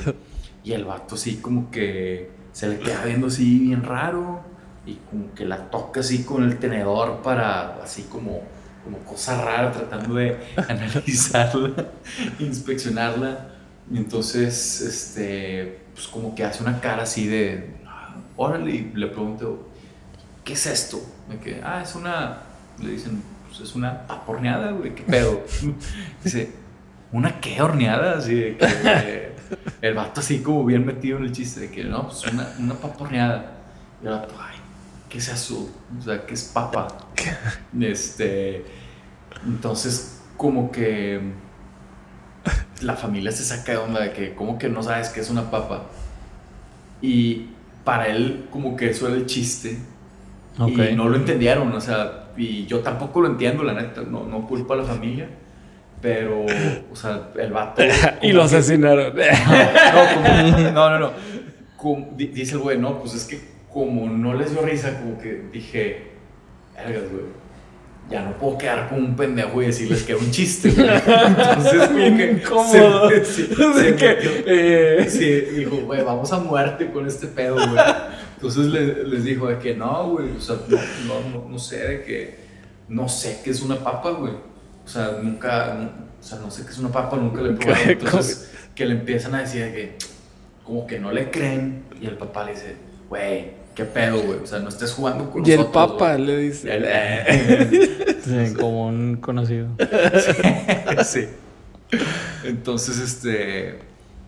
Y 0.64 0.74
el 0.74 0.86
vato 0.86 1.16
así 1.16 1.38
como 1.38 1.72
que 1.72 2.30
se 2.54 2.68
le 2.68 2.80
queda 2.80 3.04
viendo 3.06 3.28
así 3.28 3.60
bien 3.60 3.84
raro 3.84 4.42
y 4.86 4.96
como 5.10 5.34
que 5.34 5.46
la 5.46 5.70
toca 5.70 6.00
así 6.02 6.24
con 6.24 6.44
el 6.44 6.58
tenedor 6.60 7.22
para 7.22 7.82
así 7.84 8.04
como, 8.04 8.42
como 8.84 8.98
cosa 9.00 9.44
rara 9.44 9.72
tratando 9.72 10.16
de 10.16 10.38
analizarla, 10.70 11.88
inspeccionarla. 12.40 13.48
Y 13.92 13.98
entonces, 13.98 14.82
este, 14.82 15.82
pues 15.94 16.08
como 16.08 16.34
que 16.36 16.44
hace 16.46 16.64
una 16.64 16.80
cara 16.80 17.04
así 17.04 17.28
de, 17.28 17.76
"Ah, 17.86 18.16
órale, 18.38 18.72
y 18.72 18.92
le 18.94 19.08
pregunto, 19.08 19.68
¿qué 20.44 20.54
es 20.54 20.66
esto? 20.66 21.02
De 21.30 21.38
que, 21.38 21.62
ah, 21.64 21.82
es 21.84 21.96
una, 21.96 22.38
le 22.82 22.92
dicen, 22.92 23.22
pues 23.48 23.62
es 23.62 23.76
una 23.76 24.08
papa 24.08 24.32
horneada, 24.32 24.72
güey, 24.72 24.96
¿qué 24.96 25.04
pedo? 25.04 25.42
Dice, 26.24 26.52
¿una 27.12 27.40
qué 27.40 27.62
horneada? 27.62 28.18
Así 28.18 28.36
de 28.36 28.58
que, 28.58 28.66
eh, 28.86 29.32
el 29.82 29.94
vato 29.94 30.22
así 30.22 30.42
como 30.42 30.66
bien 30.66 30.86
metido 30.86 31.18
en 31.18 31.26
el 31.26 31.32
chiste 31.32 31.62
de 31.62 31.72
que, 31.72 31.84
no, 31.84 32.08
pues 32.08 32.26
una, 32.32 32.48
una 32.60 32.76
papa 32.76 33.04
horneada. 33.04 33.52
Y 34.02 34.08
el 34.08 34.14
vato, 34.14 34.34
ay, 34.40 34.58
¿qué 35.10 35.18
es 35.18 35.28
eso? 35.28 35.70
O 35.98 36.02
sea, 36.02 36.26
¿qué 36.26 36.34
es 36.34 36.44
papa? 36.44 36.88
Este, 37.80 38.66
entonces, 39.46 40.22
como 40.38 40.72
que 40.72 41.22
la 42.82 42.96
familia 42.96 43.32
se 43.32 43.44
saca 43.44 43.74
de 43.74 43.78
onda 43.78 44.02
de 44.02 44.12
que, 44.14 44.34
como 44.34 44.58
que 44.58 44.70
no 44.70 44.82
sabes 44.84 45.10
qué 45.10 45.20
es 45.20 45.30
una 45.30 45.52
papa? 45.52 45.84
Y 47.02 47.48
para 47.84 48.08
él, 48.08 48.48
como 48.52 48.76
que 48.76 48.90
eso 48.90 49.08
era 49.08 49.16
el 49.16 49.26
chiste. 49.26 49.78
Ok. 50.60 50.78
Y 50.92 50.96
no 50.96 51.10
lo 51.10 51.16
entendieron, 51.16 51.72
o 51.72 51.82
sea, 51.82 52.30
y 52.38 52.66
yo 52.66 52.80
tampoco 52.80 53.22
lo 53.22 53.28
entiendo, 53.28 53.64
la 53.64 53.74
neta, 53.74 54.02
no, 54.02 54.26
no 54.26 54.48
culpo 54.48 54.74
a 54.74 54.78
la 54.78 54.84
familia. 54.84 55.30
Pero, 56.02 56.46
o 56.92 56.96
sea, 56.96 57.30
el 57.38 57.52
vato. 57.52 57.82
y 58.22 58.32
lo 58.32 58.44
asesinaron. 58.44 59.14
no, 59.16 60.14
como- 60.16 60.72
no, 60.72 60.90
no, 60.90 61.00
no. 61.00 61.12
Como- 61.78 62.10
di- 62.16 62.28
dice 62.28 62.56
el 62.56 62.60
güey, 62.62 62.78
no, 62.78 63.00
pues 63.00 63.14
es 63.14 63.26
que 63.26 63.40
como 63.72 64.10
no 64.10 64.34
les 64.34 64.52
dio 64.52 64.62
risa, 64.62 64.98
como 65.00 65.18
que 65.20 65.44
dije, 65.52 66.08
vergas, 66.76 67.04
güey. 67.12 67.42
Ya 68.10 68.24
no 68.24 68.38
puedo 68.38 68.58
quedar 68.58 68.90
como 68.90 69.00
un 69.02 69.16
pendejo 69.16 69.62
y 69.62 69.68
decirles 69.68 70.04
que 70.04 70.12
era 70.14 70.22
un 70.22 70.32
chiste, 70.32 70.72
güey. 70.72 70.90
Entonces, 71.08 71.88
como 71.88 72.18
que. 72.18 72.32
incómodo. 72.44 73.10
se- 73.10 73.26
sí, 73.26 73.48
se 73.78 73.96
que, 73.96 74.44
eh, 74.48 75.06
Sí, 75.10 75.30
dijo, 75.60 75.78
güey, 75.86 76.04
vamos 76.04 76.34
a 76.34 76.40
muerte 76.40 76.92
con 76.92 77.08
este 77.08 77.28
pedo, 77.28 77.56
güey. 77.56 77.84
Entonces 78.36 78.66
le- 78.66 79.04
les 79.06 79.24
dijo 79.24 79.48
de 79.48 79.60
que 79.60 79.76
no, 79.76 80.10
güey, 80.10 80.32
o 80.36 80.42
sea, 80.42 80.58
no, 80.68 80.78
no, 81.08 81.30
no, 81.44 81.50
no 81.50 81.60
sé, 81.60 81.78
de 81.88 82.02
que 82.04 82.36
no 82.90 83.08
sé 83.08 83.40
qué 83.46 83.52
es 83.52 83.62
una 83.62 83.76
papa, 83.78 84.10
güey. 84.10 84.34
O 84.86 84.88
sea, 84.88 85.18
nunca, 85.22 85.74
no- 85.76 85.90
o 86.20 86.24
sea, 86.24 86.40
no 86.40 86.52
sé 86.52 86.64
qué 86.66 86.72
es 86.72 86.78
una 86.80 86.90
papa, 86.92 87.18
nunca 87.18 87.42
le 87.42 87.50
he 87.52 87.54
probado. 87.58 87.84
Entonces, 87.90 88.52
que 88.76 88.86
le 88.86 88.94
empiezan 88.94 89.36
a 89.36 89.42
decir 89.42 89.64
de 89.66 89.72
que, 89.74 89.98
como 90.64 90.86
que 90.88 91.00
no 91.00 91.12
le 91.12 91.30
creen, 91.32 91.84
y 92.00 92.06
el 92.06 92.18
papá 92.18 92.44
le 92.46 92.52
dice, 92.54 92.76
güey, 93.10 93.52
qué 93.76 93.86
pedo, 93.86 94.20
güey, 94.22 94.40
o 94.40 94.46
sea, 94.48 94.60
no 94.60 94.70
estés 94.70 94.92
jugando 94.94 95.30
con 95.32 95.46
y 95.46 95.52
el 95.52 95.58
nosotros, 95.60 95.92
papa 95.92 96.14
güey". 96.16 96.26
le 96.26 96.38
dice. 96.38 96.74
El- 96.76 96.86
eh, 96.88 97.98
Sí, 98.24 98.54
como 98.54 98.86
un 98.88 99.16
conocido. 99.18 99.68
sí. 101.06 101.28
Entonces, 102.44 103.00
este. 103.00 103.80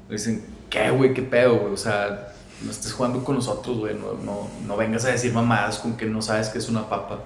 Dicen, 0.10 0.44
¿qué, 0.70 0.90
güey? 0.90 1.14
¿Qué 1.14 1.22
pedo, 1.22 1.58
güey? 1.60 1.74
O 1.74 1.78
sea, 1.78 2.34
no 2.64 2.72
estés 2.72 2.92
jugando 2.94 3.24
con 3.24 3.36
nosotros, 3.36 3.78
güey. 3.78 3.94
No, 3.96 4.14
no, 4.24 4.50
no 4.66 4.78
vengas 4.78 5.06
a 5.06 5.10
decir 5.10 5.32
mamadas 5.34 5.80
con 5.80 5.96
que 5.96 6.06
no 6.06 6.22
sabes 6.22 6.50
que 6.50 6.58
es 6.58 6.70
una 6.70 6.90
papa. 6.90 7.20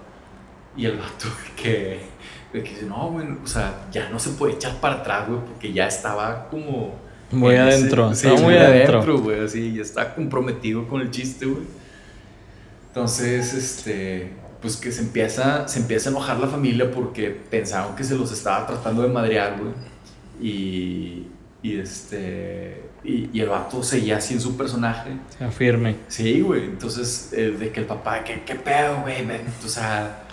Y 0.76 0.86
el 0.86 0.98
vato 0.98 1.28
que, 1.56 2.02
de 2.58 2.64
que 2.64 2.72
dice, 2.76 2.86
no, 2.86 3.10
güey, 3.12 3.26
o 3.44 3.48
sea, 3.48 3.88
ya 3.92 4.10
no 4.10 4.20
se 4.20 4.32
puede 4.32 4.54
echar 4.54 4.76
para 4.80 4.96
atrás, 4.96 5.28
güey, 5.28 5.40
porque 5.42 5.74
ya 5.74 5.88
estaba 5.88 6.48
como. 6.50 6.96
Muy 7.32 7.56
ese- 7.56 7.62
adentro, 7.64 8.14
sí, 8.16 8.28
estaba 8.28 8.40
muy 8.48 8.58
adentro. 8.58 9.20
güey, 9.20 9.44
así, 9.44 9.74
ya 9.76 9.82
está 9.82 10.14
comprometido 10.16 10.88
con 10.88 11.02
el 11.02 11.12
chiste, 11.12 11.46
güey. 11.46 11.64
Entonces, 12.90 13.54
este, 13.54 14.32
pues 14.62 14.78
que 14.78 14.92
se 14.92 15.02
empieza, 15.02 15.68
se 15.68 15.80
empieza 15.80 16.10
a 16.10 16.12
enojar 16.12 16.40
la 16.40 16.48
familia 16.48 16.90
porque 16.90 17.30
pensaron 17.30 17.96
que 17.96 18.04
se 18.04 18.16
los 18.16 18.32
estaba 18.32 18.66
tratando 18.66 19.04
de 19.04 19.10
madrear, 19.10 19.58
güey. 19.60 19.74
Y, 20.42 21.28
y 21.62 21.80
este, 21.80 22.84
y, 23.04 23.30
y 23.34 23.42
el 23.42 23.50
vato 23.50 23.84
seguía 23.84 24.18
así 24.18 24.34
en 24.34 24.42
su 24.42 24.56
personaje. 24.58 25.12
Se 25.38 25.44
afirme. 25.44 25.96
Sí, 26.08 26.42
güey. 26.42 26.64
Entonces, 26.64 27.32
eh, 27.34 27.52
de 27.52 27.72
que 27.72 27.82
el 27.82 27.86
papá, 27.86 28.24
¿qué, 28.24 28.42
qué 28.46 28.56
pedo, 28.56 29.02
güey? 29.02 29.16
O 29.64 29.68
sea, 29.68 30.24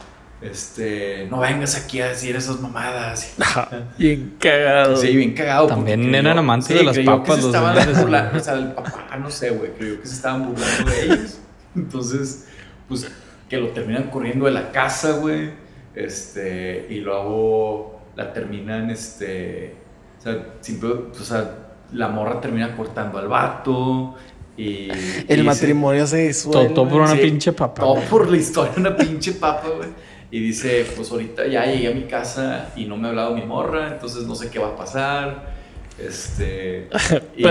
este, 0.41 1.27
no 1.31 1.41
vengas 1.41 1.75
aquí 1.77 2.01
a 2.01 2.09
decir 2.09 2.37
esas 2.37 2.61
mamadas. 2.61 3.35
Bien 3.99 4.35
cagado. 4.39 4.97
Sí, 4.97 5.17
bien 5.17 5.33
cagado. 5.33 5.69
También 5.69 6.15
eran 6.15 6.39
amantes 6.39 6.69
sí, 6.69 6.75
de 6.75 6.85
las 6.85 6.99
papas 6.99 7.37
se 7.37 7.43
los 7.43 7.55
estaban 7.55 8.03
burlando, 8.03 8.37
o 8.37 8.41
sea, 8.41 8.55
el 8.55 8.73
papá, 8.73 9.17
no 9.19 9.31
sé, 9.31 9.51
güey, 9.51 9.73
creyó 9.73 10.01
que 10.01 10.07
se 10.07 10.15
estaban 10.15 10.49
burlando 10.49 10.91
de 10.91 11.05
ellos. 11.05 11.39
Entonces, 11.77 12.47
pues, 12.89 13.11
que 13.49 13.57
lo 13.57 13.69
terminan 13.69 14.11
corriendo 14.11 14.45
de 14.47 14.53
la 14.53 14.71
casa, 14.71 15.13
güey. 15.13 15.51
Este, 15.95 16.87
y 16.91 16.97
luego 17.01 18.01
la 18.17 18.33
terminan, 18.33 18.91
este, 18.91 19.75
o 20.19 20.23
sea, 20.23 20.47
siempre, 20.61 20.91
o 20.91 21.15
sea, 21.15 21.59
la 21.93 22.09
morra 22.09 22.41
termina 22.41 22.77
cortando 22.77 23.19
al 23.19 23.29
vato. 23.29 24.15
Y, 24.57 24.89
El 25.27 25.41
y 25.41 25.43
matrimonio 25.43 26.07
se 26.07 26.29
disuelve. 26.29 26.67
Todo, 26.67 26.75
todo 26.75 26.89
por 26.89 27.01
una 27.03 27.13
Sí, 27.13 27.19
pinche 27.19 27.53
papa. 27.53 27.83
todo 27.83 28.01
por 28.03 28.31
la 28.31 28.37
historia, 28.37 28.73
una 28.77 28.97
pinche 28.97 29.33
papa, 29.33 29.69
güey. 29.77 29.89
Y 30.35 30.41
dice, 30.41 30.85
pues 30.97 31.13
ahorita 31.13 31.47
ya 31.47 31.65
llegué 31.65 31.87
a 31.87 31.95
mi 31.95 32.03
casa 32.09 32.71
y 32.75 32.87
no 32.87 32.97
me 32.97 33.07
ha 33.07 33.11
hablado 33.11 33.37
mi 33.37 33.43
morra, 33.47 33.87
entonces 33.93 34.25
no 34.25 34.35
sé 34.35 34.51
qué 34.51 34.59
va 34.59 34.71
a 34.71 34.77
pasar. 34.77 35.55
Este. 35.97 36.89
y- 37.37 37.45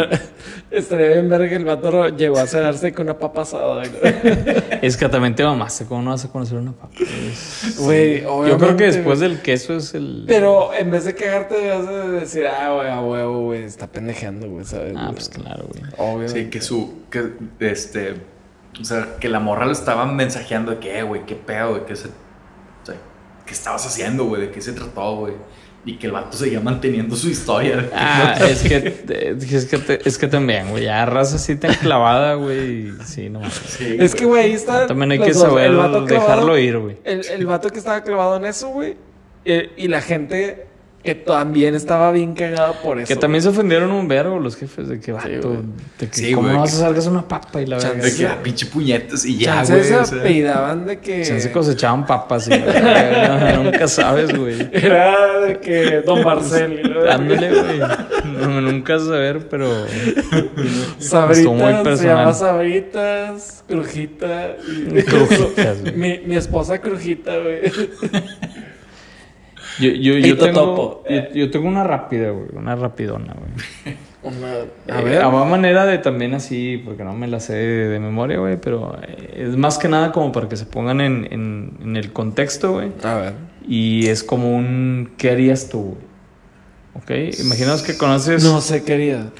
estaría 0.70 1.08
bien 1.14 1.30
ver 1.30 1.48
que 1.48 1.56
el 1.56 1.64
vato 1.64 2.10
llegó 2.10 2.40
a 2.40 2.46
cenarse 2.46 2.92
con 2.92 3.06
una 3.06 3.18
papa 3.18 3.44
asada. 3.44 3.76
güey. 3.88 4.14
Es 4.82 4.98
que 4.98 5.08
también 5.08 5.34
te 5.34 5.46
mamaste. 5.46 5.86
¿Cómo 5.86 6.02
no 6.02 6.10
vas 6.10 6.26
a 6.26 6.30
conocer 6.30 6.58
una 6.58 6.74
papa? 6.74 6.94
Es- 7.00 7.78
Güey, 7.80 8.24
Yo 8.24 8.58
creo 8.58 8.76
que 8.76 8.84
después 8.88 9.20
güey. 9.20 9.30
del 9.32 9.42
queso 9.42 9.78
es 9.78 9.94
el. 9.94 10.26
Pero 10.28 10.74
en 10.74 10.92
vez 10.92 11.06
de 11.06 11.16
cagarte, 11.16 11.56
debes 11.56 11.88
de 11.88 12.12
decir, 12.20 12.46
ah, 12.48 12.74
güey, 12.74 12.90
a 12.90 13.00
huevo, 13.00 13.44
güey, 13.46 13.64
está 13.64 13.88
pendejeando, 13.88 14.50
güey, 14.50 14.66
¿sabes? 14.66 14.94
Ah, 14.98 15.04
güey? 15.04 15.14
pues 15.14 15.30
claro, 15.30 15.66
güey. 15.70 15.84
Obviamente. 15.98 16.44
sí, 16.44 16.50
que 16.50 16.60
su. 16.60 16.96
Que, 17.10 17.30
este. 17.62 18.16
O 18.82 18.84
sea, 18.84 19.16
que 19.22 19.30
la 19.30 19.40
morra 19.40 19.68
le 19.68 19.72
estaba 19.72 20.06
mensajeando 20.06 20.72
de 20.74 20.80
que, 20.80 21.00
eh, 21.00 21.04
güey, 21.04 21.26
qué 21.26 21.36
pedo, 21.36 21.76
de 21.76 21.86
qué 21.86 21.96
se. 21.96 22.10
¿Qué 23.54 23.58
estabas 23.60 23.86
haciendo, 23.86 24.26
güey? 24.26 24.42
¿De 24.42 24.52
qué 24.52 24.62
se 24.62 24.74
trató, 24.74 25.16
güey? 25.18 25.34
Y 25.86 25.98
que 25.98 26.08
el 26.08 26.14
vato 26.14 26.36
seguía 26.36 26.60
manteniendo 26.60 27.16
su 27.16 27.30
historia. 27.30 27.88
Ah, 27.94 28.36
es 28.50 28.64
que, 28.64 28.78
es 29.52 29.66
que, 29.66 29.78
te- 29.78 30.10
es 30.10 30.18
que 30.18 30.28
también, 30.28 30.70
güey, 30.72 30.86
ya 30.86 31.06
raza 31.06 31.36
así 31.36 31.56
tan 31.56 31.76
clavada, 31.76 32.34
güey. 32.34 32.88
y 32.88 32.92
Sí, 33.06 33.30
no 33.30 33.42
mames. 33.42 33.54
Sí, 33.68 33.98
Es 34.00 34.16
que, 34.16 34.26
güey, 34.26 34.46
ahí 34.46 34.54
está. 34.54 34.88
También 34.88 35.12
hay 35.12 35.20
que 35.20 35.34
dos. 35.34 35.42
saber 35.44 35.68
El 35.68 35.76
vato 35.76 36.06
clavado- 36.06 36.08
dejarlo 36.08 36.58
ir, 36.58 36.80
güey. 36.80 36.98
El, 37.04 37.24
el 37.26 37.46
vato 37.46 37.70
que 37.70 37.78
estaba 37.78 38.02
clavado 38.02 38.38
en 38.38 38.46
eso, 38.46 38.70
güey. 38.70 38.96
eh, 39.46 39.72
y 39.78 39.88
la 39.88 40.02
gente 40.02 40.66
que 41.04 41.16
también 41.16 41.76
estaba 41.76 42.12
bien 42.14 42.34
cagada 42.34 42.72
por 42.82 42.98
eso. 42.98 43.08
Que 43.08 43.16
también 43.20 43.42
se 43.42 43.50
ofendieron 43.50 43.92
un 43.92 44.08
vergo 44.08 44.40
los 44.40 44.56
jefes 44.56 44.88
de 44.88 45.00
que, 45.02 45.12
vato, 45.12 45.28
güey. 45.50 45.60
de 46.00 46.08
que 46.08 46.14
Sí, 46.18 46.32
¿cómo 46.32 46.44
güey, 46.48 46.54
no 46.56 46.62
vas 46.62 46.72
que- 46.72 46.78
a 46.78 46.80
salgas 46.80 47.08
una 47.08 47.28
papa 47.28 47.62
y 47.62 47.66
la 47.66 47.76
verdad. 47.78 47.96
De 47.96 48.16
que, 48.16 48.26
ah, 48.26 48.40
pinche 48.42 48.66
puñetes 48.68 49.26
y 49.26 49.38
ya, 49.38 49.64
güey. 49.66 49.84
se 49.84 49.96
o 49.98 50.06
sea. 50.06 50.20
apellidaban 50.20 50.86
de 50.86 51.00
que. 51.00 51.26
Se 51.26 51.52
cosechaban 51.52 52.06
papas 52.06 52.48
y 52.48 52.52
la 52.52 53.58
nunca 53.64 53.88
sabes, 53.88 54.38
güey. 54.38 54.70
Era 54.72 55.40
de 55.42 55.60
que 55.60 56.02
Don 56.06 56.24
Marcel. 56.24 56.82
Ándale, 57.10 57.50
güey. 57.50 57.80
No, 58.40 58.62
nunca 58.62 58.98
saber, 59.00 59.48
pero. 59.50 59.68
Sabritas, 61.00 62.00
se 62.00 62.08
llama 62.08 62.34
Sabritas, 62.34 63.64
Crujita. 63.68 64.56
y- 64.68 65.02
Crujitas, 65.04 65.82
güey. 65.82 65.94
mi, 65.96 66.20
mi 66.26 66.36
esposa 66.36 66.80
Crujita, 66.80 67.38
güey. 67.40 67.62
Yo, 69.80 69.90
yo, 69.92 70.18
yo, 70.18 70.38
tengo, 70.38 71.04
yo, 71.10 71.22
yo 71.34 71.52
tengo 71.52 71.68
una 71.68 71.84
rápida, 71.84 72.30
güey. 72.32 72.48
Una 72.54 72.76
rapidona, 72.76 73.34
güey. 73.34 73.96
Una- 74.24 74.96
a 74.96 75.02
Eh, 75.02 75.04
ver. 75.04 75.22
a 75.22 75.30
manera 75.30 75.86
de 75.86 75.98
también 75.98 76.34
así, 76.34 76.82
porque 76.86 77.04
no 77.04 77.14
me 77.14 77.28
la 77.28 77.40
sé 77.40 77.54
de, 77.56 77.88
de 77.90 78.00
memoria, 78.00 78.38
güey, 78.38 78.58
pero 78.60 78.98
eh, 79.06 79.46
es 79.50 79.58
más 79.58 79.78
que 79.78 79.90
nada 79.90 80.12
como 80.12 80.32
para 80.32 80.48
que 80.48 80.56
se 80.56 80.66
pongan 80.66 81.02
en, 81.02 81.28
en, 81.32 81.78
en 81.82 81.98
el 81.98 82.14
contexto, 82.14 82.74
güey. 82.74 82.92
A 83.04 83.16
ver. 83.16 83.34
Y 83.68 84.08
es 84.08 84.24
como 84.24 84.56
un 84.56 85.12
¿qué 85.18 85.32
harías 85.32 85.70
tú, 85.70 85.96
güey? 87.04 87.30
¿Ok? 87.32 87.40
Imaginaos 87.44 87.82
que 87.82 87.98
conoces. 87.98 88.44
No 88.44 88.62
sé, 88.62 88.84
querida. 88.84 89.32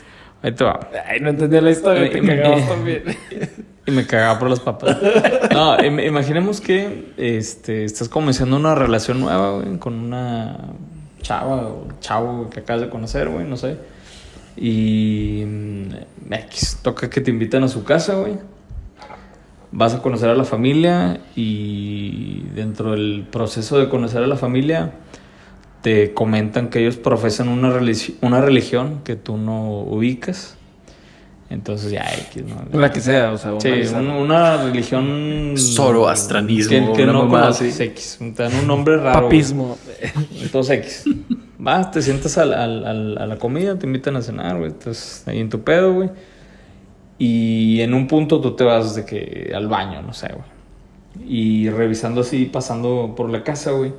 Ahí 0.42 0.52
te 0.52 0.64
va. 0.66 0.90
Ay, 1.08 1.20
no 1.22 1.30
entendí 1.30 1.62
la 1.62 1.72
historia, 1.72 2.10
te 2.12 2.22
cagabas 2.22 2.62
eh. 2.62 2.66
también. 2.68 3.04
Y 3.86 3.92
me 3.92 4.06
cagaba 4.08 4.40
por 4.40 4.50
las 4.50 4.60
papas. 4.60 4.98
No, 5.54 5.78
im- 5.78 6.06
imaginemos 6.08 6.62
que 6.62 7.14
este, 7.18 7.84
estás 7.86 8.10
comenzando 8.10 8.56
una 8.56 8.74
relación 8.76 9.20
nueva, 9.20 9.52
güey, 9.60 9.78
con 9.78 9.94
una 9.96 10.58
chava 11.22 11.68
o 11.68 11.88
chavo 12.00 12.50
que 12.50 12.62
acabas 12.62 12.82
de 12.84 12.90
conocer, 12.90 13.30
güey, 13.30 13.46
no 13.48 13.56
sé. 13.58 13.78
Y 14.58 15.44
mm, 15.46 16.34
X, 16.34 16.80
toca 16.82 17.10
que 17.10 17.22
te 17.22 17.30
invitan 17.32 17.64
a 17.64 17.68
su 17.68 17.84
casa, 17.84 18.16
güey. 18.16 18.34
Vas 19.72 19.94
a 19.96 20.02
conocer 20.02 20.30
a 20.30 20.36
la 20.36 20.44
familia 20.44 21.20
y 21.36 22.44
dentro 22.56 22.92
del 22.92 23.26
proceso 23.32 23.80
de 23.80 23.90
conocer 23.90 24.24
a 24.24 24.28
la 24.28 24.36
familia 24.38 24.92
te 25.82 26.14
comentan 26.14 26.70
que 26.70 26.80
ellos 26.80 26.96
profesan 26.98 27.50
una, 27.50 27.70
religi- 27.72 28.16
una 28.22 28.40
religión 28.40 29.02
que 29.04 29.16
tú 29.16 29.38
no 29.38 29.70
ubicas. 29.82 30.58
Entonces 31.54 31.92
ya 31.92 32.04
X, 32.32 32.44
¿no? 32.46 32.80
La 32.80 32.92
que 32.92 33.00
sea, 33.00 33.32
o 33.32 33.38
sea, 33.38 33.52
una 33.52 33.62
Sí, 33.62 33.94
un- 33.96 34.08
una 34.08 34.64
religión. 34.64 35.54
Zoroastranismo, 35.56 36.94
Que, 36.94 36.98
que 36.98 37.06
no 37.06 37.30
conoces. 37.30 37.80
X. 37.80 38.18
Te 38.36 38.44
dan 38.44 38.56
un 38.56 38.68
nombre 38.68 38.98
raro. 38.98 39.28
güey. 39.28 39.40
Papismo. 39.40 39.78
Entonces 40.42 40.80
X. 40.80 41.04
Vas, 41.60 41.92
te 41.92 42.02
sientas 42.02 42.38
al- 42.38 42.54
al- 42.54 42.86
al- 42.86 43.18
a 43.18 43.26
la 43.28 43.38
comida, 43.38 43.78
te 43.78 43.86
invitan 43.86 44.16
a 44.16 44.22
cenar, 44.22 44.58
güey. 44.58 44.72
Estás 44.72 45.24
ahí 45.28 45.40
en 45.40 45.50
tu 45.50 45.62
pedo, 45.64 45.94
güey. 45.94 46.10
Y 47.20 47.82
en 47.82 47.94
un 47.94 48.08
punto 48.08 48.42
tú 48.42 48.56
te 48.56 48.64
vas 48.64 48.96
de 48.96 49.06
que 49.06 49.52
al 49.56 49.68
baño, 49.68 50.02
no 50.02 50.14
sé, 50.14 50.28
güey. 50.34 51.30
Y 51.30 51.70
revisando 51.70 52.22
así, 52.22 52.46
pasando 52.46 53.14
por 53.16 53.30
la 53.30 53.44
casa, 53.44 53.72
güey. 53.72 53.94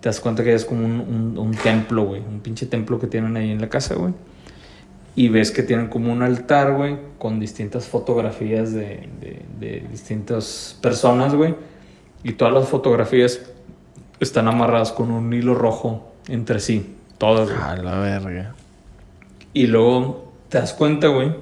Te 0.00 0.08
das 0.08 0.20
cuenta 0.20 0.42
que 0.44 0.54
es 0.54 0.64
como 0.64 0.84
un, 0.84 1.00
un- 1.00 1.38
un 1.38 1.50
templo, 1.54 2.04
güey. 2.04 2.20
Un 2.20 2.40
pinche 2.40 2.66
templo 2.66 2.98
que 2.98 3.06
tienen 3.08 3.36
ahí 3.36 3.50
en 3.50 3.60
la 3.60 3.68
casa, 3.68 3.94
güey. 3.94 4.12
Y 5.14 5.28
ves 5.28 5.50
que 5.50 5.62
tienen 5.62 5.88
como 5.88 6.10
un 6.12 6.22
altar, 6.22 6.72
güey, 6.74 6.96
con 7.18 7.38
distintas 7.38 7.86
fotografías 7.86 8.72
de, 8.72 9.08
de- 9.20 9.42
de 9.60 9.86
distintas 9.90 10.78
personas, 10.80 11.34
güey. 11.34 11.54
Y 12.24 12.32
todas 12.32 12.54
las 12.54 12.68
fotografías 12.68 13.40
están 14.20 14.48
amarradas 14.48 14.92
con 14.92 15.10
un 15.10 15.32
hilo 15.32 15.54
rojo 15.54 16.12
entre 16.28 16.60
sí. 16.60 16.94
Todas, 17.18 17.48
güey. 17.50 17.60
A 17.62 17.76
la 17.76 17.98
verga. 17.98 18.54
Y 19.52 19.66
luego 19.66 20.32
te 20.48 20.58
das 20.58 20.72
cuenta, 20.72 21.08
güey, 21.08 21.32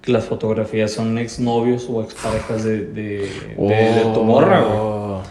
que 0.00 0.12
las 0.12 0.24
fotografías 0.24 0.92
son 0.92 1.18
exnovios 1.18 1.88
o 1.90 2.02
exparejas 2.02 2.62
de, 2.64 2.86
de, 2.86 3.28
de, 3.58 3.74
de 3.94 4.02
tu 4.14 4.22
morra, 4.22 4.60
güey. 4.60 4.78
Oh. 4.80 5.22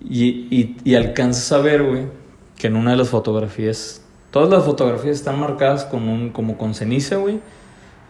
Y, 0.00 0.26
y, 0.50 0.76
y 0.84 0.94
alcanzas 0.94 1.52
a 1.52 1.58
ver, 1.58 1.82
güey, 1.84 2.02
que 2.56 2.66
en 2.66 2.76
una 2.76 2.90
de 2.92 2.96
las 2.98 3.08
fotografías, 3.08 4.02
todas 4.38 4.50
las 4.50 4.64
fotografías 4.64 5.16
están 5.16 5.40
marcadas 5.40 5.84
con 5.84 6.08
un, 6.08 6.30
como 6.30 6.56
con 6.56 6.72
ceniza, 6.74 7.16
güey. 7.16 7.40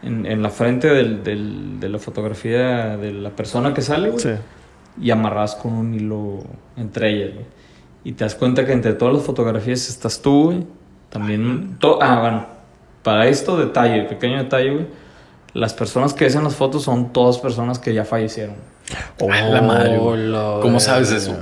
En, 0.02 0.26
en 0.26 0.42
la 0.42 0.50
frente 0.50 0.86
del, 0.88 1.24
del- 1.24 1.80
de 1.80 1.88
la 1.88 1.98
fotografía 1.98 2.96
de 2.98 3.12
la 3.12 3.30
persona 3.30 3.72
que 3.72 3.80
sale, 3.82 4.10
güey. 4.10 4.20
Sí. 4.22 4.30
Y 5.00 5.10
amarradas 5.10 5.54
con 5.54 5.72
un 5.72 5.94
hilo 5.94 6.40
entre 6.76 7.10
ellas, 7.14 7.34
güey. 7.34 7.46
Y 8.04 8.12
te 8.12 8.24
das 8.24 8.34
cuenta 8.34 8.64
que 8.66 8.72
entre 8.72 8.92
todas 8.92 9.14
las 9.14 9.22
fotografías 9.24 9.88
estás 9.88 10.20
tú, 10.20 10.44
güey. 10.44 10.66
También... 11.08 11.76
to- 11.80 11.98
ah, 12.02 12.20
bueno. 12.20 12.46
Para 13.02 13.26
esto, 13.26 13.56
detalle, 13.56 14.02
pequeño 14.02 14.36
detalle, 14.36 14.70
güey. 14.70 14.86
Las 15.54 15.72
personas 15.72 16.12
que 16.12 16.24
ves 16.26 16.34
en 16.34 16.44
las 16.44 16.54
fotos 16.54 16.82
son 16.82 17.12
todas 17.12 17.38
personas 17.38 17.78
que 17.78 17.94
ya 17.94 18.04
fallecieron. 18.04 18.56
A 19.30 19.42
la 19.48 19.62
madre, 19.62 19.96
güey. 19.98 20.30
¿Cómo 20.60 20.78
sabes 20.78 21.10
eso? 21.10 21.34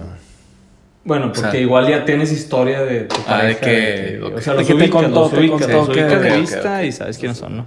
Bueno, 1.06 1.26
O 1.26 1.32
porque 1.32 1.50
sea- 1.52 1.60
igual 1.60 1.88
ya 1.88 2.04
tienes 2.04 2.32
historia 2.32 2.82
de 2.82 3.02
tu 3.04 3.14
Ah, 3.26 3.44
de 3.44 3.54
pareja. 3.54 3.60
que- 3.60 4.20
o 4.22 4.40
sea, 4.40 4.52
De 4.54 4.58
los 4.60 4.66
que 4.68 4.74
te 4.74 4.80
ubicas, 4.84 5.02
contó, 5.02 5.20
los 5.20 5.30
te 5.30 5.38
ubicas, 5.38 5.60
contó 5.62 5.76
los 5.78 5.88
ubicas 5.88 6.22
de 6.22 6.40
vista 6.40 6.84
y 6.84 6.92
sabes 6.92 7.16
quiénes 7.18 7.38
son, 7.38 7.56
¿no? 7.58 7.66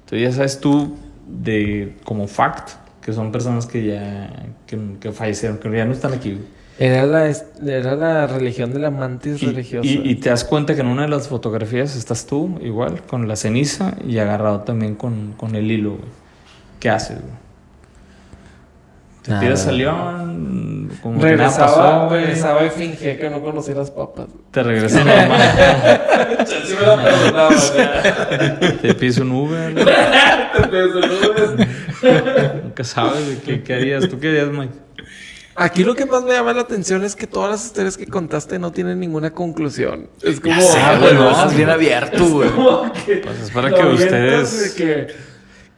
Entonces 0.00 0.28
ya 0.28 0.32
sabes 0.36 0.60
tú 0.60 0.94
de 1.26 1.94
como 2.04 2.28
fact 2.28 2.70
que 3.00 3.12
son 3.12 3.32
personas 3.32 3.66
que 3.66 3.84
ya 3.86 4.30
que, 4.66 4.78
que 5.00 5.12
fallecieron, 5.12 5.58
que 5.58 5.70
ya 5.74 5.84
no 5.86 5.92
están 5.92 6.12
aquí. 6.12 6.32
güey. 6.32 6.44
Era 6.78 7.06
la, 7.06 7.30
era 7.66 7.94
la 7.94 8.26
religión 8.26 8.72
de 8.72 8.80
la 8.80 8.90
mantis 8.90 9.40
Y, 9.42 9.46
religiosa. 9.46 9.86
y- 9.88 10.02
y 10.04 10.14
te 10.16 10.28
das 10.30 10.42
cuenta 10.44 10.74
que 10.74 10.80
en 10.80 10.88
una 10.88 11.02
de 11.02 11.08
las 11.08 11.28
fotografías 11.28 11.94
estás 11.96 12.26
tú 12.26 12.58
igual 12.62 13.00
con 13.02 13.28
la 13.28 13.36
ceniza 13.36 13.94
y 14.06 14.18
agarrado 14.18 14.60
también 14.62 14.96
con, 14.96 15.34
con 15.36 15.54
el 15.54 15.70
hilo, 15.70 15.90
güey. 15.90 16.10
¿Qué 16.80 16.90
haces, 16.90 17.18
güey? 17.20 17.43
Te 19.24 19.30
Nada. 19.30 19.40
tiras 19.42 19.66
al 19.66 19.78
león, 19.78 20.90
como 21.02 21.18
que 21.18 21.24
nada 21.24 21.36
regresaba, 21.36 21.66
pasó, 22.08 22.14
regresaba 22.14 22.66
y 22.66 22.68
fingía 22.70 23.18
que 23.18 23.30
no 23.30 23.40
conocía 23.40 23.74
las 23.74 23.90
papas. 23.90 24.26
Te 24.50 24.62
regresa 24.62 25.02
normal. 25.02 25.40
Sí 26.46 26.74
me 26.78 26.86
la. 27.32 27.48
Te 28.82 28.94
pides 28.94 29.16
un 29.18 29.30
Uber. 29.32 29.74
Te 30.54 30.68
pienso, 30.68 31.00
¿no? 31.00 32.62
Nunca 32.64 32.84
sabes 32.84 33.26
de 33.28 33.38
qué, 33.38 33.62
qué 33.62 33.74
harías. 33.74 34.08
¿Tú 34.10 34.20
qué 34.20 34.28
harías, 34.28 34.48
Mike? 34.48 34.74
Aquí 35.56 35.84
lo 35.84 35.94
que 35.94 36.04
más 36.04 36.22
me 36.24 36.32
llama 36.32 36.52
la 36.52 36.60
atención 36.62 37.02
es 37.04 37.16
que 37.16 37.26
todas 37.26 37.50
las 37.50 37.64
historias 37.64 37.96
que 37.96 38.06
contaste 38.06 38.58
no 38.58 38.72
tienen 38.72 39.00
ninguna 39.00 39.30
conclusión. 39.30 40.08
Es 40.22 40.38
como. 40.40 40.54
Ya 40.54 40.60
sé, 40.60 40.78
ah, 40.80 40.98
güey, 41.00 41.14
lo 41.14 41.28
dejas 41.30 41.56
bien 41.56 41.70
abierto, 41.70 42.26
güey. 42.28 42.50
Pues 42.50 43.40
es 43.44 43.50
para 43.52 43.70
que 43.72 43.82
ustedes- 43.86 44.76
de 44.76 44.84
que, 44.84 45.06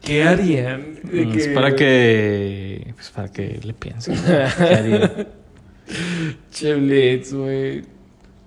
¿Qué 0.02 0.24
harían? 0.24 0.94
De 1.04 1.22
Es 1.38 1.46
que- 1.48 1.54
para 1.54 1.74
que. 1.76 2.65
Pues 2.94 3.10
para 3.10 3.30
que 3.30 3.60
le 3.62 3.74
piensen. 3.74 4.16
¿Qué 4.26 4.64
haría? 4.64 5.28
Che 6.50 6.74
Blitz, 6.74 7.32
güey. 7.32 7.84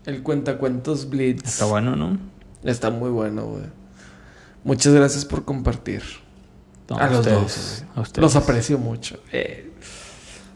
El 0.06 0.24
cuentacuentos 0.24 1.10
Blitz. 1.10 1.46
Está 1.46 1.66
bueno, 1.66 1.96
¿no? 1.96 2.18
Está 2.64 2.90
muy 2.90 3.10
bueno, 3.10 3.46
güey. 3.46 3.66
Muchas 4.64 4.94
gracias 4.94 5.26
por 5.26 5.46
compartir. 5.46 6.04
No, 6.90 6.98
a 6.98 7.08
los 7.08 7.20
ustedes, 7.20 7.40
dos. 7.40 7.84
A 7.96 8.02
ustedes. 8.02 8.22
Los 8.22 8.36
aprecio 8.36 8.78
mucho. 8.78 9.22
Eh, 9.32 9.72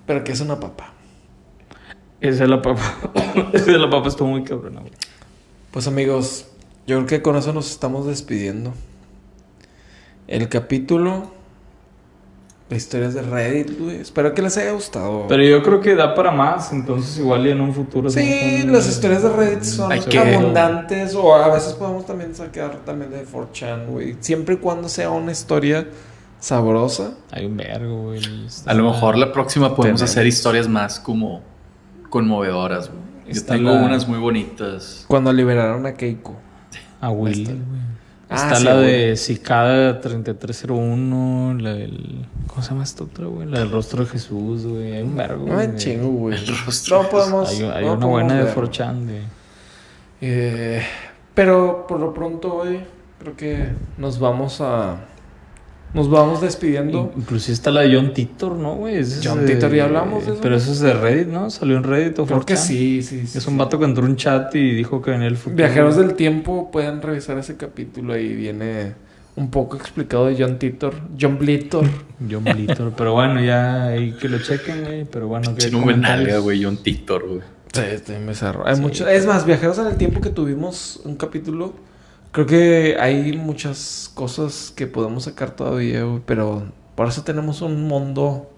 pero 0.06 0.24
que 0.24 0.32
es 0.32 0.42
una 0.42 0.60
papa. 0.60 0.94
Esa 2.20 2.44
es 2.44 2.50
la 2.50 2.62
papa. 2.62 2.98
Esa 3.54 3.72
es 3.72 3.78
la 3.78 3.90
papa 3.90 4.08
estuvo 4.08 4.30
muy 4.30 4.44
cabrona, 4.44 4.82
güey. 4.82 4.94
Pues 5.72 5.88
amigos, 5.88 6.48
yo 6.86 6.98
creo 6.98 7.08
que 7.08 7.22
con 7.22 7.36
eso 7.36 7.54
nos 7.54 7.72
estamos 7.72 8.06
despidiendo. 8.06 8.74
El 10.28 10.50
capítulo 10.50 11.34
historias 12.76 13.14
de 13.14 13.22
Reddit, 13.22 13.80
güey. 13.80 13.98
Espero 13.98 14.34
que 14.34 14.42
les 14.42 14.58
haya 14.58 14.72
gustado. 14.72 15.26
Pero 15.28 15.44
yo 15.44 15.62
creo 15.64 15.82
que 15.82 15.96
da 15.96 16.14
para 16.16 16.32
más, 16.32 16.72
entonces 16.74 17.18
igual 17.20 17.46
y 17.48 17.52
en 17.52 17.62
un 17.62 17.74
futuro. 17.74 18.10
sí, 18.10 18.64
las 18.66 18.88
historias 18.88 19.24
de 19.24 19.30
Reddit 19.30 19.64
son 19.64 19.92
que- 20.10 20.18
abundantes 20.20 21.16
o 21.16 21.36
a 21.36 21.54
veces 21.54 21.74
podemos 21.74 22.06
también 22.06 22.34
sacar 22.36 22.78
también 22.86 23.12
de 23.12 23.24
4chan, 23.26 23.86
güey. 23.88 24.16
Siempre 24.20 24.56
y 24.56 24.58
cuando 24.58 24.90
sea 24.90 25.10
una 25.12 25.32
historia 25.32 25.88
sabrosa. 26.40 27.14
Hay 27.32 27.46
un 27.46 27.56
vergo, 27.58 28.04
güey. 28.04 28.22
A 28.66 28.74
lo 28.74 28.84
mejor 28.92 29.18
la 29.18 29.32
próxima 29.32 29.76
podemos 29.76 30.00
Tenemos. 30.02 30.12
hacer 30.12 30.28
historias 30.28 30.68
más 30.68 31.00
como 31.00 31.42
conmovedoras, 32.10 32.90
güey. 32.90 33.02
Yo 33.26 33.32
Está 33.32 33.54
tengo 33.56 33.72
la- 33.72 33.82
unas 33.84 34.08
muy 34.08 34.20
bonitas. 34.20 35.06
Cuando 35.08 35.32
liberaron 35.32 35.86
a 35.86 35.94
Keiko. 35.94 36.36
A 37.00 37.10
Willy, 37.10 37.50
Está. 38.34 38.42
güey. 38.42 38.42
Ah, 38.42 38.48
Está 38.48 38.56
sí, 38.56 38.64
la 38.66 38.74
güey. 38.76 38.86
de 39.10 39.16
Cicada 39.18 40.02
3301, 40.02 41.58
la 41.60 41.74
del... 41.74 42.26
¿Cómo 42.48 42.62
se 42.62 42.70
llama 42.70 42.84
esta 42.84 43.04
otra, 43.04 43.26
güey? 43.28 43.48
La 43.48 43.60
del 43.60 43.72
rostro 43.72 44.04
de 44.04 44.10
Jesús, 44.10 44.66
güey. 44.66 44.94
Hay 44.94 45.02
un 45.04 45.16
vergo, 45.16 45.46
No 45.48 45.54
güey. 45.56 45.76
chingo, 45.76 46.10
güey. 46.10 46.38
El 46.38 46.58
rostro 46.66 47.04
No 47.04 47.10
podemos. 47.10 47.50
Hay, 47.50 47.64
hay 47.64 47.86
no 47.86 47.94
una 47.94 48.06
buena 48.06 48.44
de. 48.44 48.54
4chan 48.54 49.06
de... 49.06 49.22
Eh, 50.22 50.82
pero 51.34 51.86
por 51.88 52.00
lo 52.00 52.14
pronto 52.14 52.54
hoy 52.56 52.80
creo 53.20 53.36
que 53.36 53.70
nos 53.98 54.20
vamos 54.20 54.62
a. 54.62 54.98
Nos 55.94 56.10
vamos 56.10 56.41
despidiendo. 56.41 57.12
Inclusive 57.16 57.54
está 57.54 57.70
la 57.70 57.82
de 57.82 57.96
John 57.96 58.14
Titor, 58.14 58.54
¿no, 58.56 58.76
güey? 58.76 58.96
Es 58.98 59.22
John 59.24 59.46
de- 59.46 59.54
Titor, 59.54 59.74
¿ya 59.74 59.84
hablamos 59.86 60.26
de 60.26 60.32
eso? 60.34 60.41
Pero 60.41 60.56
eso 60.56 60.72
es 60.72 60.80
de 60.80 60.94
Reddit, 60.94 61.28
¿no? 61.28 61.50
Salió 61.52 61.78
en 61.78 61.84
Reddit 61.84 62.18
o 62.20 62.26
Creo 62.26 62.39
que 62.46 62.56
4chan. 62.56 62.58
sí, 62.58 63.02
sí. 63.04 63.28
sí, 63.28 63.38
Es 63.38 63.46
un 63.48 63.54
sí. 63.54 63.60
vato 63.60 63.78
que 63.78 63.86
entró 63.86 64.04
en 64.06 64.12
un 64.12 64.18
chat 64.18 64.54
y 64.56 64.72
dijo 64.74 65.02
que 65.02 65.12
venía 65.12 65.28
el 65.28 65.38
futuro. 65.38 65.58
Viajeros 65.58 65.96
del 65.98 66.16
tiempo 66.16 66.72
pueden 66.72 67.02
revisar 67.02 67.38
ese 67.38 67.58
capítulo 67.58 68.14
ahí 68.14 68.34
viene 68.34 68.94
un 69.36 69.50
poco 69.52 69.78
explicado 69.78 70.26
de 70.28 70.36
John 70.38 70.58
Titor, 70.58 70.94
John 71.20 71.38
Blitor. 71.38 71.86
John 72.32 72.44
Blitor. 72.44 72.94
Pero 72.98 73.14
bueno, 73.14 73.39
ya 73.44 73.86
ahí 73.88 74.14
que 74.14 74.30
lo 74.30 74.39
chequen, 74.39 74.84
güey. 74.84 75.06
Pero 75.06 75.28
bueno, 75.28 75.54
que 75.54 75.62
Si 75.62 75.72
no 75.72 75.86
me 75.86 75.96
nalga, 75.96 76.39
güey, 76.39 76.64
John 76.64 76.78
Titor, 76.78 77.28
güey. 77.28 77.41
Sí, 77.72 77.82
este 77.91 78.20
me 78.20 78.34
cerró. 78.34 78.68
Hay 78.68 78.76
Sí. 78.76 78.82
mucho- 78.82 79.08
es 79.08 79.26
más, 79.28 79.46
viajeros 79.46 79.78
en 79.80 79.88
el 79.88 79.96
tiempo 79.98 80.22
que 80.22 80.30
tuvimos 80.30 81.02
un 81.06 81.16
capítulo, 81.16 81.74
creo 82.34 82.46
que 82.46 82.98
hay 83.00 83.38
muchas 83.38 84.12
cosas 84.14 84.74
que 84.76 84.88
podemos 84.88 85.24
sacar 85.24 85.52
todavía, 85.52 86.04
güey, 86.04 86.22
pero 86.26 86.64
por 86.96 87.08
eso 87.08 87.24
tenemos 87.24 87.62
un 87.62 87.88
mundo 87.88 88.50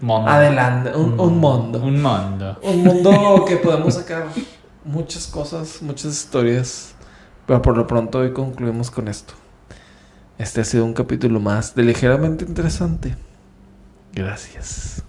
Mondo. 0.00 0.30
adelante, 0.30 0.90
un, 0.94 1.18
un 1.18 1.38
mundo. 1.38 1.80
Un 1.80 2.00
mundo. 2.00 2.58
Un 2.62 2.84
mundo 2.84 3.44
que 3.48 3.56
podemos 3.56 3.94
sacar 3.94 4.26
muchas 4.84 5.26
cosas, 5.26 5.80
muchas 5.82 6.12
historias. 6.12 6.94
Pero 7.46 7.62
por 7.62 7.76
lo 7.76 7.86
pronto 7.86 8.18
hoy 8.18 8.32
concluimos 8.32 8.90
con 8.90 9.08
esto. 9.08 9.34
Este 10.38 10.60
ha 10.60 10.64
sido 10.64 10.84
un 10.84 10.94
capítulo 10.94 11.40
más 11.40 11.74
de 11.74 11.84
ligeramente 11.84 12.44
interesante. 12.44 13.16
Gracias. 14.12 15.02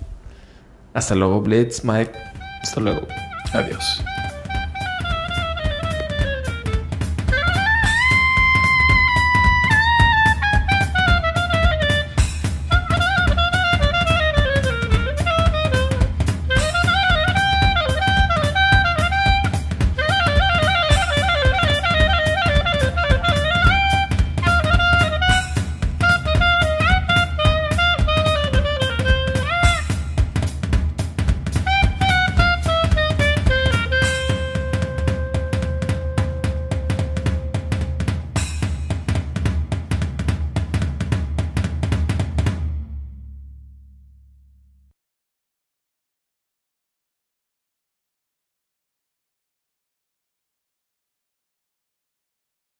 Hasta 0.93 1.15
luego, 1.15 1.41
Blitz, 1.41 1.83
Mike. 1.83 2.13
Hasta 2.61 2.79
luego. 2.79 3.07
Adiós. 3.53 4.03